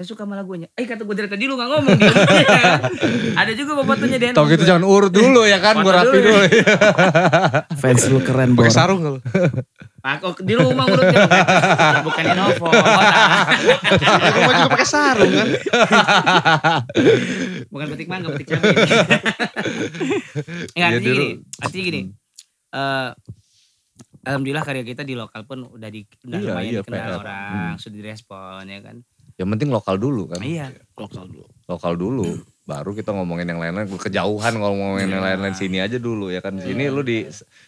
Saya 0.00 0.08
suka 0.08 0.24
sama 0.24 0.32
lagunya. 0.32 0.64
Eh 0.72 0.88
kata 0.88 1.04
gue 1.04 1.12
dari 1.12 1.28
tadi 1.28 1.44
lu 1.44 1.54
gak 1.54 1.68
ngomong 1.68 1.92
gitu. 1.92 2.08
ada 3.36 3.52
juga 3.52 3.76
bawa 3.76 3.84
fotonya 3.86 4.16
Den. 4.16 4.32
Tau 4.32 4.48
gitu 4.48 4.64
jangan 4.64 4.80
urut 4.80 5.12
dulu 5.12 5.44
ya 5.44 5.60
kan, 5.60 5.76
gue 5.76 5.92
rapi 5.92 6.16
dulu 6.16 6.40
dulu. 6.40 6.40
Fans 7.84 8.08
lu 8.08 8.18
keren 8.18 8.56
Pakai 8.56 8.64
Bor. 8.64 8.72
sarung 8.72 9.00
kalau. 9.04 9.20
Aku 10.00 10.40
di 10.40 10.56
rumah 10.56 10.88
urutnya 10.88 11.20
bukan, 11.20 11.44
bukan 12.00 12.24
Innovo. 12.32 12.68
Rumah 12.72 14.52
juga 14.56 14.68
pakai 14.72 14.88
sarung 14.88 15.28
kan. 15.30 15.48
bukan 17.68 17.86
petik 17.90 18.08
mangga, 18.08 18.32
petik 18.32 18.48
cabai. 18.50 18.72
Enggak, 20.72 20.72
Ya, 20.72 20.84
artinya 20.88 21.12
gini, 21.12 21.28
artinya 21.60 21.84
gini. 21.84 22.00
eh 22.70 23.08
Alhamdulillah 24.20 24.60
karya 24.62 24.80
kita 24.82 25.00
di 25.00 25.12
lokal 25.12 25.44
pun 25.44 25.64
udah 25.66 25.88
di 25.88 26.04
udah 26.22 26.38
Iya, 26.38 26.46
lumayan 26.46 26.70
iya, 26.70 26.80
dikenal 26.80 27.00
PR. 27.02 27.16
orang, 27.18 27.70
sudah 27.76 27.96
direspon 27.98 28.64
ya 28.64 28.80
kan. 28.80 28.96
Yang 29.40 29.48
penting 29.56 29.68
lokal 29.72 29.96
dulu 29.96 30.28
kan. 30.28 30.44
Iya. 30.44 30.68
Lokal 30.92 31.24
dulu. 31.24 31.48
Lokal 31.64 31.92
dulu. 31.96 32.28
Baru 32.68 32.92
kita 32.92 33.10
ngomongin 33.10 33.48
yang 33.48 33.56
lain-lain. 33.56 33.88
Kejauhan 33.88 34.52
kalau 34.52 34.76
ngomongin 34.76 35.08
yang 35.08 35.24
Iya. 35.24 35.28
lain-lain 35.32 35.56
sini 35.56 35.80
aja 35.80 35.96
dulu 35.96 36.28
ya 36.28 36.44
kan. 36.44 36.60
Sini 36.60 36.86
lu 36.86 37.00
di 37.00 37.24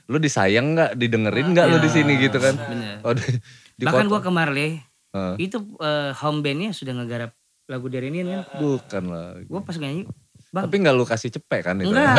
lu 0.06 0.20
disayang 0.20 0.76
nggak, 0.76 0.90
didengerin 0.94 1.48
nggak 1.50 1.66
lu 1.66 1.80
di 1.80 1.88
sini 1.88 2.20
gitu 2.20 2.36
kan. 2.36 2.54
Bener. 2.54 3.00
Oh, 3.00 3.16
di, 3.16 3.24
di 3.72 3.84
Bahkan 3.88 4.04
kota. 4.04 4.12
gua 4.12 4.20
ke 4.20 4.30
Marley, 4.30 4.70
Heeh. 5.10 5.34
itu 5.40 5.58
eh, 5.80 6.12
home 6.12 6.44
bandnya 6.44 6.70
sudah 6.70 6.92
ngegarap 6.92 7.32
lagu 7.66 7.88
dari 7.88 8.12
ini 8.12 8.20
kan. 8.22 8.44
Bukan 8.60 9.02
lah. 9.08 9.40
Gua 9.42 9.64
pas 9.64 9.74
nyanyi, 9.74 10.04
Bang, 10.52 10.68
Tapi 10.68 10.76
nggak 10.76 10.92
lu 10.92 11.08
kasih 11.08 11.32
cepek 11.32 11.60
kan 11.64 11.80
itu? 11.80 11.88
Enggak. 11.88 12.12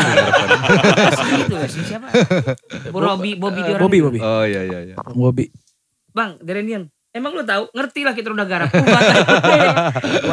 itu 1.45 1.53
gak 1.53 1.69
sih 1.69 1.83
siapa? 1.85 2.09
Bobby 2.89 3.37
Bobby, 3.37 3.61
itu. 3.61 3.77
Bobby. 3.77 4.17
Oh 4.17 4.41
iya 4.41 4.65
iya 4.65 4.79
iya. 4.81 4.95
Bang 4.97 5.13
Bobby. 5.13 5.53
Bang, 6.09 6.41
Derenian. 6.41 6.89
Emang 7.13 7.29
lu 7.31 7.41
tahu? 7.41 7.69
Ngerti 7.69 8.01
lah 8.01 8.11
kita 8.11 8.29
udah 8.29 8.41
garap. 8.43 8.73
Gua 8.73 9.01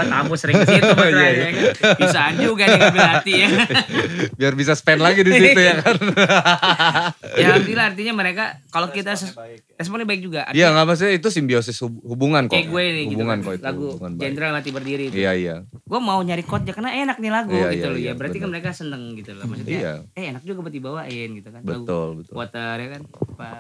tahu. 0.01 0.09
Tamu 0.11 0.35
sering 0.35 0.57
ke 0.59 0.67
situ 0.67 0.81
Iya, 0.83 0.95
masalahnya, 0.95 1.29
iya. 1.31 1.49
kan. 1.71 1.93
Bisaan 1.95 2.35
juga 2.37 2.63
nih 2.65 2.79
ngambil 2.79 3.05
hati 3.07 3.33
ya. 3.35 3.49
Biar 4.41 4.53
bisa 4.55 4.73
spend 4.73 4.99
lagi 4.99 5.21
di 5.21 5.31
situ 5.31 5.61
ya 5.61 5.75
kan. 5.79 5.97
ya 7.41 7.47
alhamdulillah 7.51 7.87
artinya 7.87 8.13
mereka 8.15 8.45
kalau 8.69 8.89
kita 8.89 9.13
ses- 9.13 9.37
responnya 9.75 10.05
baik 10.05 10.21
juga. 10.21 10.49
Iya 10.49 10.67
Artinya 10.67 10.69
nggak 10.75 10.87
maksudnya 10.87 11.13
itu 11.15 11.29
simbiosis 11.29 11.77
hub- 11.79 12.01
hubungan 12.03 12.45
kok. 12.47 12.55
kayak 12.55 12.69
gue 12.69 12.83
nih 12.87 13.05
gitu 13.07 13.13
hubungan 13.15 13.39
kan. 13.39 13.45
kok 13.45 13.53
itu. 13.55 13.65
Lagu 13.67 13.87
baik. 13.95 14.17
Jenderal 14.19 14.51
Mati 14.51 14.71
Berdiri 14.71 15.05
itu. 15.07 15.17
Iya 15.17 15.33
iya. 15.35 15.57
Gue 15.67 16.01
mau 16.01 16.19
nyari 16.19 16.43
chord 16.43 16.65
karena 16.67 16.91
enak 16.99 17.17
nih 17.19 17.31
lagu 17.31 17.53
Iya, 17.53 17.69
gitu 17.71 17.77
iya, 17.77 17.87
loh. 17.87 17.99
iya, 17.99 18.07
ya 18.07 18.13
berarti 18.15 18.37
kan 18.37 18.49
mereka 18.49 18.69
seneng 18.73 19.03
gitu 19.15 19.31
loh. 19.33 19.45
Maksudnya 19.45 19.79
Iya. 19.79 19.93
eh 20.15 20.25
enak 20.29 20.43
juga 20.43 20.59
buat 20.63 20.75
dibawain 20.75 21.29
gitu 21.35 21.49
kan. 21.49 21.61
Lagu 21.61 21.85
Betul 21.85 22.07
betul. 22.19 22.33
Water 22.35 22.75
ya 22.75 22.89
kan. 22.91 23.01
Apa? 23.05 23.51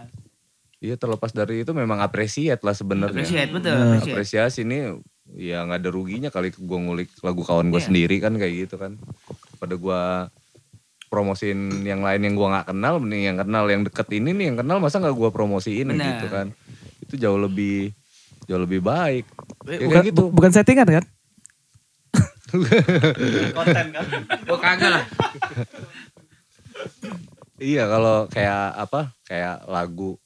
Iya 0.81 0.97
terlepas 0.97 1.29
dari 1.31 1.61
itu 1.61 1.71
memang 1.71 2.01
appreciate 2.01 2.61
lah 2.61 2.73
sebenarnya. 2.73 3.21
Appreciate 3.21 3.51
betul. 3.51 3.71
Nah, 3.71 3.85
appreciate. 3.95 4.15
Apresiasi 4.15 4.61
ini 4.63 4.79
ya 5.31 5.63
nggak 5.63 5.79
ada 5.79 5.91
ruginya 5.91 6.29
kali 6.29 6.51
gue 6.51 6.79
ngulik 6.81 7.13
lagu 7.21 7.41
kawan 7.41 7.69
gue 7.69 7.79
Iya. 7.79 7.87
sendiri 7.87 8.17
kan 8.19 8.33
kayak 8.35 8.55
gitu 8.59 8.77
kan. 8.77 8.97
daripada 9.53 9.77
gue 9.77 10.01
promosiin 11.07 11.59
yang 11.83 12.01
lain 12.01 12.21
yang 12.23 12.33
gue 12.33 12.49
nggak 12.49 12.67
kenal 12.67 12.97
nih 12.99 13.23
yang 13.25 13.37
kenal 13.37 13.65
yang 13.67 13.83
deket 13.83 14.09
ini 14.11 14.33
nih 14.33 14.45
yang 14.49 14.59
kenal 14.59 14.79
masa 14.79 14.99
nggak 14.99 15.13
gue 15.13 15.29
promosiin 15.29 15.85
Benar. 15.87 16.07
gitu 16.17 16.27
kan 16.29 16.47
itu 17.03 17.15
jauh 17.19 17.37
lebih 17.37 17.93
jauh 18.47 18.57
lebih 18.59 18.81
baik 18.81 19.29
Ya, 19.63 19.77
bukan, 19.79 19.93
kayak 19.93 20.07
gitu. 20.07 20.17
bu- 20.19 20.33
bukan 20.33 20.51
settingan 20.51 20.89
kan? 20.89 21.05
Gue 24.43 24.59
kagak 24.59 24.91
lah. 24.91 25.05
Iya 27.55 27.85
kalau 27.85 28.17
kayak 28.27 28.63
apa 28.75 29.01
kayak 29.23 29.69
lagu 29.69 30.17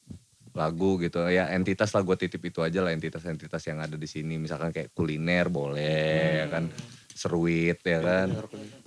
lagu 0.54 1.02
gitu 1.02 1.26
ya 1.26 1.50
entitas 1.50 1.90
lah 1.90 2.06
gue 2.06 2.14
titip 2.14 2.38
itu 2.46 2.62
aja 2.62 2.78
lah 2.78 2.94
entitas-entitas 2.94 3.62
yang 3.66 3.82
ada 3.82 3.98
di 3.98 4.06
sini 4.06 4.38
misalkan 4.38 4.70
kayak 4.70 4.94
kuliner 4.94 5.50
boleh 5.50 6.46
ya 6.46 6.46
kan 6.46 6.70
seruit 7.10 7.82
ya 7.82 7.98
kan 7.98 8.30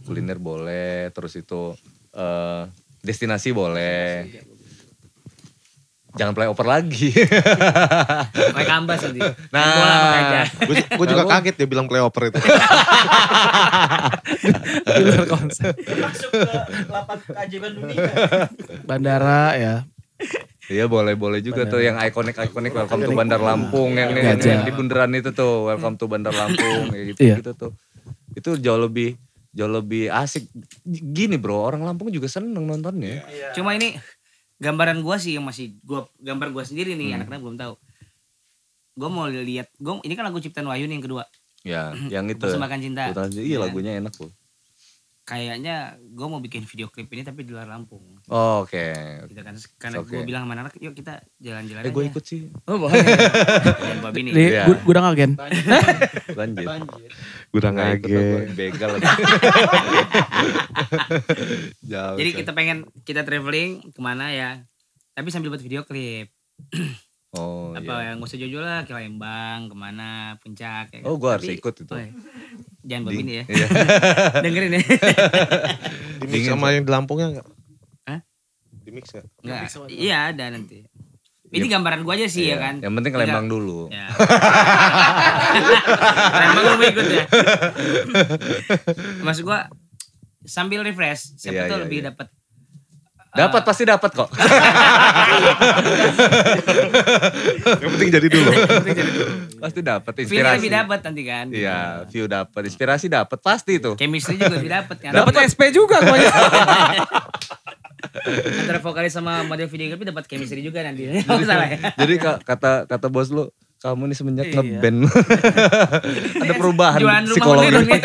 kuliner 0.08 0.40
boleh 0.40 1.12
terus 1.12 1.36
itu 1.36 1.76
eh, 2.16 2.64
destinasi 3.04 3.52
boleh 3.52 4.32
jangan 6.16 6.34
play 6.34 6.48
over 6.48 6.64
lagi 6.64 7.12
Pakai 8.58 8.66
kambas 8.66 9.06
nanti. 9.06 9.22
Nah. 9.54 10.50
Gue 10.98 11.06
juga 11.06 11.30
kaget 11.30 11.56
dia 11.62 11.68
bilang 11.70 11.86
itu. 11.86 12.02
Di 14.98 15.04
luar 15.06 15.26
konsep. 15.30 15.78
Masuk 15.78 16.32
ke 16.34 16.90
lapan 16.90 17.18
keajaiban 17.22 17.72
dunia. 17.78 18.02
Bandara 18.82 19.54
ya. 19.62 19.76
Iya 20.68 20.86
boleh 20.86 21.16
boleh 21.16 21.40
juga 21.40 21.64
tuh 21.64 21.80
yang 21.80 21.96
ikonik 21.98 22.36
ikonik 22.36 22.72
welcome 22.72 23.00
to 23.02 23.12
Bandar 23.12 23.40
Lampung 23.40 23.96
yang, 23.96 24.12
yang, 24.12 24.36
Gajah. 24.36 24.52
yang 24.52 24.62
di 24.64 24.72
bundaran 24.72 25.12
itu 25.14 25.32
tuh 25.32 25.66
welcome 25.66 25.96
to 25.96 26.06
Bandar 26.06 26.32
Lampung 26.32 26.92
kayak 26.92 27.06
gitu 27.10 27.20
Iya. 27.22 27.36
gitu 27.40 27.52
tuh 27.56 27.72
itu 28.34 28.50
jauh 28.58 28.76
lebih 28.78 29.16
jauh 29.50 29.72
lebih 29.72 30.12
asik 30.12 30.44
gini 30.86 31.36
bro 31.36 31.64
orang 31.64 31.82
Lampung 31.82 32.12
juga 32.12 32.28
seneng 32.28 32.62
nontonnya 32.62 33.24
Cuma 33.52 33.74
ini 33.74 33.96
gambaran 34.58 35.00
gua 35.00 35.16
sih 35.16 35.34
yang 35.34 35.46
masih 35.46 35.80
gua 35.82 36.12
gambar 36.18 36.52
gua 36.52 36.64
sendiri 36.64 36.94
nih 36.94 37.14
Hmm. 37.14 37.18
anak-anak 37.22 37.40
belum 37.40 37.58
tahu. 37.58 37.74
Gua 38.94 39.08
mau 39.08 39.26
lihat, 39.26 39.70
gua 39.78 40.02
ini 40.02 40.14
kan 40.14 40.26
lagu 40.26 40.38
ciptaan 40.38 40.66
Wahyu 40.66 40.84
nih 40.84 40.98
yang 40.98 41.06
kedua. 41.06 41.24
ya 41.62 41.94
yang 42.12 42.26
itu 42.26 42.42
Persembahkan 42.42 42.80
cinta. 42.82 43.08
Putra- 43.08 43.30
iya 43.30 43.46
Iya. 43.46 43.58
lagunya 43.62 43.94
enak 43.96 44.12
tuh 44.12 44.34
Kayaknya 45.24 45.76
gua 46.10 46.28
mau 46.28 46.40
bikin 46.40 46.64
video 46.64 46.88
klip 46.88 47.06
ini 47.08 47.22
tapi 47.22 47.42
di 47.42 47.52
luar 47.52 47.68
Lampung. 47.68 48.17
Oh, 48.32 48.64
oke 48.64 48.86
Gitu 49.32 49.42
kan. 49.44 49.56
Karena 49.80 49.98
Oke. 50.04 50.12
gua 50.12 50.24
bilang 50.28 50.44
sama 50.48 50.54
anak 50.56 50.76
yuk 50.80 50.94
kita 50.96 51.24
jalan-jalan 51.40 51.84
eh 51.84 51.92
gue 51.92 52.04
ikut 52.12 52.24
sih 52.24 52.52
Oh 52.68 52.78
boleh. 52.80 53.00
Dan 53.00 54.00
babi 54.04 54.20
nih. 54.28 54.68
Gu- 54.68 54.84
gudang 54.84 55.06
agen. 55.08 55.36
Nggak 55.38 56.48
ikut 56.60 56.68
lah 56.68 57.72
ngaget. 57.74 58.10
gua, 58.10 58.24
begal 58.54 58.92
Jauh, 61.90 62.18
Jadi 62.20 62.30
kita 62.36 62.52
pengen 62.54 62.86
kita 63.08 63.24
traveling 63.24 63.92
ke 63.96 64.00
mana 64.04 64.30
ya. 64.34 64.62
Tapi 65.18 65.32
sambil 65.34 65.50
buat 65.54 65.64
video 65.64 65.88
klip. 65.88 66.30
oh 67.36 67.76
apa 67.76 67.94
iya 68.02 68.08
yang 68.12 68.24
gak 68.24 68.30
usah 68.32 68.40
jauh 68.40 68.64
lah 68.64 68.82
ke 68.88 68.92
Lembang 68.96 69.60
ke 69.68 69.76
mana 69.76 70.40
puncak 70.40 70.86
ya 70.96 71.02
oh 71.04 71.20
gue 71.20 71.30
harus 71.30 71.50
ikut 71.52 71.74
itu 71.76 71.92
oh, 71.92 72.00
iya. 72.00 72.12
jangan 72.88 73.04
babi 73.12 73.22
nih 73.28 73.36
ya 73.36 73.44
iya. 73.52 73.68
dengerin 74.44 74.74
ya 74.80 74.84
Dingin, 76.24 76.50
sama 76.56 76.74
yang 76.74 76.84
di 76.88 76.92
Lampungnya 76.92 77.28
enggak? 77.30 77.48
Di 78.88 78.96
mix 78.96 79.12
ya? 79.12 79.20
Nggak, 79.44 79.92
iya 79.92 80.32
ada 80.32 80.48
nanti. 80.48 80.88
Ini 81.48 81.68
gambaran 81.68 82.04
gua 82.04 82.16
aja 82.16 82.28
sih 82.28 82.48
Iya. 82.48 82.56
ya 82.56 82.64
kan? 82.64 82.76
Yang 82.80 82.94
penting 82.96 83.12
ke 83.12 83.20
Tidak- 83.20 83.28
Lembang 83.28 83.48
dulu. 83.48 83.80
Ya 83.92 84.08
Lembang 86.40 86.64
lu 86.64 86.74
mau 86.76 86.88
ikut 86.88 87.08
ya. 87.08 87.26
Maksud 89.28 89.44
gua 89.44 89.68
sambil 90.44 90.80
refresh 90.82 91.36
siapa 91.36 91.68
Iya, 91.68 91.68
tuh 91.68 91.76
iya, 91.76 91.84
lebih 91.84 92.00
iya. 92.00 92.08
dapat 92.12 92.28
dapat 93.40 93.62
pasti 93.64 93.84
dapat 93.84 94.12
kok. 94.12 94.30
Yang 97.78 97.92
penting 97.94 98.10
jadi 98.12 98.28
dulu. 98.28 98.52
pasti 99.58 99.80
dapat 99.82 100.14
inspirasi. 100.18 100.56
lebih 100.60 100.72
dapat 100.74 101.00
nanti 101.02 101.22
kan. 101.24 101.46
Iya, 101.50 101.80
view 102.08 102.26
dapat, 102.26 102.62
inspirasi 102.64 103.08
dapat 103.08 103.40
pasti 103.40 103.78
itu. 103.78 103.94
chemistry 103.96 104.36
juga 104.36 104.54
lebih 104.54 104.72
dapat 104.72 104.98
kan. 105.00 105.12
Dapat 105.14 105.34
SP 105.46 105.62
juga 105.70 105.98
gua. 106.00 106.18
antara 108.28 108.80
vokalis 108.80 109.12
sama 109.12 109.42
model 109.44 109.68
video 109.68 109.90
klip 109.90 110.06
dapat 110.06 110.26
chemistry 110.26 110.62
juga 110.62 110.82
nanti. 110.82 111.08
Nggak 111.08 111.46
salah 111.46 111.68
ya. 111.68 111.78
Jadi 111.96 112.14
ka- 112.18 112.40
kata 112.40 112.86
kata 112.86 113.08
bos 113.08 113.30
lu, 113.30 113.50
kamu 113.78 114.10
nih 114.10 114.16
semenjak 114.16 114.46
Iya. 114.48 114.56
ngeband. 114.58 115.00
Ada 116.44 116.54
perubahan 116.56 117.00
Jualan 117.00 117.24
rumah 117.26 117.98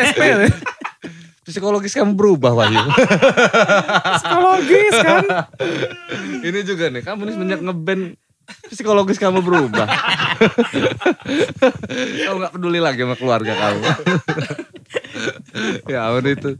psikologis. 1.46 1.94
kamu 1.94 2.14
berubah 2.14 2.52
Wahyu. 2.54 2.78
Psikologis 4.18 4.94
kan. 5.02 5.24
Ini 6.48 6.60
juga 6.62 6.90
nih, 6.90 7.02
kamu 7.02 7.20
nih 7.26 7.32
semenjak 7.34 7.60
ngeband 7.62 8.02
psikologis 8.70 9.18
kamu 9.18 9.42
berubah. 9.42 9.86
kamu 12.26 12.36
nggak 12.42 12.54
peduli 12.54 12.80
lagi 12.82 13.02
sama 13.02 13.16
keluarga 13.18 13.52
kamu. 13.54 13.82
ya 15.86 16.10
ampun 16.10 16.26
itu. 16.26 16.50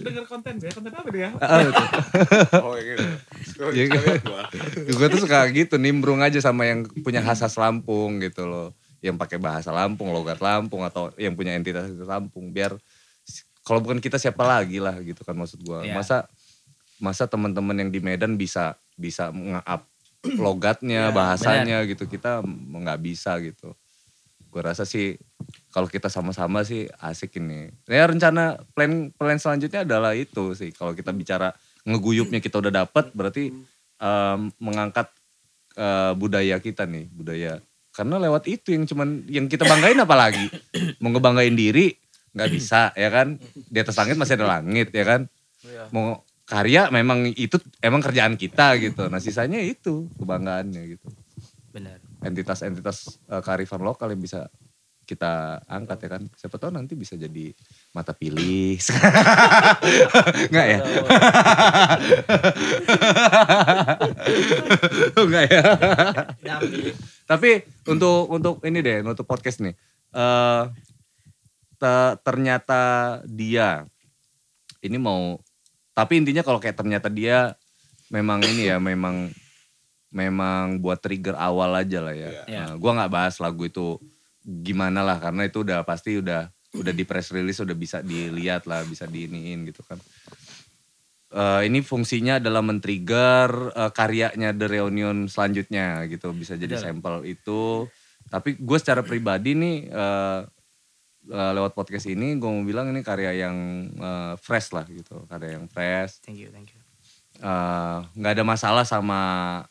Dengar 0.00 0.24
konten 0.24 0.54
ya, 0.60 0.70
konten 0.72 0.92
apa 0.92 1.08
dia? 1.12 1.28
Ah, 1.40 1.60
itu. 1.60 1.84
Oh 2.60 2.74
gitu. 2.80 3.04
Iya, 3.72 3.84
gue 4.84 5.06
tuh 5.12 5.20
suka 5.24 5.48
gitu 5.52 5.80
nimbrung 5.80 6.20
aja 6.20 6.40
sama 6.40 6.68
yang 6.68 6.84
punya 7.04 7.24
khas-khas 7.24 7.56
Lampung 7.56 8.20
gitu 8.20 8.48
loh. 8.48 8.72
Yang 9.04 9.16
pakai 9.20 9.38
bahasa 9.38 9.70
Lampung, 9.70 10.10
logat 10.10 10.40
Lampung 10.40 10.84
atau 10.84 11.12
yang 11.20 11.36
punya 11.36 11.52
entitas 11.52 11.92
itu 11.92 12.04
Lampung 12.04 12.52
biar 12.52 12.76
kalau 13.66 13.82
bukan 13.82 13.98
kita 13.98 14.14
siapa 14.14 14.46
lagi 14.46 14.78
lah 14.78 14.94
gitu 15.02 15.26
kan 15.26 15.34
maksud 15.34 15.58
gua. 15.66 15.82
Iya. 15.82 15.98
Masa 15.98 16.30
masa 17.02 17.26
teman-teman 17.26 17.74
yang 17.74 17.90
di 17.90 17.98
Medan 17.98 18.38
bisa 18.38 18.78
bisa 18.94 19.34
nge-up 19.34 19.82
logatnya, 20.46 21.10
Iya, 21.10 21.14
bahasanya 21.14 21.78
gitu. 21.90 22.06
Kita 22.06 22.46
nggak 22.46 23.02
bisa 23.02 23.42
gitu. 23.42 23.74
Gua 24.54 24.70
rasa 24.70 24.86
sih 24.86 25.18
kalau 25.74 25.90
kita 25.90 26.06
sama-sama 26.06 26.62
sih 26.62 26.86
asik 27.02 27.42
ini. 27.42 27.74
Ya 27.90 28.06
rencana 28.06 28.62
plan 28.70 29.10
plan 29.10 29.36
selanjutnya 29.42 29.82
adalah 29.82 30.14
itu 30.14 30.54
sih. 30.54 30.70
Kalau 30.70 30.94
kita 30.94 31.10
bicara 31.10 31.50
ngeguyupnya 31.82 32.38
kita 32.38 32.62
udah 32.62 32.86
dapat 32.86 33.10
berarti 33.18 33.50
em, 33.98 34.40
mengangkat 34.62 35.10
eh, 35.74 36.14
budaya 36.14 36.62
kita 36.62 36.86
nih, 36.86 37.10
budaya. 37.10 37.58
Karena 37.90 38.22
lewat 38.22 38.46
itu 38.46 38.76
yang 38.76 38.86
cuman 38.86 39.26
yang 39.26 39.50
kita 39.50 39.66
banggain 39.66 39.98
apalagi? 39.98 40.46
Mau 41.02 41.10
ngebanggain 41.10 41.58
diri 41.58 42.05
nggak 42.36 42.50
bisa 42.52 42.92
ya 42.92 43.08
kan? 43.08 43.40
Di 43.72 43.78
atas 43.80 43.96
langit 43.96 44.20
masih 44.20 44.36
ada 44.36 44.46
langit 44.60 44.92
ya 44.92 45.04
kan? 45.08 45.20
Mau 45.90 46.20
karya 46.46 46.92
memang 46.92 47.26
itu 47.32 47.56
emang 47.80 48.04
kerjaan 48.04 48.36
kita 48.36 48.76
gitu. 48.78 49.08
Nah 49.08 49.18
sisanya 49.18 49.58
itu 49.58 50.06
kebanggaannya 50.20 50.82
gitu 50.94 51.08
benar 51.76 52.00
entitas-entitas 52.24 53.20
eh, 53.28 53.42
kearifan 53.44 53.84
lokal 53.84 54.08
yang 54.08 54.22
bisa 54.24 54.48
kita 55.06 55.62
angkat 55.70 56.02
ya 56.02 56.08
kan. 56.18 56.22
Siapa 56.34 56.58
tahu 56.58 56.74
nanti 56.74 56.98
bisa 56.98 57.14
jadi 57.14 57.54
mata 57.94 58.10
pilih. 58.10 58.74
Enggak 60.50 60.66
ya? 60.66 60.80
Enggak 65.14 65.44
ya? 65.46 65.62
Tapi 67.22 67.50
untuk 67.86 68.26
untuk 68.34 68.54
ini 68.66 68.82
deh, 68.82 69.06
untuk 69.06 69.22
podcast 69.30 69.62
nih. 69.62 69.78
eh 70.16 70.62
te- 71.76 72.16
ternyata 72.24 72.80
dia 73.28 73.84
ini 74.80 74.96
mau 74.96 75.40
tapi 75.96 76.20
intinya 76.20 76.44
kalau 76.44 76.60
kayak 76.60 76.76
ternyata 76.76 77.08
dia 77.08 77.56
memang 78.12 78.44
ini 78.44 78.68
ya 78.68 78.76
memang 78.76 79.32
memang 80.12 80.80
buat 80.80 81.00
trigger 81.02 81.36
awal 81.36 81.76
aja 81.76 82.00
lah 82.00 82.14
ya. 82.14 82.30
Iya. 82.46 82.60
Nah, 82.60 82.70
gua 82.80 82.92
nggak 82.96 83.12
bahas 83.12 83.36
lagu 83.42 83.66
itu 83.66 84.00
gimana 84.46 85.02
lah 85.02 85.18
karena 85.18 85.44
itu 85.44 85.66
udah 85.66 85.82
pasti 85.82 86.22
udah 86.22 86.48
udah 86.76 86.92
di 86.92 87.04
press 87.08 87.32
release 87.32 87.60
udah 87.64 87.76
bisa 87.76 88.00
dilihat 88.04 88.68
lah, 88.68 88.84
bisa 88.86 89.08
diiniin 89.08 89.66
gitu 89.66 89.82
kan. 89.82 89.98
Eh, 91.26 91.62
ini 91.66 91.82
fungsinya 91.82 92.38
adalah 92.38 92.62
men-trigger 92.62 93.74
eh, 93.74 93.90
karyanya 93.90 94.54
The 94.54 94.66
Reunion 94.70 95.26
selanjutnya 95.26 96.06
gitu 96.06 96.30
bisa 96.32 96.54
jadi 96.54 96.78
sampel 96.78 97.26
itu. 97.26 97.90
Tapi 98.26 98.58
gue 98.58 98.78
secara 98.78 99.02
pribadi 99.02 99.58
nih 99.58 99.76
eh, 99.90 100.40
eh, 101.26 101.52
lewat 101.56 101.74
podcast 101.74 102.06
ini 102.06 102.38
gue 102.38 102.48
mau 102.48 102.62
bilang 102.62 102.90
ini 102.90 103.02
karya 103.02 103.46
yang 103.46 103.56
eh, 103.94 104.34
fresh 104.38 104.72
lah 104.72 104.86
gitu, 104.86 105.26
karya 105.26 105.58
yang 105.58 105.66
fresh. 105.66 106.22
Thank 106.22 106.40
you 106.40 106.50
thank 106.50 106.70
you. 106.72 106.80
Eh, 107.36 107.98
nggak 108.16 108.32
ada 108.40 108.44
masalah 108.48 108.84
sama 108.88 109.20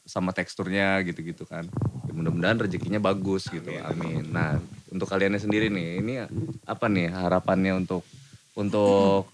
sama 0.06 0.30
teksturnya 0.30 1.02
gitu-gitu 1.02 1.50
kan. 1.50 1.66
Ya, 2.06 2.12
mudah-mudahan 2.14 2.62
rezekinya 2.62 3.02
bagus 3.02 3.50
gitu. 3.50 3.66
Amin. 3.82 4.30
Nah, 4.30 4.62
untuk 4.94 5.10
kaliannya 5.10 5.42
sendiri 5.42 5.74
nih, 5.74 5.88
ini 6.06 6.14
apa 6.70 6.86
nih 6.86 7.10
harapannya 7.10 7.74
untuk 7.74 8.06
untuk 8.54 9.34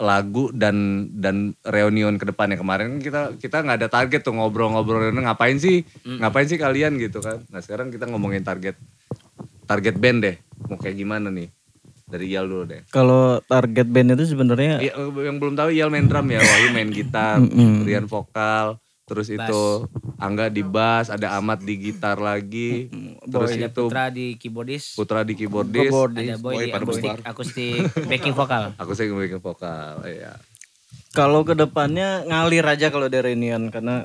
lagu 0.00 0.48
dan 0.52 1.08
dan 1.16 1.56
reunion 1.64 2.20
ke 2.20 2.28
depannya? 2.28 2.60
Kemarin 2.60 2.96
kan 2.96 3.00
kita 3.00 3.20
kita 3.40 3.56
nggak 3.64 3.78
ada 3.80 3.88
target 3.88 4.20
tuh 4.20 4.36
ngobrol-ngobrol 4.36 5.12
ngapain 5.16 5.56
sih? 5.56 5.88
Ngapain 6.04 6.44
sih 6.44 6.60
kalian? 6.60 7.00
gitu 7.00 7.24
kan. 7.24 7.40
Nah 7.48 7.64
sekarang 7.64 7.88
kita 7.88 8.04
ngomongin 8.08 8.44
target 8.44 8.76
target 9.64 9.96
band 9.96 10.18
deh 10.24 10.36
mau 10.68 10.76
kayak 10.78 10.96
gimana 10.96 11.28
nih 11.28 11.50
Dari 12.04 12.30
Iyal 12.30 12.44
dulu 12.46 12.68
deh. 12.68 12.84
Kalau 12.92 13.40
target 13.48 13.88
band 13.88 14.12
itu 14.12 14.36
sebenarnya 14.36 14.76
Iya, 14.76 14.92
yang 15.24 15.40
belum 15.40 15.56
tahu 15.56 15.72
Iyal 15.72 15.88
main 15.88 16.04
drum 16.04 16.28
ya, 16.28 16.36
Wahyu 16.44 16.68
main 16.76 16.92
gitar. 16.92 17.40
Rian 17.80 18.04
vokal, 18.04 18.76
terus 19.08 19.32
Bass. 19.32 19.48
itu 19.48 19.62
Angga 20.20 20.52
di 20.52 20.60
bass, 20.60 21.08
ada 21.08 21.36
Amat 21.40 21.64
di 21.64 21.74
gitar 21.80 22.20
lagi, 22.20 22.92
terus 23.24 23.56
ada 23.56 23.72
itu 23.72 23.84
Putra 23.88 24.04
di 24.12 24.26
keyboardis, 24.36 24.84
Putra 24.96 25.20
di 25.24 25.32
keyboardis, 25.36 25.90
ada 25.92 26.36
Boy, 26.40 26.54
Boy 26.54 26.64
di 26.68 26.72
akustik, 26.72 27.12
akustik 27.24 27.80
backing 28.04 28.36
vokal. 28.36 28.72
aku 28.80 28.92
sih 28.92 29.08
bikin 29.08 29.40
vokal, 29.40 30.04
iya. 30.04 30.36
kalau 31.16 31.44
ke 31.44 31.56
depannya 31.56 32.24
ngalir 32.28 32.64
aja 32.68 32.92
kalau 32.92 33.08
dari 33.08 33.32
Reunion 33.32 33.72
karena 33.72 34.04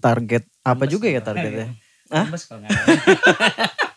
target 0.00 0.46
apa 0.62 0.86
juga 0.86 1.06
ya 1.10 1.20
targetnya? 1.22 1.74
Hah? 2.10 2.26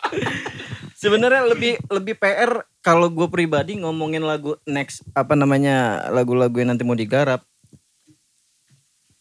Sebenarnya 0.95 1.43
lebih 1.45 1.77
lebih 1.87 2.15
PR 2.15 2.63
kalau 2.79 3.07
gue 3.07 3.27
pribadi 3.27 3.75
ngomongin 3.75 4.21
lagu 4.21 4.55
next 4.63 5.03
apa 5.11 5.35
namanya 5.35 6.07
lagu-lagu 6.09 6.55
yang 6.55 6.71
nanti 6.71 6.81
mau 6.81 6.95
digarap 6.95 7.43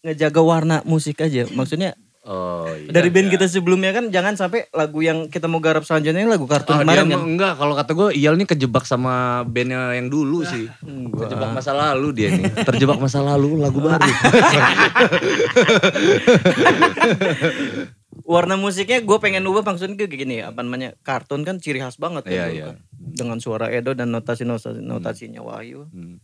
ngejaga 0.01 0.40
warna 0.40 0.76
musik 0.82 1.18
aja. 1.18 1.45
Maksudnya 1.49 1.93
Oh 2.22 2.70
iya. 2.70 2.86
dari 2.86 3.11
band 3.11 3.34
kita 3.34 3.51
sebelumnya 3.51 3.90
kan 3.90 4.07
jangan 4.07 4.38
sampai 4.38 4.70
lagu 4.70 5.03
yang 5.03 5.26
kita 5.26 5.51
mau 5.51 5.59
garap 5.59 5.82
selanjutnya 5.82 6.22
ini 6.22 6.30
lagu 6.30 6.47
kartun 6.47 6.78
Oh, 6.78 6.80
kemarin 6.86 7.11
kan. 7.11 7.18
enggak, 7.18 7.59
kalau 7.59 7.74
kata 7.74 7.90
gue 7.99 8.09
Iyal 8.14 8.38
nih 8.38 8.47
kejebak 8.47 8.86
sama 8.86 9.43
bandnya 9.43 9.90
yang 9.90 10.07
dulu 10.07 10.47
sih. 10.47 10.70
Kejebak 11.18 11.51
masa 11.51 11.74
lalu 11.74 12.14
dia 12.14 12.30
nih. 12.30 12.47
Terjebak 12.62 13.03
masa 13.03 13.26
lalu 13.26 13.59
lagu 13.59 13.82
baru. 13.82 14.07
Warna 18.32 18.56
musiknya 18.56 18.98
gue 18.98 19.18
pengen 19.18 19.44
ubah 19.44 19.60
maksudnya 19.62 19.94
kayak 19.94 20.12
gini 20.16 20.40
apa 20.40 20.60
namanya 20.60 20.96
kartun 21.00 21.44
kan 21.44 21.56
ciri 21.56 21.78
khas 21.78 21.96
banget 21.96 22.24
Iya, 22.24 22.32
kan 22.32 22.40
dulu 22.42 22.54
iya. 22.54 22.64
kan. 22.64 22.76
Dengan 23.12 23.38
suara 23.38 23.66
Edo 23.68 23.92
dan 23.92 24.08
notasi 24.08 24.42
notasi 24.42 24.80
notasinya 24.80 25.40
Wahyu. 25.40 25.84
Hmm. 25.86 26.16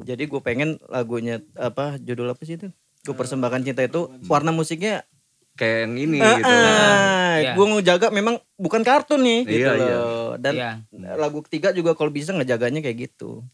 Jadi 0.00 0.24
gue 0.24 0.40
pengen 0.40 0.80
lagunya 0.86 1.38
apa 1.54 1.96
judul 1.96 2.28
apa 2.28 2.40
sih 2.42 2.56
itu? 2.56 2.72
Gue 3.00 3.12
persembahkan 3.12 3.60
cinta 3.62 3.80
itu 3.80 4.00
warna 4.24 4.50
musiknya 4.50 5.04
Kayak 5.52 5.76
yang 5.82 5.94
ini 5.98 6.18
Ah, 6.18 6.32
gitu. 6.32 6.48
ah, 6.48 7.36
Iya. 7.36 7.52
gue 7.52 7.66
mau 7.66 7.80
jaga 7.80 8.08
memang 8.08 8.40
bukan 8.54 8.80
kartun 8.80 9.20
nih 9.20 9.40
gitu 9.44 9.60
Iya, 9.60 9.72
iya. 9.74 9.92
loh. 9.92 10.30
Dan 10.34 10.54
Iya. 10.56 10.70
lagu 11.14 11.44
ketiga 11.44 11.68
juga 11.70 11.92
kalau 11.92 12.08
bisa 12.08 12.32
ngejaganya 12.32 12.80
kayak 12.80 13.12
gitu. 13.12 13.44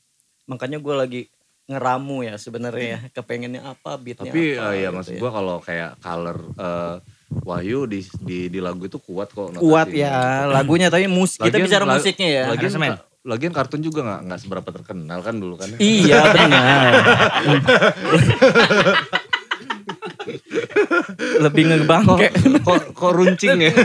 Makanya 0.47 0.79
gue 0.79 0.95
lagi 0.95 1.23
ngeramu 1.67 2.23
ya 2.23 2.39
sebenarnya 2.39 2.87
ya. 2.87 3.01
Kepengennya 3.11 3.67
apa 3.67 3.99
beatnya 3.99 4.31
Tapi 4.31 4.55
apa. 4.55 4.71
eh, 4.71 4.75
ya 4.77 4.83
gitu 4.85 4.95
maksud 4.95 5.13
gua 5.19 5.31
kalau 5.33 5.57
kayak 5.59 5.91
color 5.99 6.39
eh, 6.55 6.97
Wahyu 7.27 7.85
di, 7.85 8.07
di 8.19 8.47
di 8.47 8.59
lagu 8.59 8.81
itu 8.81 8.99
kuat 8.99 9.29
kok. 9.29 9.55
Kuat 9.55 9.91
ya 9.91 10.47
lagunya 10.47 10.87
tapi 10.87 11.07
musik 11.07 11.41
kita 11.41 11.51
Lagian- 11.53 11.67
bicara 11.67 11.85
la- 11.85 11.95
musiknya 11.95 12.29
ya. 12.29 12.43
Lagian, 12.47 12.71
Aransemen. 12.71 12.93
lagian 13.23 13.51
kartun 13.51 13.81
juga 13.81 14.01
nggak 14.01 14.21
nggak 14.25 14.39
seberapa 14.41 14.69
terkenal 14.71 15.19
kan 15.21 15.35
dulu 15.35 15.55
kan. 15.57 15.75
iya 15.77 16.23
benar. 16.33 16.93
Lebih 21.41 21.63
Kok, 21.63 21.71
ngebangke. 21.73 22.27
kok, 22.61 22.83
kok 22.93 23.13
runcing 23.13 23.59
ya? 23.61 23.73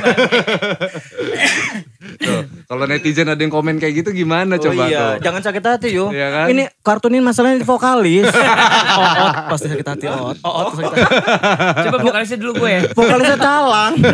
Kalau 2.66 2.89
netizen 2.89 3.30
ada 3.30 3.38
yang 3.38 3.54
komen 3.54 3.78
kayak 3.78 4.02
gitu 4.02 4.10
gimana 4.10 4.58
Oh 4.58 4.64
coba 4.66 4.89
iya, 4.89 5.22
tuh? 5.22 5.30
jangan 5.30 5.41
sakit 5.45 5.62
hati 5.62 5.89
yo. 5.93 6.10
Iya 6.10 6.28
kan? 6.34 6.47
Ini 6.49 6.64
kartunin 6.82 7.22
masalahnya 7.22 7.62
di 7.62 7.68
vokalis. 7.68 8.26
Oot 8.99 9.36
pasti 9.54 9.68
sakit 9.70 9.86
hati 9.86 10.06
Oot. 10.10 10.38
Oot 10.41 10.66
pasti 10.74 10.82
sakit 10.82 11.06
hati. 11.06 11.86
Coba 11.86 11.97
vokalisnya 12.02 12.38
dulu 12.41 12.66
gue 12.66 12.70
ya. 12.74 12.82
Vokalisnya 12.97 13.38
talang. 13.38 13.93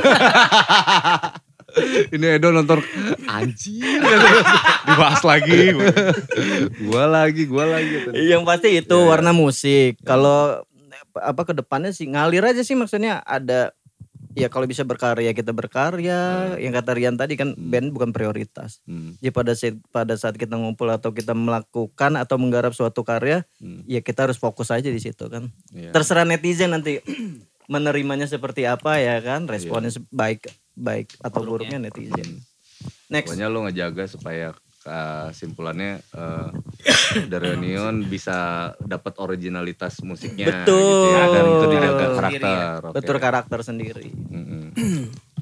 Ini 2.15 2.41
Edo 2.41 2.49
nonton 2.49 2.81
anjir. 3.29 4.01
Dibahas 4.87 5.21
lagi. 5.21 5.77
gua 6.89 7.05
lagi, 7.05 7.45
gua 7.45 7.65
lagi. 7.77 8.09
Yang 8.17 8.43
pasti 8.49 8.69
itu 8.81 8.97
warna 8.97 9.29
musik. 9.29 10.01
Kalau 10.01 10.65
apa 11.17 11.41
ke 11.45 11.53
depannya 11.53 11.93
sih 11.93 12.09
ngalir 12.09 12.45
aja 12.45 12.61
sih 12.61 12.77
maksudnya 12.77 13.21
ada 13.25 13.73
ya 14.37 14.47
kalau 14.53 14.69
bisa 14.69 14.85
berkarya 14.85 15.33
kita 15.33 15.49
berkarya. 15.49 16.53
Yang 16.61 16.73
kata 16.81 16.91
Rian 16.93 17.15
tadi 17.17 17.33
kan 17.33 17.57
band 17.57 17.89
bukan 17.89 18.13
prioritas. 18.13 18.85
Hmm, 18.85 19.17
Jadi 19.17 19.33
pada 19.33 19.51
saat 19.57 19.75
pada 19.89 20.13
saat 20.13 20.37
kita 20.37 20.53
ngumpul 20.53 20.87
atau 20.93 21.09
kita 21.09 21.33
melakukan 21.33 22.13
atau 22.21 22.37
menggarap 22.37 22.77
suatu 22.77 23.01
karya, 23.01 23.41
hmm, 23.57 23.89
ya 23.89 24.05
kita 24.05 24.29
harus 24.29 24.37
fokus 24.37 24.69
aja 24.69 24.87
di 24.87 25.01
situ 25.01 25.25
kan. 25.25 25.49
iya. 25.73 25.89
Terserah 25.89 26.29
netizen 26.29 26.77
nanti 26.77 27.01
menerimanya 27.73 28.29
seperti 28.29 28.69
apa 28.69 29.01
ya 29.01 29.17
kan, 29.25 29.49
responnya 29.49 29.89
se- 29.89 30.05
baik 30.13 30.45
baik 30.77 31.17
atau 31.19 31.41
buruknya 31.41 31.81
netizen. 31.81 32.45
Next. 33.09 33.33
Pokoknya 33.33 33.49
lo 33.49 33.65
ngejaga 33.65 34.05
supaya 34.05 34.53
kesimpulannya 34.87 35.99
eh 35.99 36.47
The 37.23 37.37
Reunion 37.37 38.01
bisa 38.03 38.37
dapat 38.79 39.13
originalitas 39.17 39.99
musiknya 40.01 40.63
Betul. 40.63 40.79
gitu 40.79 41.07
ya, 41.09 41.23
dan 41.27 41.43
itu 41.45 41.65
dijaga 41.67 42.05
Sendiri 42.07 42.15
karakter. 42.39 42.77
oke. 42.81 42.95
Betul 42.95 43.17
karakter 43.19 43.59
sendiri. 43.61 44.07
Mm-mm. 44.09 44.63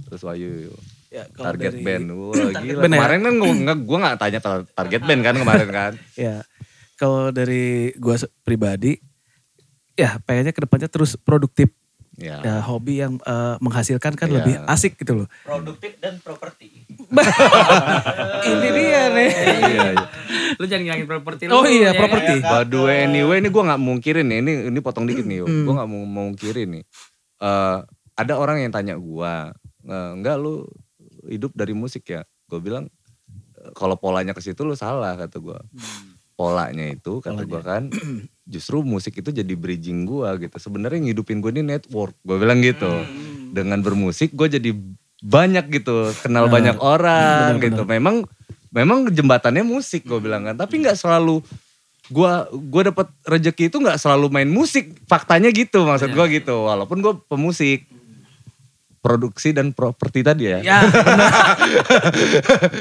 Terus 0.03 0.21
Wahyu 0.21 0.73
Ya, 1.07 1.23
target 1.31 1.71
dari- 1.71 1.85
band. 1.85 2.05
Wah, 2.11 2.33
gila. 2.51 2.81
band 2.81 2.91
ya? 2.91 2.97
Kemarin 2.97 3.19
kan 3.21 3.33
gue 3.35 3.51
nggak 3.61 3.77
gue 3.79 3.97
nggak 4.01 4.17
tanya 4.17 4.39
tar- 4.39 4.67
target 4.67 5.01
band 5.01 5.21
kan 5.21 5.35
kemarin 5.37 5.69
kan. 5.69 5.93
Ya, 6.19 6.35
kalau 6.95 7.29
dari 7.29 7.63
gua 7.95 8.15
se- 8.17 8.31
pribadi, 8.41 8.99
ya 9.93 10.19
pengennya 10.19 10.51
ke 10.51 10.59
depannya 10.59 10.87
terus 10.87 11.15
produktif. 11.15 11.71
Ya. 12.15 12.39
Ya, 12.39 12.55
hobi 12.63 13.03
yang 13.03 13.19
eh, 13.19 13.55
menghasilkan 13.59 14.15
kan 14.15 14.27
Iya. 14.27 14.35
lebih 14.39 14.53
asik 14.65 14.95
gitu 14.95 15.23
loh. 15.23 15.27
Produktif 15.43 15.99
dan 15.99 16.19
properti. 16.19 16.87
Ini 18.45 18.67
dia 18.71 19.01
nih. 19.11 19.29
Iya, 19.31 19.85
iya. 19.91 20.03
Lu 20.55 20.63
jangan 20.63 20.83
ngilangin 20.85 21.07
properti 21.07 21.43
lu. 21.45 21.51
Oh 21.53 21.65
iya, 21.67 21.91
ya 21.91 21.91
kan? 21.91 21.99
properti. 22.07 22.33
By 22.39 22.63
the 22.63 22.79
way, 22.79 22.97
anyway 23.03 23.37
ini 23.37 23.49
gue 23.49 23.63
nggak 23.63 23.81
mungkirin 23.81 24.25
nih. 24.25 24.39
Ini 24.39 24.51
ini 24.71 24.79
potong 24.79 25.03
dikit 25.03 25.27
nih. 25.27 25.43
Hmm. 25.43 25.65
Gue 25.67 25.73
nggak 25.75 25.89
mau 25.89 26.03
mungkirin 26.03 26.69
nih. 26.79 26.83
Eh 27.41 27.77
ada 28.15 28.33
orang 28.39 28.63
yang 28.63 28.71
tanya 28.71 28.95
gue, 28.95 29.33
enggak 29.85 30.35
lu 30.39 30.63
hidup 31.27 31.51
dari 31.51 31.75
musik 31.75 32.07
ya? 32.07 32.23
Gue 32.47 32.63
bilang 32.63 32.87
"Eh, 33.59 33.71
kalau 33.75 33.99
polanya 33.99 34.31
ke 34.31 34.39
situ 34.39 34.63
lu 34.63 34.71
salah 34.73 35.19
kata 35.19 35.35
gue. 35.35 35.59
Polanya 36.35 36.91
itu 36.91 37.23
kata 37.23 37.47
gue 37.47 37.61
kan 37.63 37.87
justru 38.53 38.83
musik 38.83 39.15
itu 39.19 39.31
jadi 39.31 39.53
bridging 39.55 40.03
gue 40.03 40.47
gitu. 40.47 40.55
Sebenarnya 40.59 40.99
ngidupin 40.99 41.39
gue 41.39 41.51
ini 41.55 41.63
network. 41.63 42.15
Gue 42.21 42.37
bilang 42.37 42.59
gitu. 42.59 42.91
Dengan 43.55 43.79
bermusik 43.79 44.35
gue 44.35 44.59
jadi 44.59 44.71
banyak 45.23 45.71
gitu, 45.71 46.11
kenal 46.21 46.51
banyak 46.51 46.75
orang 46.77 47.57
gitu. 47.63 47.87
Memang 47.87 48.27
memang 48.69 49.07
jembatannya 49.07 49.63
musik 49.63 50.03
gue 50.03 50.19
bilang 50.19 50.43
kan. 50.43 50.59
Tapi 50.59 50.83
nggak 50.83 50.99
selalu 50.99 51.39
gua 52.09 52.45
gua 52.51 52.93
dapat 52.93 53.07
rezeki 53.25 53.73
itu 53.73 53.77
nggak 53.81 53.97
selalu 53.97 54.29
main 54.29 54.49
musik 54.49 54.93
faktanya 55.09 55.49
gitu 55.49 55.85
maksud 55.85 56.13
gua 56.13 56.29
gitu 56.29 56.69
walaupun 56.69 57.01
gua 57.01 57.17
pemusik 57.17 57.89
produksi 59.05 59.53
dan 59.53 59.69
properti 59.69 60.19
tadi 60.19 60.43
ya, 60.47 60.59
Ya, 60.59 60.77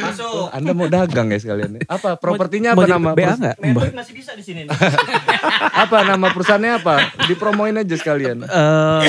Masuk. 0.00 0.48
anda 0.50 0.72
mau 0.72 0.88
dagang 0.88 1.28
ya 1.28 1.38
sekalian 1.38 1.84
apa 1.84 2.16
propertinya 2.16 2.72
Mau 2.72 2.80
apa 2.80 2.90
nama 2.90 3.10
BA? 3.12 3.34
Mentoy 3.58 3.92
masih 3.92 4.14
bisa 4.14 4.32
di 4.32 4.40
sini. 4.40 4.64
nih. 4.64 4.72
apa 5.84 5.96
nama 6.02 6.26
perusahaannya 6.26 6.72
apa 6.74 6.94
dipromoin 7.26 7.76
aja 7.76 7.94
sekalian 7.94 8.40
Eh, 8.42 9.02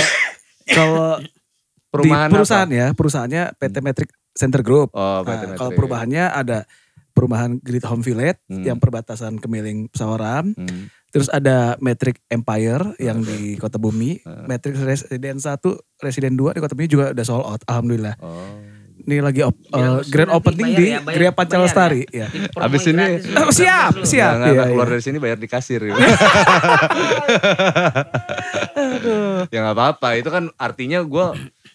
kalau 0.67 1.19
perumahan 1.93 2.27
di 2.27 2.33
perusahaan 2.33 2.67
apa 2.67 2.75
ya, 2.75 2.87
perusahaannya 2.91 3.43
PT 3.55 3.75
Metric 3.79 4.09
Center 4.29 4.59
Group. 4.59 4.91
oh 4.91 5.23
Nah, 5.23 5.23
PT 5.23 5.55
kalau 5.55 5.71
Metrik. 5.71 5.77
perubahannya 5.77 6.25
ada 6.27 6.57
perumahan 7.09 7.55
Great 7.57 7.85
Home 7.85 8.03
Village 8.03 8.43
Hmm. 8.45 8.61
yang 8.61 8.75
perbatasan 8.75 9.39
Kemiling 9.39 9.87
Pesawaran. 9.87 10.51
Hmm. 10.51 10.91
Terus 11.15 11.31
ada 11.31 11.79
Metric 11.79 12.19
Empire 12.27 12.91
yang 12.99 13.23
di 13.23 13.55
Kota 13.55 13.79
Bumi. 13.79 14.19
Ah. 14.21 14.43
Metric 14.43 14.75
Residen 14.75 15.39
1, 15.39 15.47
Residen 16.03 16.35
2 16.35 16.51
di 16.51 16.59
Kota 16.59 16.75
Bumi 16.75 16.91
juga 16.91 17.15
udah 17.15 17.23
sold 17.23 17.47
out. 17.47 17.63
Alhamdulillah. 17.65 18.19
oh 18.19 18.75
Ini 19.05 19.21
lagi 19.21 19.45
op- 19.45 19.53
Ya, 19.69 19.79
eh, 19.79 19.89
lu 19.95 20.01
grand 20.09 20.31
opening 20.33 20.65
bayar 20.65 20.79
di 20.81 20.85
ya, 20.89 20.97
bayar- 20.99 21.15
Gria 21.15 21.31
Panca 21.31 21.55
bayar 21.55 21.63
Lestari. 21.63 22.01
ya. 22.09 22.25
Ya. 22.25 22.27
Dipromoin 22.27 22.65
Abis 22.65 22.83
ini-. 22.89 23.15
Oh, 23.37 23.51
siap, 23.53 23.93
siap. 24.01 24.33
Jangan 24.33 24.49
iya, 24.49 24.57
ada 24.57 24.65
keluar 24.67 24.87
iya. 24.87 24.93
dari 24.97 25.03
sini 25.05 25.17
bayar 25.21 25.37
di 25.37 25.47
kasir 25.47 25.79
ya. 25.79 25.93
ya 29.53 29.59
nggak 29.61 29.75
apa-apa 29.75 30.09
itu 30.17 30.29
kan 30.29 30.49
artinya 30.57 30.99
gue 30.99 31.25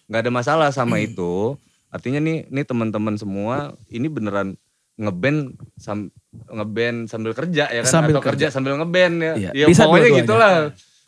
nggak 0.05 0.21
ada 0.21 0.31
masalah 0.31 0.69
sama 0.69 0.99
itu 0.99 1.55
artinya 1.87 2.19
nih 2.19 2.47
nih 2.47 2.65
teman-teman 2.67 3.15
semua 3.15 3.75
ini 3.87 4.07
beneran 4.07 4.55
ngeband 4.99 5.55
sam, 5.79 6.11
ngeband 6.49 7.07
sambil 7.07 7.31
kerja 7.31 7.71
ya 7.71 7.81
kan? 7.85 7.91
Sambil 7.91 8.15
atau 8.17 8.23
kerja. 8.23 8.47
sambil 8.51 8.75
ngeband 8.79 9.15
ya. 9.19 9.33
Iya, 9.37 9.49
ya 9.55 9.65
bisa 9.69 9.87
pokoknya 9.87 10.01
dua-duanya. 10.09 10.23
gitulah. 10.23 10.55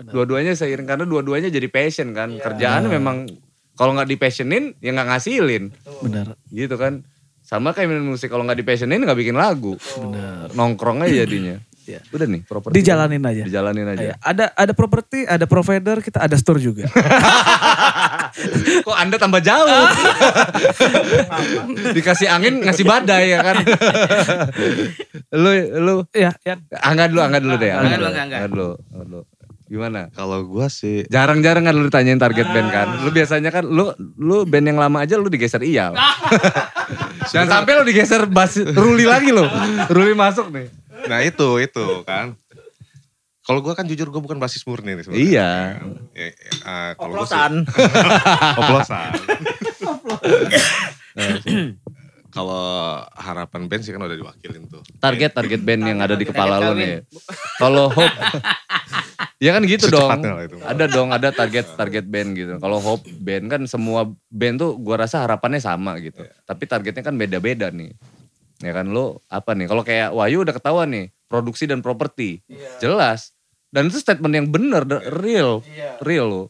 Dua-duanya 0.04 0.54
seiring 0.58 0.88
karena 0.90 1.06
dua-duanya 1.06 1.50
jadi 1.52 1.68
passion 1.68 2.12
kan? 2.16 2.36
Kerjaan 2.40 2.88
memang 2.90 3.28
kalau 3.74 3.98
nggak 3.98 4.10
di 4.10 4.18
passionin 4.20 4.64
ya 4.80 4.94
nggak 4.94 5.08
ngasilin. 5.10 5.64
Benar. 6.04 6.38
gitu 6.54 6.76
kan? 6.80 7.04
Sama 7.44 7.76
kayak 7.76 7.92
main 7.92 8.08
musik 8.08 8.32
kalau 8.32 8.48
nggak 8.48 8.64
di 8.64 8.66
passionin 8.66 9.04
nggak 9.04 9.20
bikin 9.20 9.36
lagu. 9.36 9.76
Nongkrong 10.56 11.04
aja 11.04 11.28
jadinya 11.28 11.60
Iya. 11.84 12.00
Udah 12.16 12.28
nih 12.32 12.42
properti. 12.48 12.80
Dijalanin 12.80 13.20
aja. 13.20 13.44
Dijalanin 13.44 13.88
aja. 13.92 14.02
Iya, 14.02 14.16
ada 14.24 14.46
ada 14.56 14.72
properti, 14.72 15.28
ada 15.28 15.44
provider, 15.44 16.00
kita 16.00 16.24
ada 16.24 16.36
store 16.40 16.64
juga. 16.64 16.88
Kok 18.88 18.96
Anda 18.96 19.20
tambah 19.20 19.44
jauh? 19.44 19.68
Dikasih 21.96 22.28
angin 22.32 22.64
ngasih 22.64 22.86
badai 22.88 23.36
ya 23.36 23.40
kan. 23.44 23.56
lu 25.44 25.52
lu 25.84 25.94
Iya, 26.16 26.32
ya. 26.42 26.56
angkat 26.80 27.12
dulu, 27.12 27.22
angkat 27.22 27.42
dulu 27.44 27.56
deh. 27.60 27.72
Angkat 27.76 28.00
dulu, 28.00 28.08
angkat 28.10 28.50
dulu. 28.50 28.70
angkat 28.80 29.08
dulu. 29.12 29.22
Gimana? 29.64 30.12
Kalau 30.14 30.46
gua 30.46 30.70
sih 30.70 31.02
Jarang-jarang 31.10 31.66
kan 31.66 31.74
lu 31.74 31.90
ditanyain 31.90 32.22
target 32.22 32.46
band 32.48 32.70
kan. 32.70 32.88
Lu 33.02 33.10
biasanya 33.10 33.50
kan 33.50 33.66
lu 33.66 33.90
lu 34.22 34.46
band 34.46 34.70
yang 34.70 34.80
lama 34.80 35.02
aja 35.02 35.18
lu 35.18 35.28
digeser 35.28 35.66
iyal. 35.66 35.98
Jangan 37.34 37.48
sampai 37.60 37.72
lu 37.82 37.84
digeser 37.88 38.24
bas 38.30 38.54
Ruli 38.56 39.08
lagi 39.08 39.34
lu. 39.34 39.44
Ruli 39.90 40.14
masuk 40.14 40.54
nih. 40.54 40.68
Nah 41.08 41.20
itu, 41.24 41.48
itu 41.60 41.86
kan. 42.08 42.36
Kalau 43.44 43.60
gue 43.60 43.74
kan 43.76 43.84
jujur 43.84 44.08
gue 44.08 44.22
bukan 44.24 44.40
basis 44.40 44.64
murni 44.64 44.96
nih 44.96 45.04
sebenarnya. 45.04 45.28
Iya. 45.28 45.52
Ya, 46.16 46.28
ya, 46.32 46.52
eh, 46.64 46.92
kalau 46.96 47.14
gue 47.20 47.28
sih 47.28 47.36
Oplosan. 47.36 47.54
oplosan. 48.62 49.12
Kalau 52.34 52.66
harapan 53.14 53.70
band 53.70 53.84
sih 53.86 53.94
kan 53.94 54.02
udah 54.02 54.18
diwakilin 54.18 54.66
tuh. 54.72 54.82
Target 54.98 55.38
target 55.38 55.62
band 55.62 55.86
yang 55.86 56.00
ada 56.02 56.16
di 56.18 56.26
kepala 56.26 56.58
lu 56.72 56.74
nih. 56.80 57.06
Kalau 57.62 57.92
hope 57.92 58.16
Ya 59.44 59.52
kan 59.52 59.68
gitu 59.68 59.92
dong. 59.92 60.10
Itu. 60.40 60.58
Ada 60.64 60.86
dong, 60.88 61.12
ada 61.12 61.30
target 61.36 61.76
target 61.76 62.08
band 62.08 62.34
gitu. 62.34 62.54
Kalau 62.64 62.80
hope 62.80 63.04
band 63.20 63.52
kan 63.52 63.62
semua 63.68 64.08
band 64.32 64.56
tuh 64.56 64.80
gua 64.80 65.04
rasa 65.04 65.20
harapannya 65.20 65.60
sama 65.60 66.00
gitu. 66.00 66.24
Tapi 66.48 66.64
targetnya 66.64 67.04
kan 67.04 67.14
beda-beda 67.14 67.68
nih. 67.70 67.92
Ya 68.64 68.74
kan 68.74 68.90
lo 68.90 69.20
apa 69.28 69.52
nih? 69.54 69.68
Kalau 69.68 69.84
kayak 69.84 70.16
Wahyu 70.16 70.48
udah 70.48 70.56
ketahuan 70.56 70.90
nih, 70.90 71.06
produksi 71.28 71.68
dan 71.68 71.84
properti. 71.84 72.40
Jelas. 72.80 73.36
Dan 73.68 73.90
itu 73.90 74.00
statement 74.00 74.34
yang 74.34 74.48
bener, 74.48 74.88
da- 74.88 75.04
real. 75.20 75.62
Real 76.00 76.28
lo. 76.30 76.44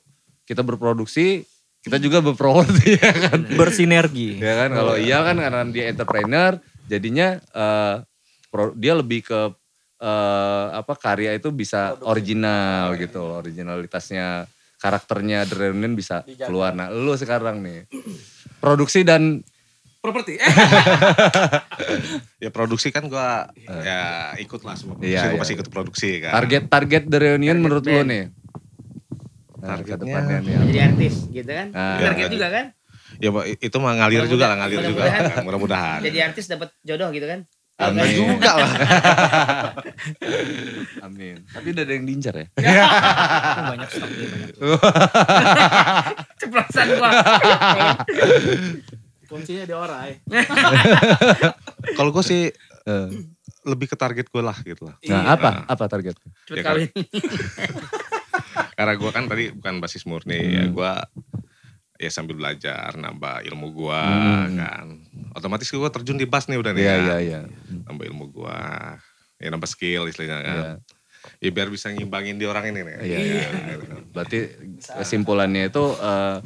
Kita 0.44 0.62
berproduksi, 0.62 1.42
kita 1.82 1.98
juga 1.98 2.22
berproperti 2.22 2.96
ya 3.02 3.14
kan. 3.28 3.44
Bersinergi. 3.58 4.38
Ya 4.40 4.54
kan 4.66 4.70
kalau 4.72 4.96
iya 4.96 5.24
kan 5.24 5.36
karena 5.40 5.62
dia 5.68 5.86
entrepreneur 5.90 6.52
jadinya 6.86 7.40
eh, 7.40 7.96
pro- 8.52 8.76
dia 8.76 8.94
lebih 8.94 9.24
ke 9.24 9.42
eh, 10.04 10.66
apa 10.76 10.94
karya 11.00 11.34
itu 11.34 11.50
bisa 11.50 11.96
original 12.04 12.94
gitu 13.00 13.24
loh, 13.24 13.40
originalitasnya 13.40 14.46
karakternya 14.84 15.48
The 15.48 15.56
Reunion 15.72 15.96
bisa 15.96 16.28
keluar. 16.52 16.76
Nah, 16.76 16.92
lu 16.92 17.16
sekarang 17.16 17.64
nih 17.64 17.88
produksi 18.64 19.08
dan 19.08 19.40
Properti. 20.04 20.36
Ya 22.38 22.52
produksi 22.52 22.92
kan 22.92 23.08
gue 23.08 23.30
ya 23.82 24.36
ikut 24.36 24.62
lah 24.62 24.76
semua 24.76 25.00
produksi. 25.00 25.16
Iya, 25.16 25.22
gue 25.24 25.32
iya. 25.32 25.40
pasti 25.40 25.54
ikut 25.56 25.70
produksi 25.72 26.10
kan. 26.20 26.32
target 26.36 26.64
target 26.68 27.04
The 27.08 27.18
Reunion 27.18 27.56
Target 27.56 27.64
menurut 27.64 27.84
lu 27.84 27.96
band. 27.96 28.08
nih. 28.12 28.24
Nah, 29.56 29.68
Targetnya- 29.74 29.96
depannya 30.04 30.38
nih. 30.44 30.54
Jadi 30.60 30.80
artis 30.84 31.16
gitu 31.32 31.48
kan. 31.48 31.68
Ah. 31.72 31.98
Target 32.04 32.28
Iya. 32.28 32.34
juga 32.36 32.48
kan. 32.52 32.66
Ya 33.16 33.30
Pak, 33.32 33.44
itu 33.58 33.78
mah 33.80 33.94
ngalir 33.96 34.24
juga 34.28 34.46
lah, 34.46 34.56
ngalir 34.60 34.80
juga. 34.84 35.04
Mudah-mudahan. 35.40 36.00
Jadi 36.12 36.18
artis 36.20 36.46
dapat 36.52 36.76
jodoh 36.84 37.08
gitu 37.10 37.24
kan. 37.24 37.40
Ya, 37.74 37.86
enggak 37.90 38.10
juga 38.12 38.52
lah. 38.54 38.70
Amin. 41.08 41.42
Tapi 41.48 41.68
udah 41.70 41.84
ada 41.84 41.94
yang 41.96 42.06
diincar 42.06 42.36
ya? 42.36 42.46
Oh, 42.52 43.64
banyak 43.72 43.90
stok 43.90 44.10
banyak. 44.12 44.40
Ceplosan 46.38 46.88
gua. 47.00 47.10
Kuncinya 49.34 49.64
di 49.64 49.74
orai. 49.74 50.12
Kalau 51.98 52.10
gue 52.10 52.24
sih 52.24 52.44
Eh, 52.84 53.08
lebih 53.64 53.88
ke 53.88 53.96
target 53.96 54.28
gue 54.28 54.44
lah 54.44 54.60
gitu 54.60 54.84
lah. 54.84 55.00
Nah, 55.08 55.24
Iya. 55.24 55.40
apa? 55.40 55.50
Apa 55.72 55.88
target? 55.88 56.20
Cepet 56.44 56.60
Ya 56.60 56.64
kawin. 56.68 56.92
Karena 58.76 58.94
gue 58.94 59.08
kan 59.08 59.24
tadi 59.24 59.56
bukan 59.56 59.80
basis 59.80 60.04
murni 60.04 60.36
ya 60.36 60.68
Hmm. 60.68 60.76
gue 60.76 60.92
ya 61.96 62.10
sambil 62.12 62.36
belajar 62.36 62.92
nambah 62.94 63.48
ilmu 63.48 63.68
gue 63.72 64.02
Hmm. 64.04 64.60
kan. 64.60 64.88
Otomatis 65.32 65.72
gue 65.72 65.90
terjun 65.90 66.20
di 66.20 66.28
bass 66.28 66.52
nih 66.52 66.60
udah 66.60 66.76
nih 66.76 66.84
Iya, 66.84 66.92
ya. 66.92 67.00
iya, 67.00 67.18
iya. 67.24 67.40
Nambah 67.88 68.04
ilmu 68.04 68.26
gue, 68.32 68.58
ya 69.40 69.48
nambah 69.48 69.70
skill 69.70 70.12
istilahnya 70.12 70.40
kan. 70.44 70.58
Iya. 70.60 70.72
Ya 71.40 71.50
biar 71.56 71.72
bisa 71.72 71.88
ngimbangin 71.88 72.36
di 72.36 72.44
orang 72.44 72.68
ini 72.68 72.84
nih. 72.84 72.96
Iya, 73.00 73.18
iya. 73.24 73.48
Berarti 74.12 74.40
kesimpulannya 74.92 75.72
itu 75.72 75.84
eh, 75.96 76.38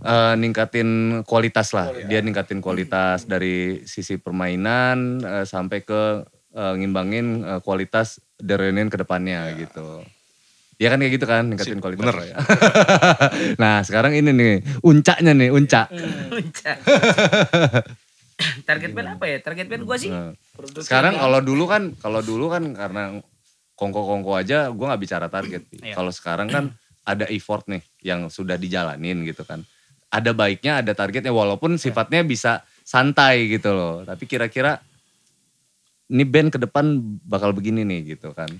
eh, 0.00 0.34
ningkatin 0.40 1.20
kualitas 1.28 1.76
lah. 1.76 1.92
Dia 1.92 2.24
ningkatin 2.24 2.64
kualitas 2.64 3.28
dari 3.28 3.84
sisi 3.84 4.16
permainan 4.16 5.20
eh, 5.20 5.44
sampai 5.44 5.84
ke 5.84 6.24
eh, 6.56 6.74
ngimbangin 6.80 7.26
eh, 7.44 7.60
kualitas 7.60 8.16
The 8.40 8.56
Reunion 8.56 8.88
ke 8.88 8.96
depannya 8.96 9.52
gitu. 9.60 10.00
Ya 10.80 10.90
kan 10.90 10.98
kayak 10.98 11.12
gitu 11.14 11.26
kan, 11.28 11.46
ningkatin 11.46 11.78
Si- 11.78 11.82
kualitas. 11.84 12.00
bener. 12.02 12.16
lah 12.16 12.26
ya. 12.26 12.36
nah 13.62 13.74
sekarang 13.86 14.18
ini 14.18 14.34
nih, 14.34 14.54
uncaknya 14.82 15.30
nih, 15.30 15.54
uncak. 15.54 15.86
Puncak. 16.32 16.76
Target 18.66 18.90
band 18.90 19.08
apa 19.14 19.24
ya? 19.30 19.38
Target 19.38 19.66
band 19.70 19.86
gua 19.86 19.94
sih. 19.94 20.10
Nah, 20.10 20.34
sekarang 20.82 21.14
kalau 21.14 21.38
dulu 21.38 21.70
kan, 21.70 21.94
kalau 22.02 22.18
dulu 22.18 22.50
kan 22.50 22.74
karena 22.74 23.22
kongko-kongko 23.78 24.32
aja, 24.34 24.70
gue 24.74 24.82
nggak 24.86 25.02
bicara 25.02 25.26
target. 25.30 25.62
Iya. 25.78 25.94
Kalau 25.94 26.10
sekarang 26.10 26.48
kan 26.50 26.64
ada 27.02 27.26
effort 27.30 27.66
nih 27.66 27.82
yang 28.02 28.26
sudah 28.26 28.58
dijalanin 28.58 29.22
gitu 29.26 29.42
kan. 29.46 29.62
Ada 30.12 30.36
baiknya, 30.36 30.84
ada 30.84 30.92
targetnya, 30.92 31.32
walaupun 31.32 31.80
sifatnya 31.80 32.20
bisa 32.20 32.60
santai 32.84 33.48
gitu 33.48 33.72
loh. 33.72 34.04
Tapi 34.04 34.28
kira-kira 34.28 34.76
ini 36.06 36.28
band 36.28 36.52
ke 36.52 36.58
depan 36.60 37.00
bakal 37.24 37.56
begini 37.56 37.80
nih 37.80 38.12
gitu 38.12 38.36
kan. 38.36 38.52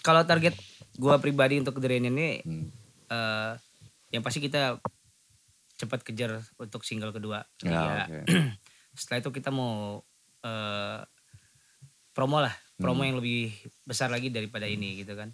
Kalau 0.00 0.24
target 0.24 0.56
gua 0.96 1.20
pribadi 1.20 1.60
untuk 1.60 1.76
The 1.76 1.88
Reunion 1.92 2.16
ini 2.16 2.30
Hmm. 2.40 2.66
eh 3.06 3.52
yang 4.08 4.24
pasti 4.24 4.40
kita 4.40 4.80
cepat 5.76 6.00
kejar 6.00 6.40
untuk 6.56 6.80
single 6.80 7.12
kedua. 7.12 7.44
Ya, 7.60 7.68
ketiga. 7.68 7.92
oke. 8.00 8.20
Setelah 8.96 9.20
itu 9.20 9.30
kita 9.36 9.52
mau 9.52 10.00
eh 10.40 11.00
promo 12.16 12.40
lah, 12.40 12.54
promo 12.80 13.04
Hmm. 13.04 13.08
yang 13.12 13.16
lebih 13.20 13.52
besar 13.84 14.08
lagi 14.08 14.32
daripada 14.32 14.64
ini 14.64 15.04
gitu 15.04 15.12
kan. 15.12 15.28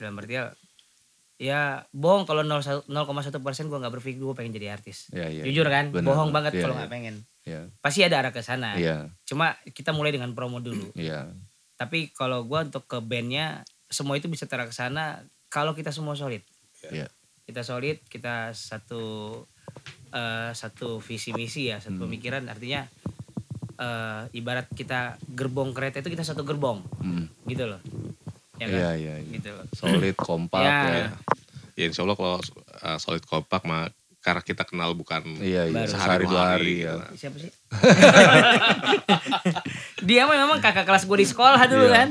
Dalam 0.00 0.16
arti 0.16 0.40
ya, 0.40 0.48
ya 1.38 1.86
bohong 1.94 2.26
kalau 2.26 2.42
0,1 2.42 2.84
persen 3.38 3.70
gue 3.70 3.78
nggak 3.78 3.94
berpikir 3.94 4.18
gue 4.18 4.34
pengen 4.34 4.52
jadi 4.52 4.74
artis. 4.74 5.06
Iya, 5.10 5.30
iya. 5.30 5.42
Jujur 5.46 5.66
kan, 5.66 5.94
Benar. 5.94 6.04
bohong 6.04 6.30
banget 6.30 6.58
Iya, 6.58 6.62
kalau 6.62 6.74
iya. 6.74 6.78
nggak 6.82 6.92
pengen. 6.92 7.14
Iya, 7.46 7.60
Pasti 7.78 8.02
ada 8.02 8.18
arah 8.18 8.34
ke 8.34 8.42
sana. 8.42 8.74
iya, 8.74 9.06
Cuma 9.22 9.54
kita 9.64 9.90
mulai 9.90 10.10
dengan 10.10 10.34
promo 10.34 10.58
dulu. 10.58 10.90
iya. 10.92 11.30
Tapi 11.78 12.10
kalau 12.10 12.42
gua 12.42 12.62
untuk 12.62 12.84
ke 12.84 12.98
bandnya 12.98 13.62
semua 13.86 14.14
itu 14.14 14.26
bisa 14.26 14.44
terarah 14.44 14.66
ke 14.66 14.74
sana 14.74 15.22
kalau 15.46 15.72
kita 15.72 15.88
semua 15.88 16.12
solid. 16.12 16.42
Iya. 16.84 17.06
Kita 17.46 17.62
solid, 17.62 18.02
kita 18.04 18.50
satu 18.50 19.46
eh, 20.08 20.50
satu 20.52 20.98
visi 20.98 21.30
misi 21.30 21.68
ya, 21.68 21.78
satu 21.78 21.96
Hmm. 21.96 22.04
pemikiran. 22.04 22.42
Artinya 22.44 22.82
eh, 23.78 24.22
ibarat 24.34 24.66
kita 24.68 25.14
gerbong 25.28 25.70
kereta 25.70 26.02
itu 26.02 26.10
kita 26.10 26.26
satu 26.26 26.42
gerbong, 26.42 26.82
Hmm. 26.98 27.30
gitu 27.46 27.62
loh. 27.64 27.78
Ya 28.58 28.66
kan? 28.66 28.74
Iya, 28.74 28.90
iya, 28.94 29.14
iya. 29.18 29.32
Gitu. 29.32 29.48
Solid, 29.72 30.14
kompak 30.14 30.60
Ya. 30.60 30.78
ya. 30.84 31.08
Ya 31.74 31.84
insya 31.86 32.02
Allah 32.02 32.14
kalau 32.14 32.36
uh, 32.36 32.98
solid 32.98 33.22
kompak 33.22 33.62
mah 33.62 33.86
karena 34.18 34.42
kita 34.42 34.62
kenal 34.62 34.92
bukan 34.92 35.22
Iya, 35.38 35.66
iya. 35.66 35.86
Sehari 35.86 36.26
dua 36.26 36.42
hari 36.52 36.82
gitu 36.82 36.90
ya. 36.90 37.06
Siapa 37.14 37.36
sih? 37.38 37.50
dia 40.02 40.24
mah 40.24 40.36
memang 40.36 40.58
kakak 40.58 40.84
kelas 40.84 41.04
gue 41.04 41.16
di 41.16 41.26
sekolah 41.26 41.60
dulu 41.64 41.86
Iya. 41.86 41.94
kan. 41.94 42.08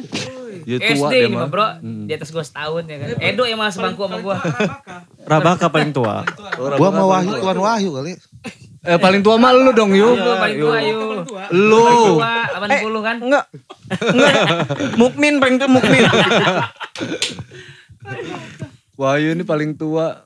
Ya, 0.63 0.77
tua 0.81 1.07
SD 1.07 1.13
ini 1.21 1.35
mah. 1.37 1.47
bro, 1.47 1.67
Hmm. 1.79 2.07
di 2.07 2.13
atas 2.13 2.27
gue 2.27 2.39
setahun 2.41 2.83
ya 2.83 2.97
kan. 2.97 3.07
Edo 3.21 3.43
yang 3.43 3.55
malah 3.55 3.71
sebangku 3.71 4.03
sama 4.03 4.19
gue. 4.19 4.35
Rabaka 5.23 5.67
paling 5.67 5.91
tua. 5.91 6.27
Gua 6.57 6.89
mau 6.89 7.07
Wahyu, 7.09 7.31
Tuan 7.37 7.57
Wahyu 7.57 7.89
kali. 7.93 8.13
Eh 8.83 8.95
paling 8.95 9.19
tua 9.19 9.35
mah 9.35 9.51
lu 9.51 9.71
dong, 9.71 9.91
Yu. 9.91 10.11
Gue 10.13 10.35
paling 10.37 10.57
tua 10.57 10.77
yuk. 10.81 11.27
Lu. 11.51 12.19
Tua, 12.65 12.81
80 12.81 13.07
kan. 13.07 13.17
Enggak. 13.21 13.45
Enggak. 14.01 14.33
Mukmin 14.97 15.33
paling 15.37 15.55
tua 15.61 15.69
Mukmin. 15.69 16.03
Wahyu 18.97 19.37
ini 19.37 19.43
paling 19.45 19.77
tua. 19.77 20.25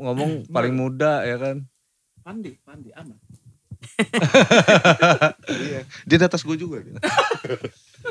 Ngomong 0.00 0.48
paling 0.48 0.74
muda 0.74 1.22
ya 1.28 1.36
kan. 1.36 1.68
Pandi, 2.22 2.56
pandi, 2.64 2.90
aman. 2.96 3.18
Dia 6.06 6.16
di 6.18 6.24
atas 6.24 6.42
gue 6.42 6.56
juga. 6.56 6.82
Dia. 6.82 6.96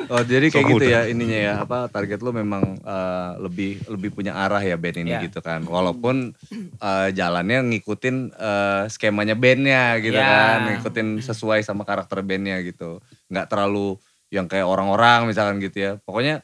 Oh 0.08 0.24
jadi 0.24 0.48
kayak 0.48 0.64
So 0.64 0.72
gitu 0.72 0.88
muda. 0.88 0.88
ya 0.88 1.02
ininya 1.04 1.36
ya 1.36 1.54
apa 1.60 1.92
target 1.92 2.24
lu 2.24 2.32
memang 2.32 2.80
eh, 2.80 3.32
lebih 3.44 3.84
lebih 3.92 4.16
punya 4.16 4.32
arah 4.34 4.64
ya 4.64 4.80
band 4.80 5.04
ini 5.04 5.12
Ya. 5.12 5.20
gitu 5.20 5.44
kan. 5.44 5.68
Walaupun 5.68 6.32
eh, 6.80 7.08
jalannya 7.12 7.60
ngikutin 7.68 8.16
eh, 8.32 8.84
skemanya 8.88 9.36
bandnya 9.36 10.00
gitu 10.00 10.16
Ya. 10.16 10.24
kan, 10.24 10.60
ngikutin 10.72 11.20
sesuai 11.20 11.60
sama 11.62 11.84
karakter 11.84 12.24
bandnya 12.24 12.64
gitu. 12.64 13.04
Nggak 13.28 13.52
terlalu 13.52 14.00
yang 14.32 14.48
kayak 14.48 14.64
orang-orang 14.64 15.28
misalkan 15.28 15.60
gitu 15.60 15.76
ya. 15.78 15.92
Pokoknya 16.00 16.40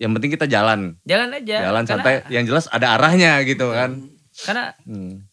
yang 0.00 0.16
penting 0.16 0.32
kita 0.32 0.48
jalan, 0.48 0.96
Jalan 1.04 1.28
aja. 1.34 1.68
jalan 1.68 1.84
karena, 1.84 1.92
santai. 1.92 2.14
Yang 2.32 2.44
jelas 2.48 2.64
ada 2.72 2.96
arahnya 2.96 3.44
gitu 3.44 3.68
kan. 3.68 4.00
Karena 4.48 4.72
Hmm. 4.88 5.28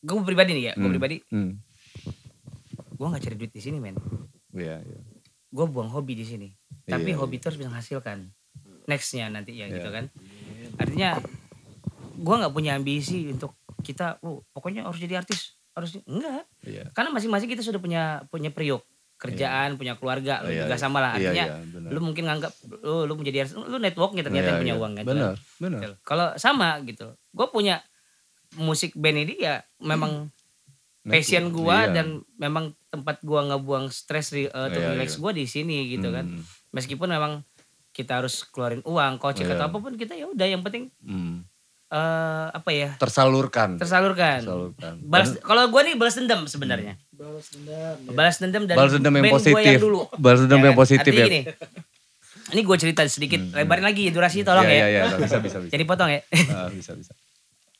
gue 0.00 0.16
pribadi 0.24 0.56
nih 0.56 0.72
ya, 0.72 0.74
gue 0.74 0.88
Hmm. 0.88 0.94
pribadi, 0.96 1.16
Hmm. 1.28 1.60
Gue 3.00 3.06
gak 3.08 3.22
cari 3.24 3.36
duit 3.40 3.48
di 3.48 3.62
sini 3.64 3.80
men. 3.80 3.96
Iya, 4.52 4.76
iya. 4.84 5.00
gue 5.50 5.66
buang 5.66 5.88
hobi 5.88 6.14
di 6.14 6.22
sini. 6.22 6.52
Tapi 6.84 7.10
Iya, 7.10 7.18
hobi 7.18 7.40
itu 7.40 7.48
harus 7.48 7.56
bisa 7.58 7.72
menghasilkan. 7.72 8.28
Nextnya 8.84 9.32
nanti 9.32 9.56
ya 9.56 9.72
gitu 9.72 9.88
kan. 9.88 10.12
Artinya 10.76 11.16
gue 12.20 12.34
nggak 12.44 12.52
punya 12.52 12.76
ambisi 12.76 13.32
untuk 13.32 13.56
kita, 13.80 14.20
oh, 14.20 14.44
pokoknya 14.52 14.84
harus 14.84 15.00
jadi 15.00 15.24
artis, 15.24 15.56
harus 15.72 15.96
enggak. 16.04 16.44
Iya. 16.62 16.92
Karena 16.92 17.08
masing-masing 17.10 17.48
kita 17.48 17.64
sudah 17.64 17.80
punya 17.80 18.20
punya 18.28 18.52
priok 18.52 18.84
kerjaan, 19.20 19.76
punya 19.76 19.96
keluarga, 20.00 20.40
Iya, 20.48 20.64
juga 20.64 20.76
iya. 20.76 20.80
sama 20.80 20.98
lah. 21.00 21.12
Iya, 21.16 21.32
Artinya 21.32 21.44
iya, 21.44 21.56
benar. 21.72 21.88
lu 21.92 22.00
mungkin 22.00 22.24
nganggap 22.24 22.52
lu 22.84 22.96
lu 23.04 23.14
menjadi 23.20 23.36
artis, 23.44 23.54
lu 23.56 23.76
networknya 23.76 24.22
ternyata 24.24 24.44
Iya, 24.44 24.52
yang 24.54 24.62
punya 24.64 24.74
iya. 24.76 24.80
uang 24.80 24.92
kan. 24.96 25.04
Benar, 25.04 25.34
benar. 25.60 25.80
Gitu. 25.80 25.94
Kalau 26.04 26.26
sama 26.40 26.68
gitu. 26.88 27.06
Gue 27.32 27.46
punya 27.52 27.84
musik 28.56 28.96
band 28.96 29.18
ini 29.28 29.34
ya 29.40 29.60
memang 29.80 30.28
passion 31.02 31.48
gua 31.48 31.84
Iya. 31.84 31.92
dan 31.96 32.06
memang 32.36 32.72
tempat 32.88 33.20
gua 33.20 33.46
ngebuang 33.46 33.88
stres 33.88 34.32
uh, 34.32 34.46
untuk 34.68 34.80
Iya, 34.80 34.90
relax 34.92 35.16
iya. 35.16 35.20
gua 35.20 35.30
di 35.32 35.44
sini 35.44 35.76
gitu 35.88 36.08
kan. 36.10 36.26
Hmm, 36.28 36.42
Meskipun 36.70 37.08
memang 37.08 37.42
kita 37.90 38.20
harus 38.20 38.44
keluarin 38.44 38.84
uang, 38.84 39.16
kocek 39.16 39.44
Iya. 39.44 39.56
atau 39.56 39.66
apa 39.68 39.78
pun 39.78 39.94
kita 39.94 40.12
ya 40.12 40.28
udah 40.28 40.46
yang 40.46 40.60
penting 40.60 40.92
hmm. 41.00 41.42
eh 41.90 42.46
apa 42.50 42.70
ya? 42.70 42.94
Tersalurkan. 42.96 43.80
tersalurkan. 43.80 44.44
Tersalurkan. 44.44 44.94
Balas 45.02 45.34
kalau 45.40 45.66
gua 45.68 45.82
nih 45.82 45.96
balas 45.96 46.14
dendam 46.14 46.44
sebenarnya. 46.44 46.94
Balas 47.10 47.46
dendam. 47.50 47.96
Balas 48.12 48.36
dendam 48.38 48.62
dari 48.64 48.76
Balas 48.78 48.92
dendam 48.94 49.12
yang 49.14 49.32
positif. 49.32 49.66
yang 49.66 49.82
dulu. 49.82 50.00
Balas 50.14 50.38
dendam 50.44 50.60
Ya 50.60 50.64
yang 50.68 50.76
kan? 50.76 50.82
positif 50.84 51.10
Artinya 51.10 51.20
ya. 51.20 51.26
gini, 51.26 51.40
ini 52.50 52.66
gue 52.66 52.76
cerita 52.76 53.06
sedikit, 53.06 53.38
lebarin 53.54 53.86
lagi 53.86 54.10
durasi 54.10 54.42
tolong 54.42 54.66
Iya, 54.66 54.74
ya. 54.74 54.86
iya, 54.86 54.88
iya, 54.90 55.02
bisa, 55.22 55.38
bisa, 55.38 55.58
bisa. 55.62 55.70
Jadi 55.70 55.84
potong 55.86 56.10
ya. 56.10 56.18
Ah, 56.50 56.66
bisa, 56.66 56.98
bisa. 56.98 57.14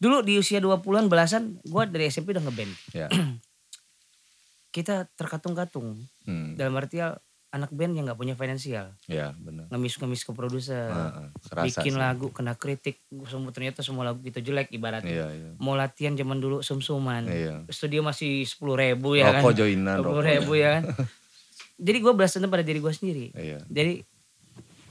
Dulu 0.00 0.24
di 0.24 0.40
usia 0.40 0.58
20-an 0.58 1.12
belasan, 1.12 1.60
gue 1.60 1.82
dari 1.92 2.08
SMP 2.08 2.32
udah 2.32 2.40
ngeband. 2.40 2.72
Ya. 2.96 3.06
Kita 4.74 5.04
terkatung-katung. 5.12 6.00
Hmm. 6.24 6.56
Dalam 6.56 6.72
artian 6.80 7.20
anak 7.50 7.74
band 7.74 7.98
yang 7.98 8.06
nggak 8.06 8.16
punya 8.16 8.38
finansial. 8.38 8.94
Ya, 9.10 9.34
benar. 9.34 9.66
Ngemis-ngemis 9.74 10.22
ke 10.22 10.30
produser. 10.30 10.86
Ah, 10.86 11.28
kerasa 11.50 11.82
bikin 11.82 11.98
sih. 11.98 12.00
lagu, 12.00 12.30
kena 12.30 12.54
kritik. 12.54 13.02
Semua 13.26 13.50
ternyata 13.50 13.82
semua 13.82 14.06
lagu 14.06 14.22
kita 14.22 14.38
jelek 14.38 14.70
ibaratnya. 14.70 15.10
Iya, 15.10 15.26
iya. 15.34 15.50
Mau 15.58 15.74
latihan 15.74 16.14
zaman 16.14 16.38
dulu 16.38 16.62
sum-suman. 16.62 17.26
Iya. 17.26 17.66
Studio 17.68 18.06
masih 18.06 18.46
10 18.46 18.56
ribu 18.78 19.18
ya 19.18 19.34
Rokok 19.34 19.50
kan. 19.52 19.58
joinan, 19.66 19.96
10 19.98 20.06
rokok. 20.06 20.22
ribu 20.22 20.52
ya 20.54 20.68
kan. 20.78 20.82
Jadi 21.90 21.98
gue 21.98 22.12
belas 22.14 22.30
dendam 22.30 22.52
pada 22.54 22.62
diri 22.62 22.78
gue 22.78 22.92
sendiri. 22.94 23.26
Iya. 23.34 23.58
Jadi 23.66 24.06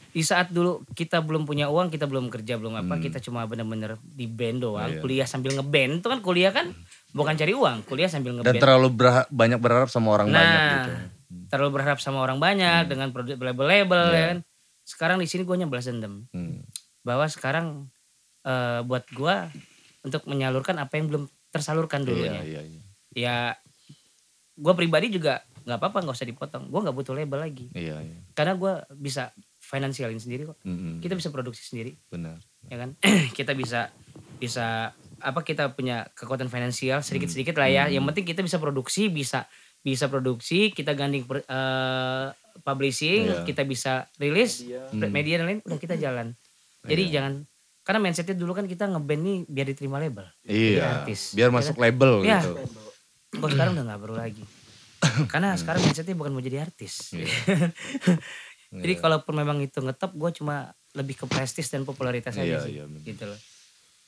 di 0.09 0.21
saat 0.21 0.49
dulu 0.49 0.81
kita 0.91 1.21
belum 1.21 1.45
punya 1.45 1.69
uang, 1.69 1.87
kita 1.87 2.05
belum 2.05 2.27
kerja, 2.27 2.57
belum 2.57 2.73
apa, 2.75 2.97
Hmm. 2.97 3.03
kita 3.03 3.17
cuma 3.19 3.45
bener-bener 3.45 3.93
di 4.01 4.25
band 4.25 4.57
doang, 4.59 4.89
Iya. 4.89 4.99
kuliah 4.99 5.27
sambil 5.27 5.53
ngeband. 5.53 6.01
Itu 6.01 6.07
kan 6.09 6.19
kuliah 6.19 6.49
kan 6.49 6.73
bukan 7.11 7.33
cari 7.33 7.53
uang, 7.53 7.85
kuliah 7.85 8.09
sambil 8.09 8.33
Dan 8.33 8.41
ngeband. 8.41 8.57
terlalu 8.59 8.87
berha- 8.89 9.29
banyak 9.29 9.57
berharap 9.57 9.87
sama 9.87 10.09
orang 10.11 10.27
nah, 10.27 10.39
banyak 10.39 10.61
gitu. 10.73 10.93
terlalu 11.47 11.71
berharap 11.71 11.99
sama 11.99 12.19
orang 12.19 12.37
banyak 12.37 12.85
dengan 12.85 13.09
produk 13.09 13.37
label-label 13.37 14.03
Iya. 14.07 14.15
ya 14.15 14.25
kan. 14.27 14.39
Sekarang 14.81 15.17
di 15.17 15.29
sini 15.29 15.43
gue 15.43 15.55
balas 15.63 15.85
dendam 15.85 16.25
Hmm. 16.29 16.65
bahwa 16.99 17.25
sekarang 17.25 17.89
eh, 18.39 18.81
buat 18.81 19.03
gue 19.05 19.35
untuk 20.01 20.23
menyalurkan 20.25 20.79
apa 20.79 20.95
yang 20.95 21.05
belum 21.05 21.23
tersalurkan 21.49 22.01
Iya, 22.01 22.07
dulunya. 22.07 22.41
iya, 22.41 22.61
iya. 22.63 22.81
Ya, 23.11 23.37
gue 24.55 24.73
pribadi 24.73 25.11
juga 25.11 25.43
nggak 25.61 25.75
apa-apa 25.77 25.97
nggak 26.01 26.15
usah 26.15 26.25
dipotong. 26.25 26.63
Gue 26.65 26.79
nggak 26.79 26.95
butuh 26.95 27.13
label 27.13 27.35
lagi 27.37 27.67
Iya, 27.69 27.99
iya. 27.99 28.17
karena 28.31 28.55
gue 28.55 28.73
bisa 28.95 29.35
finansialin 29.69 30.17
sendiri 30.17 30.43
kok. 30.43 30.57
Mm-mm. 30.63 30.97
Kita 30.97 31.13
bisa 31.13 31.29
produksi 31.29 31.61
sendiri. 31.63 31.93
benar. 32.09 32.41
ya 32.65 32.75
kan 32.75 32.89
kita 33.37 33.53
bisa 33.53 33.87
bisa 34.35 34.91
apa 35.19 35.39
kita 35.41 35.71
punya 35.71 36.07
kekuatan 36.11 36.47
finansial 36.47 36.99
sedikit 36.99 37.27
sedikit 37.27 37.55
lah 37.55 37.67
ya 37.67 37.83
yang 37.87 38.03
penting 38.03 38.23
kita 38.23 38.39
bisa 38.39 38.55
produksi 38.55 39.07
bisa 39.07 39.47
bisa 39.79 40.05
produksi 40.05 40.69
kita 40.69 40.91
ganding 40.91 41.23
per- 41.23 41.43
eh, 41.43 42.25
publishing 42.61 43.25
Iya. 43.25 43.43
kita 43.43 43.63
bisa 43.63 43.93
rilis 44.15 44.63
Hmm. 44.91 45.07
media 45.07 45.39
dan 45.39 45.47
lain 45.47 45.59
udah 45.61 45.75
kita 45.77 45.95
jalan 45.95 46.35
jadi 46.81 46.99
Iya. 47.01 47.11
jangan 47.15 47.33
karena 47.81 47.99
mindsetnya 48.01 48.35
dulu 48.35 48.51
kan 48.53 48.65
kita 48.65 48.85
ngeband 48.85 49.21
nih 49.21 49.37
biar 49.45 49.65
diterima 49.65 49.97
label 49.97 50.27
Iya. 50.43 50.83
artis. 51.01 51.33
Biar 51.33 51.47
Ya 51.47 51.53
masuk 51.53 51.73
kan? 51.73 51.81
label 51.81 52.13
Iya. 52.21 52.39
gitu. 52.39 52.53
kok 53.35 53.49
sekarang 53.49 53.71
udah 53.73 53.85
nggak 53.85 53.99
perlu 53.99 54.17
lagi 54.17 54.43
karena 55.25 55.55
sekarang 55.55 55.79
mindsetnya 55.81 56.13
bukan 56.13 56.31
mau 56.31 56.41
jadi 56.41 56.59
artis 56.61 57.15
Iya. 58.69 58.81
jadi 58.81 58.93
kalaupun 58.97 59.33
memang 59.33 59.57
itu 59.59 59.77
ngetop 59.77 60.13
gue 60.13 60.29
cuma 60.35 60.55
lebih 60.91 61.15
ke 61.15 61.25
prestis 61.25 61.67
dan 61.67 61.81
popularitas 61.81 62.33
Iya, 62.33 62.41
aja 62.55 62.57
sih 62.61 62.73
iya, 62.75 62.83
bener. 62.85 63.01
gitu 63.03 63.23
loh 63.25 63.39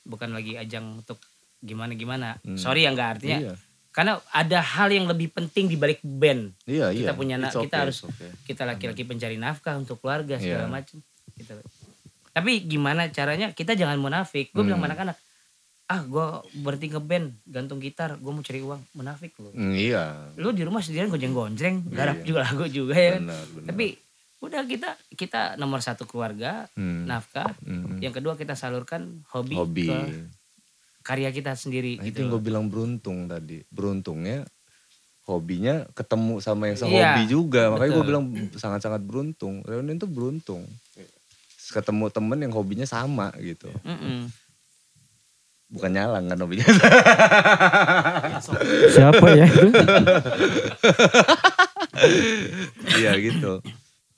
bukan 0.04 0.30
lagi 0.30 0.54
ajang 0.54 0.96
untuk 0.96 1.18
gimana 1.58 1.92
gimana 1.92 2.38
Hmm. 2.40 2.54
sorry 2.54 2.82
ya 2.82 2.90
nggak 2.90 3.08
artinya 3.12 3.38
Iya. 3.40 3.54
karena 3.88 4.12
ada 4.28 4.58
hal 4.58 4.88
yang 4.88 5.04
lebih 5.04 5.30
penting 5.30 5.66
di 5.66 5.74
balik 5.74 5.98
band 6.00 6.54
Iya, 6.64 6.90
iya. 6.90 7.00
kita 7.00 7.12
punya 7.12 7.36
na- 7.36 7.48
It's 7.48 7.58
kita 7.60 7.66
okay, 7.68 7.82
harus 7.82 7.98
okay. 8.02 8.30
kita 8.44 8.62
laki-laki 8.64 9.02
pencari 9.02 9.34
nafkah 9.36 9.74
untuk 9.74 9.98
keluarga 9.98 10.36
segala 10.36 10.64
Iya. 10.64 10.70
macam 10.72 10.96
gitu 11.32 11.52
tapi 12.30 12.52
gimana 12.62 13.06
caranya 13.08 13.50
kita 13.50 13.72
jangan 13.72 13.96
munafik 13.96 14.50
gue 14.50 14.60
bilang 14.60 14.78
Hmm. 14.78 14.86
sama 14.86 14.90
anak-anak 14.90 15.16
ah 15.84 16.00
gue 16.00 16.26
berhenti 16.56 16.88
ngeband 16.88 17.26
gantung 17.44 17.76
gitar 17.78 18.16
gue 18.16 18.32
mau 18.32 18.40
cari 18.40 18.58
uang 18.58 18.80
munafik 18.92 19.34
lu 19.36 19.50
Hmm, 19.50 19.70
iya. 19.72 20.32
lu 20.34 20.50
di 20.50 20.62
rumah 20.62 20.78
sendirian 20.78 21.06
gonjeng-gonjeng 21.08 21.90
garap 21.90 22.16
Iya. 22.16 22.24
juga 22.24 22.40
lagu 22.42 22.64
juga 22.64 22.96
ya 22.96 23.18
Benar, 23.18 23.42
benar. 23.50 23.66
tapi 23.68 23.86
udah 24.42 24.62
kita 24.64 24.90
kita 25.14 25.54
nomor 25.54 25.78
satu 25.78 26.02
keluarga 26.02 26.66
Hmm. 26.74 27.06
nafkah 27.06 27.54
Hmm. 27.60 27.96
yang 27.98 28.10
kedua 28.10 28.34
kita 28.34 28.52
salurkan 28.52 29.22
hobi, 29.30 29.54
hobi. 29.54 29.86
ke 29.86 29.98
karya 31.02 31.30
kita 31.30 31.54
sendiri 31.54 31.96
Nah, 31.96 32.02
itu 32.02 32.10
gitu 32.10 32.18
yang 32.20 32.28
loh. 32.28 32.34
gue 32.36 32.42
bilang 32.44 32.64
beruntung 32.66 33.26
tadi. 33.26 33.62
Beruntungnya 33.68 34.42
hobinya 35.22 35.86
ketemu 35.92 36.38
sama 36.38 36.66
yang 36.66 36.76
Iya, 36.76 36.82
sehobi 36.84 37.22
juga. 37.26 37.70
Makanya 37.70 37.90
gue 37.92 38.04
bilang 38.04 38.24
sangat-sangat 38.52 39.02
beruntung. 39.02 39.62
Reunian 39.62 39.94
tuh 39.96 40.06
beruntung. 40.06 40.62
Ketemu 41.64 42.06
temen 42.08 42.38
yang 42.38 42.50
hobinya 42.50 42.84
sama 42.84 43.30
gitu. 43.36 43.70
Mm-mm. 43.82 44.26
Bukan 45.68 45.90
nyalang 45.90 46.26
kan 46.26 46.38
hobinya. 46.38 46.66
Siapa 48.88 49.26
ya 49.32 49.46
itu? 49.46 49.66
Iya 52.94 53.12
gitu. 53.18 53.62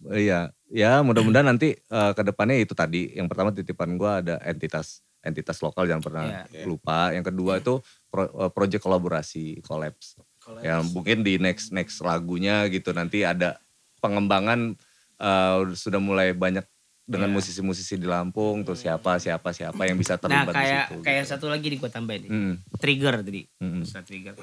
Iya, 0.07 0.53
ya 0.69 1.01
mudah-mudahan 1.01 1.49
nanti 1.49 1.73
eh, 1.73 2.13
ke 2.13 2.23
depannya 2.23 2.61
itu 2.61 2.77
tadi. 2.77 3.13
Yang 3.13 3.27
pertama 3.33 3.49
titipan 3.51 3.97
gue 3.97 4.11
ada 4.11 4.37
entitas 4.45 5.01
entitas 5.25 5.57
lokal 5.65 5.89
jangan 5.89 6.05
pernah 6.05 6.25
Iya. 6.53 6.69
lupa. 6.69 7.09
Yang 7.11 7.33
kedua 7.33 7.53
itu 7.57 7.75
pro, 8.09 8.29
eh, 8.29 8.51
project 8.53 8.85
kolaborasi, 8.85 9.65
collabs. 9.65 10.21
Yang 10.61 10.81
mungkin 10.93 11.25
di 11.25 11.41
next 11.41 11.73
next 11.73 12.05
lagunya 12.05 12.69
gitu 12.69 12.93
nanti 12.93 13.25
ada 13.25 13.57
pengembangan 13.99 14.77
eh, 15.17 15.59
sudah 15.73 16.03
mulai 16.03 16.35
banyak 16.35 16.67
dengan 17.05 17.29
Iya. 17.29 17.37
musisi-musisi 17.37 17.95
di 17.97 18.09
Lampung 18.09 18.65
tuh 18.65 18.73
siapa 18.75 19.17
siapa 19.17 19.53
siapa 19.53 19.77
yang 19.85 19.97
bisa 19.97 20.17
nah 20.17 20.21
terlibat 20.43 20.53
di 20.53 20.59
kayak 20.59 20.85
situ. 20.89 20.97
kayak 21.05 21.23
gitu. 21.23 21.31
satu 21.37 21.47
lagi 21.53 21.67
nih 21.69 21.79
gue 21.79 21.91
tambahin 21.93 22.21
nih. 22.25 22.31
Hmm, 22.33 22.55
trigger 22.77 23.15
tadi 23.21 23.43
hmm, 23.61 23.83
Istilah 23.85 24.05
trigger 24.05 24.35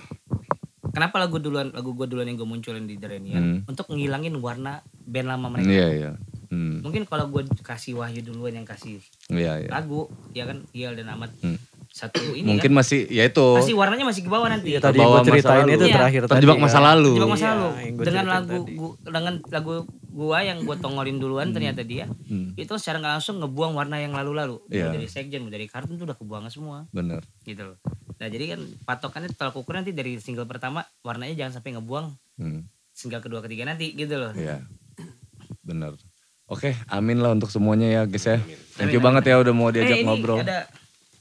kenapa 0.92 1.18
lagu 1.18 1.38
duluan 1.38 1.70
lagu 1.70 1.92
gue 1.92 2.06
duluan 2.06 2.26
yang 2.26 2.36
gue 2.36 2.46
munculin 2.46 2.84
di 2.84 2.96
Derenian 2.96 3.42
Hmm. 3.42 3.60
untuk 3.66 3.88
ngilangin 3.88 4.36
warna 4.38 4.80
band 5.02 5.28
lama 5.28 5.48
mereka 5.50 5.68
Iya 5.68 5.88
iya. 5.90 6.12
Hmm, 6.48 6.80
mungkin 6.82 7.04
kalau 7.06 7.28
gue 7.28 7.44
kasih 7.58 7.96
Wahyu 7.96 8.22
duluan 8.22 8.52
yang 8.54 8.64
kasih 8.64 9.00
iya 9.30 9.56
iya. 9.58 9.70
lagu 9.70 10.06
ya 10.30 10.44
kan 10.44 10.68
Gial 10.70 10.94
dan 10.94 11.08
Ahmad 11.10 11.32
Hmm. 11.38 11.56
satu 11.90 12.24
ini 12.30 12.48
Mungkin 12.50 12.72
kan 12.72 12.78
masih 12.78 13.04
ya 13.06 13.24
itu 13.26 13.48
pasti 13.54 13.72
warnanya 13.72 14.04
masih 14.06 14.22
ke 14.22 14.30
bawah 14.30 14.48
nanti 14.48 14.68
Iya 14.70 14.80
tadi 14.80 14.96
gue 14.98 15.20
ceritain 15.24 15.64
itu 15.66 15.86
terakhir 15.90 16.22
tadi. 16.22 16.32
terjebak 16.34 16.58
masa 16.58 16.78
kan. 16.78 16.84
lalu. 16.90 17.12
Terjebak 17.14 17.32
masa 17.32 17.44
Iya, 17.44 17.52
lalu 17.54 17.68
gua 17.90 18.04
dengan 18.04 18.26
lagu 18.26 18.58
tadi. 18.58 18.74
gua, 18.74 18.90
dengan 19.06 19.34
lagu 19.46 19.74
gua 20.12 20.40
yang 20.42 20.62
gue 20.62 20.76
tongolin 20.76 21.16
duluan 21.16 21.50
ternyata 21.50 21.82
dia 21.82 22.06
Hmm, 22.22 22.52
itu 22.54 22.72
secara 22.76 23.00
nggak 23.00 23.14
langsung 23.16 23.36
ngebuang 23.38 23.74
warna 23.74 23.96
yang 23.98 24.12
lalu-lalu. 24.12 24.60
Mau 24.62 24.88
dari 24.90 25.06
sekjen 25.06 25.48
dari 25.48 25.66
kartun 25.66 25.96
tuh 25.96 26.04
udah 26.04 26.14
kebuang 26.14 26.46
semua 26.48 26.86
bener. 26.90 27.24
gitu 27.42 27.64
loh 27.66 27.78
nah 28.14 28.28
jadi 28.28 28.54
kan 28.54 28.62
patokannya 28.86 29.32
tolak 29.32 29.56
ukur 29.56 29.74
nanti 29.74 29.92
dari 29.92 30.16
single 30.16 30.46
pertama 30.46 30.84
warnanya 31.02 31.34
jangan 31.36 31.58
sampai 31.58 31.74
ngebuang 31.74 32.12
Hmm. 32.36 32.68
single 32.92 33.20
kedua 33.20 33.40
ketiga 33.40 33.66
nanti 33.66 33.92
gitu 33.92 34.14
loh 34.14 34.32
Iya. 34.32 34.62
Bener. 35.62 35.94
Oke, 36.46 36.76
amin 36.86 37.18
lah 37.18 37.32
untuk 37.32 37.48
semuanya 37.48 37.88
ya 37.88 38.02
guys 38.04 38.26
ya. 38.26 38.38
Thank 38.76 38.92
you 38.92 39.00
Amin, 39.00 39.08
banget 39.14 39.24
ya 39.26 39.40
udah 39.40 39.54
mau 39.54 39.70
diajak 39.70 39.96
ini 39.96 40.04
ngobrol. 40.04 40.44
ada 40.44 40.68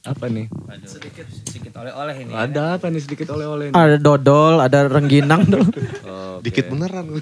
Apa 0.01 0.33
nih? 0.33 0.49
aduh, 0.49 0.89
sedikit 0.89 1.29
sedikit 1.29 1.77
oleh-oleh 1.77 2.25
ini 2.25 2.33
Ada 2.33 2.81
apa 2.81 2.89
nih 2.89 3.05
sedikit 3.05 3.37
oleh-oleh 3.37 3.69
nih? 3.69 3.77
Ada 3.77 3.97
dodol, 4.01 4.57
ada 4.65 4.89
rengginang 4.89 5.45
tuh. 5.45 5.61
Oke. 6.41 6.49
Dikit 6.49 6.73
beneran. 6.73 7.21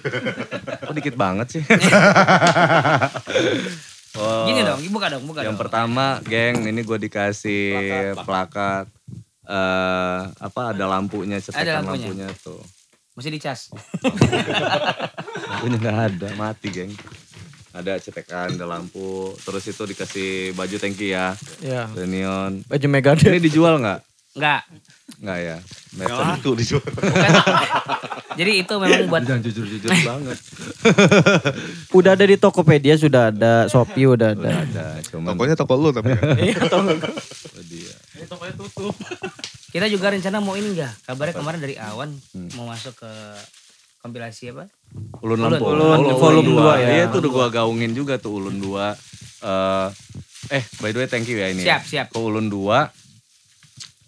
Kok 0.86 0.94
dikit 0.94 1.18
banget 1.18 1.58
sih? 1.58 1.62
oh, 4.18 4.46
gini 4.46 4.62
dong 4.62 4.78
buka 4.94 5.10
dong 5.10 5.26
buka 5.26 5.42
Yang 5.42 5.58
dong 5.58 5.62
pertama, 5.66 6.22
geng, 6.22 6.70
ini 6.70 6.80
gue 6.86 6.98
dikasih 7.02 8.14
plakat. 8.22 8.86
eh 9.48 10.20
apa 10.28 10.76
ada 10.76 10.84
lampunya, 10.86 11.40
cetekan 11.42 11.82
lampunya. 11.82 12.12
lampunya 12.12 12.28
tuh. 12.44 12.60
mesti 13.16 13.32
dicas 13.34 13.74
Lampunya 15.50 15.76
nggak 15.82 15.98
ada, 16.14 16.28
mati 16.38 16.68
geng. 16.70 16.92
Ada 17.78 18.02
cetekan, 18.02 18.58
ada 18.58 18.66
lampu. 18.66 19.30
Terus 19.38 19.62
itu 19.64 19.82
dikasih 19.84 20.28
baju 20.52 20.76
tanki 20.76 21.14
ya, 21.14 21.38
ya. 21.58 21.86
neon. 22.02 22.66
Baju 22.66 22.86
Megadeth. 22.88 23.30
Ini 23.30 23.38
dijual 23.38 23.78
nggak? 23.78 24.00
enggak 24.34 24.62
Nggak 25.18 25.38
ya. 25.40 25.56
meter. 25.94 26.14
Laku 26.14 26.50
dijual. 26.54 26.82
Bukan. 26.84 27.30
Jadi 28.34 28.52
itu 28.62 28.74
memang 28.76 29.06
buat 29.08 29.22
Jangan 29.24 29.42
jujur-jujur 29.42 29.90
banget. 30.10 30.38
Udah 31.90 32.14
ada 32.14 32.22
di 32.22 32.36
Tokopedia 32.36 32.94
sudah 32.94 33.30
ada, 33.30 33.66
Shopee 33.66 34.06
udah 34.06 34.34
ada. 34.34 34.50
Ada, 34.62 34.86
cuman 35.10 35.34
Tokonya 35.34 35.54
toko 35.54 35.74
lu 35.74 35.90
tapi 35.90 36.14
ya. 36.14 36.54
itu 36.54 36.78
dia. 37.66 37.94
kita 39.68 39.86
juga 39.86 40.06
rencana 40.10 40.38
mau 40.38 40.54
ini 40.54 40.70
enggak? 40.70 40.92
Kabarnya 41.02 41.34
kemarin 41.34 41.60
dari 41.60 41.74
Awan 41.76 42.10
Hmm. 42.30 42.50
mau 42.54 42.70
masuk 42.70 42.94
ke 42.94 43.10
kompilasi 43.98 44.54
apa? 44.54 44.70
Ulun 45.20 45.38
Ulun. 45.38 45.52
Lampung. 45.52 45.68
Ulun, 45.74 45.98
Ulun 46.06 46.16
volume 46.16 46.48
dua. 46.48 46.62
dua 46.62 46.74
ya. 46.78 46.88
Iya 46.88 47.02
itu 47.10 47.16
udah 47.20 47.30
gua 47.30 47.46
gaungin 47.50 47.92
juga 47.92 48.14
tuh 48.16 48.32
Ulun 48.38 48.56
2. 48.62 48.94
Eh 49.44 49.88
eh 50.48 50.62
by 50.80 50.90
the 50.94 50.98
way 51.04 51.08
thank 51.10 51.26
you 51.28 51.38
ya 51.38 51.50
ini. 51.50 51.62
Siap, 51.66 51.82
ya. 51.84 51.90
siap. 51.90 52.06
Ke 52.14 52.18
Ulun 52.18 52.48
2 52.48 52.88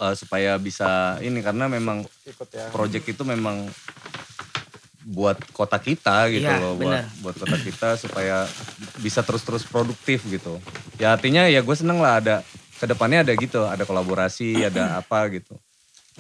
eh, 0.01 0.15
supaya 0.17 0.57
bisa 0.57 1.21
ini 1.21 1.43
karena 1.45 1.69
memang 1.69 2.07
project 2.73 3.07
itu 3.13 3.23
memang 3.27 3.69
buat 5.11 5.37
kota 5.57 5.81
kita 5.81 6.29
gitu 6.29 6.47
Iya, 6.47 6.61
loh 6.61 6.77
buat 6.77 7.03
buat 7.25 7.35
kota 7.41 7.57
kita 7.57 7.89
supaya 7.99 8.45
bisa 9.01 9.25
terus-terus 9.25 9.65
produktif 9.67 10.23
gitu. 10.29 10.61
Ya 11.01 11.17
artinya 11.17 11.49
ya 11.49 11.65
gue 11.65 11.77
seneng 11.77 11.99
lah 11.99 12.21
ada 12.21 12.37
ke 12.81 12.85
depannya 12.89 13.25
ada 13.25 13.33
gitu, 13.37 13.65
ada 13.65 13.85
kolaborasi, 13.85 14.65
ada 14.65 15.01
apa 15.01 15.29
gitu. 15.33 15.57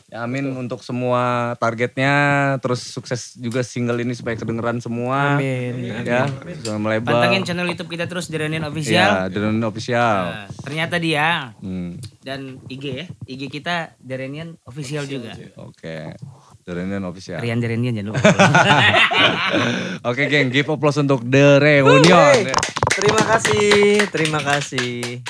Ya 0.06 0.22
amin 0.22 0.50
untuk 0.50 0.80
semua 0.80 1.54
targetnya, 1.56 2.14
terus 2.58 2.82
sukses 2.82 3.34
juga 3.36 3.60
single 3.60 4.00
ini 4.00 4.10
supaya 4.10 4.34
kedengeran 4.34 4.78
semua. 4.78 5.36
Amin. 5.36 6.02
Ya, 6.02 6.26
supaya 6.56 6.78
melebar. 6.78 7.10
Pantengin 7.16 7.42
channel 7.42 7.66
YouTube 7.66 7.90
kita 7.90 8.06
terus 8.06 8.26
Derenian 8.26 8.62
Ya, 8.62 8.68
Official. 8.68 9.10
dan 9.28 9.62
official. 9.62 10.22
Nah, 10.26 10.46
ternyata 10.62 10.96
dia 10.96 11.54
Hmm, 11.58 11.94
dan 12.20 12.58
IG 12.66 12.84
ya. 12.86 13.06
IG 13.24 13.42
kita 13.52 13.94
Derenian 13.98 14.58
Official 14.64 15.06
juga. 15.06 15.34
Oke. 15.56 16.14
Derenian 16.60 17.02
official. 17.02 17.38
Rian 17.38 17.58
Derenian 17.58 17.94
jangan 17.94 18.10
lupa. 18.10 18.20
Oke, 20.10 20.26
geng, 20.26 20.50
give 20.50 20.68
applause 20.68 20.98
untuk 20.98 21.22
The 21.22 21.58
Reunion. 21.58 22.50
Terima 22.90 23.22
kasih, 23.26 24.06
terima 24.10 24.40
kasih. 24.40 25.22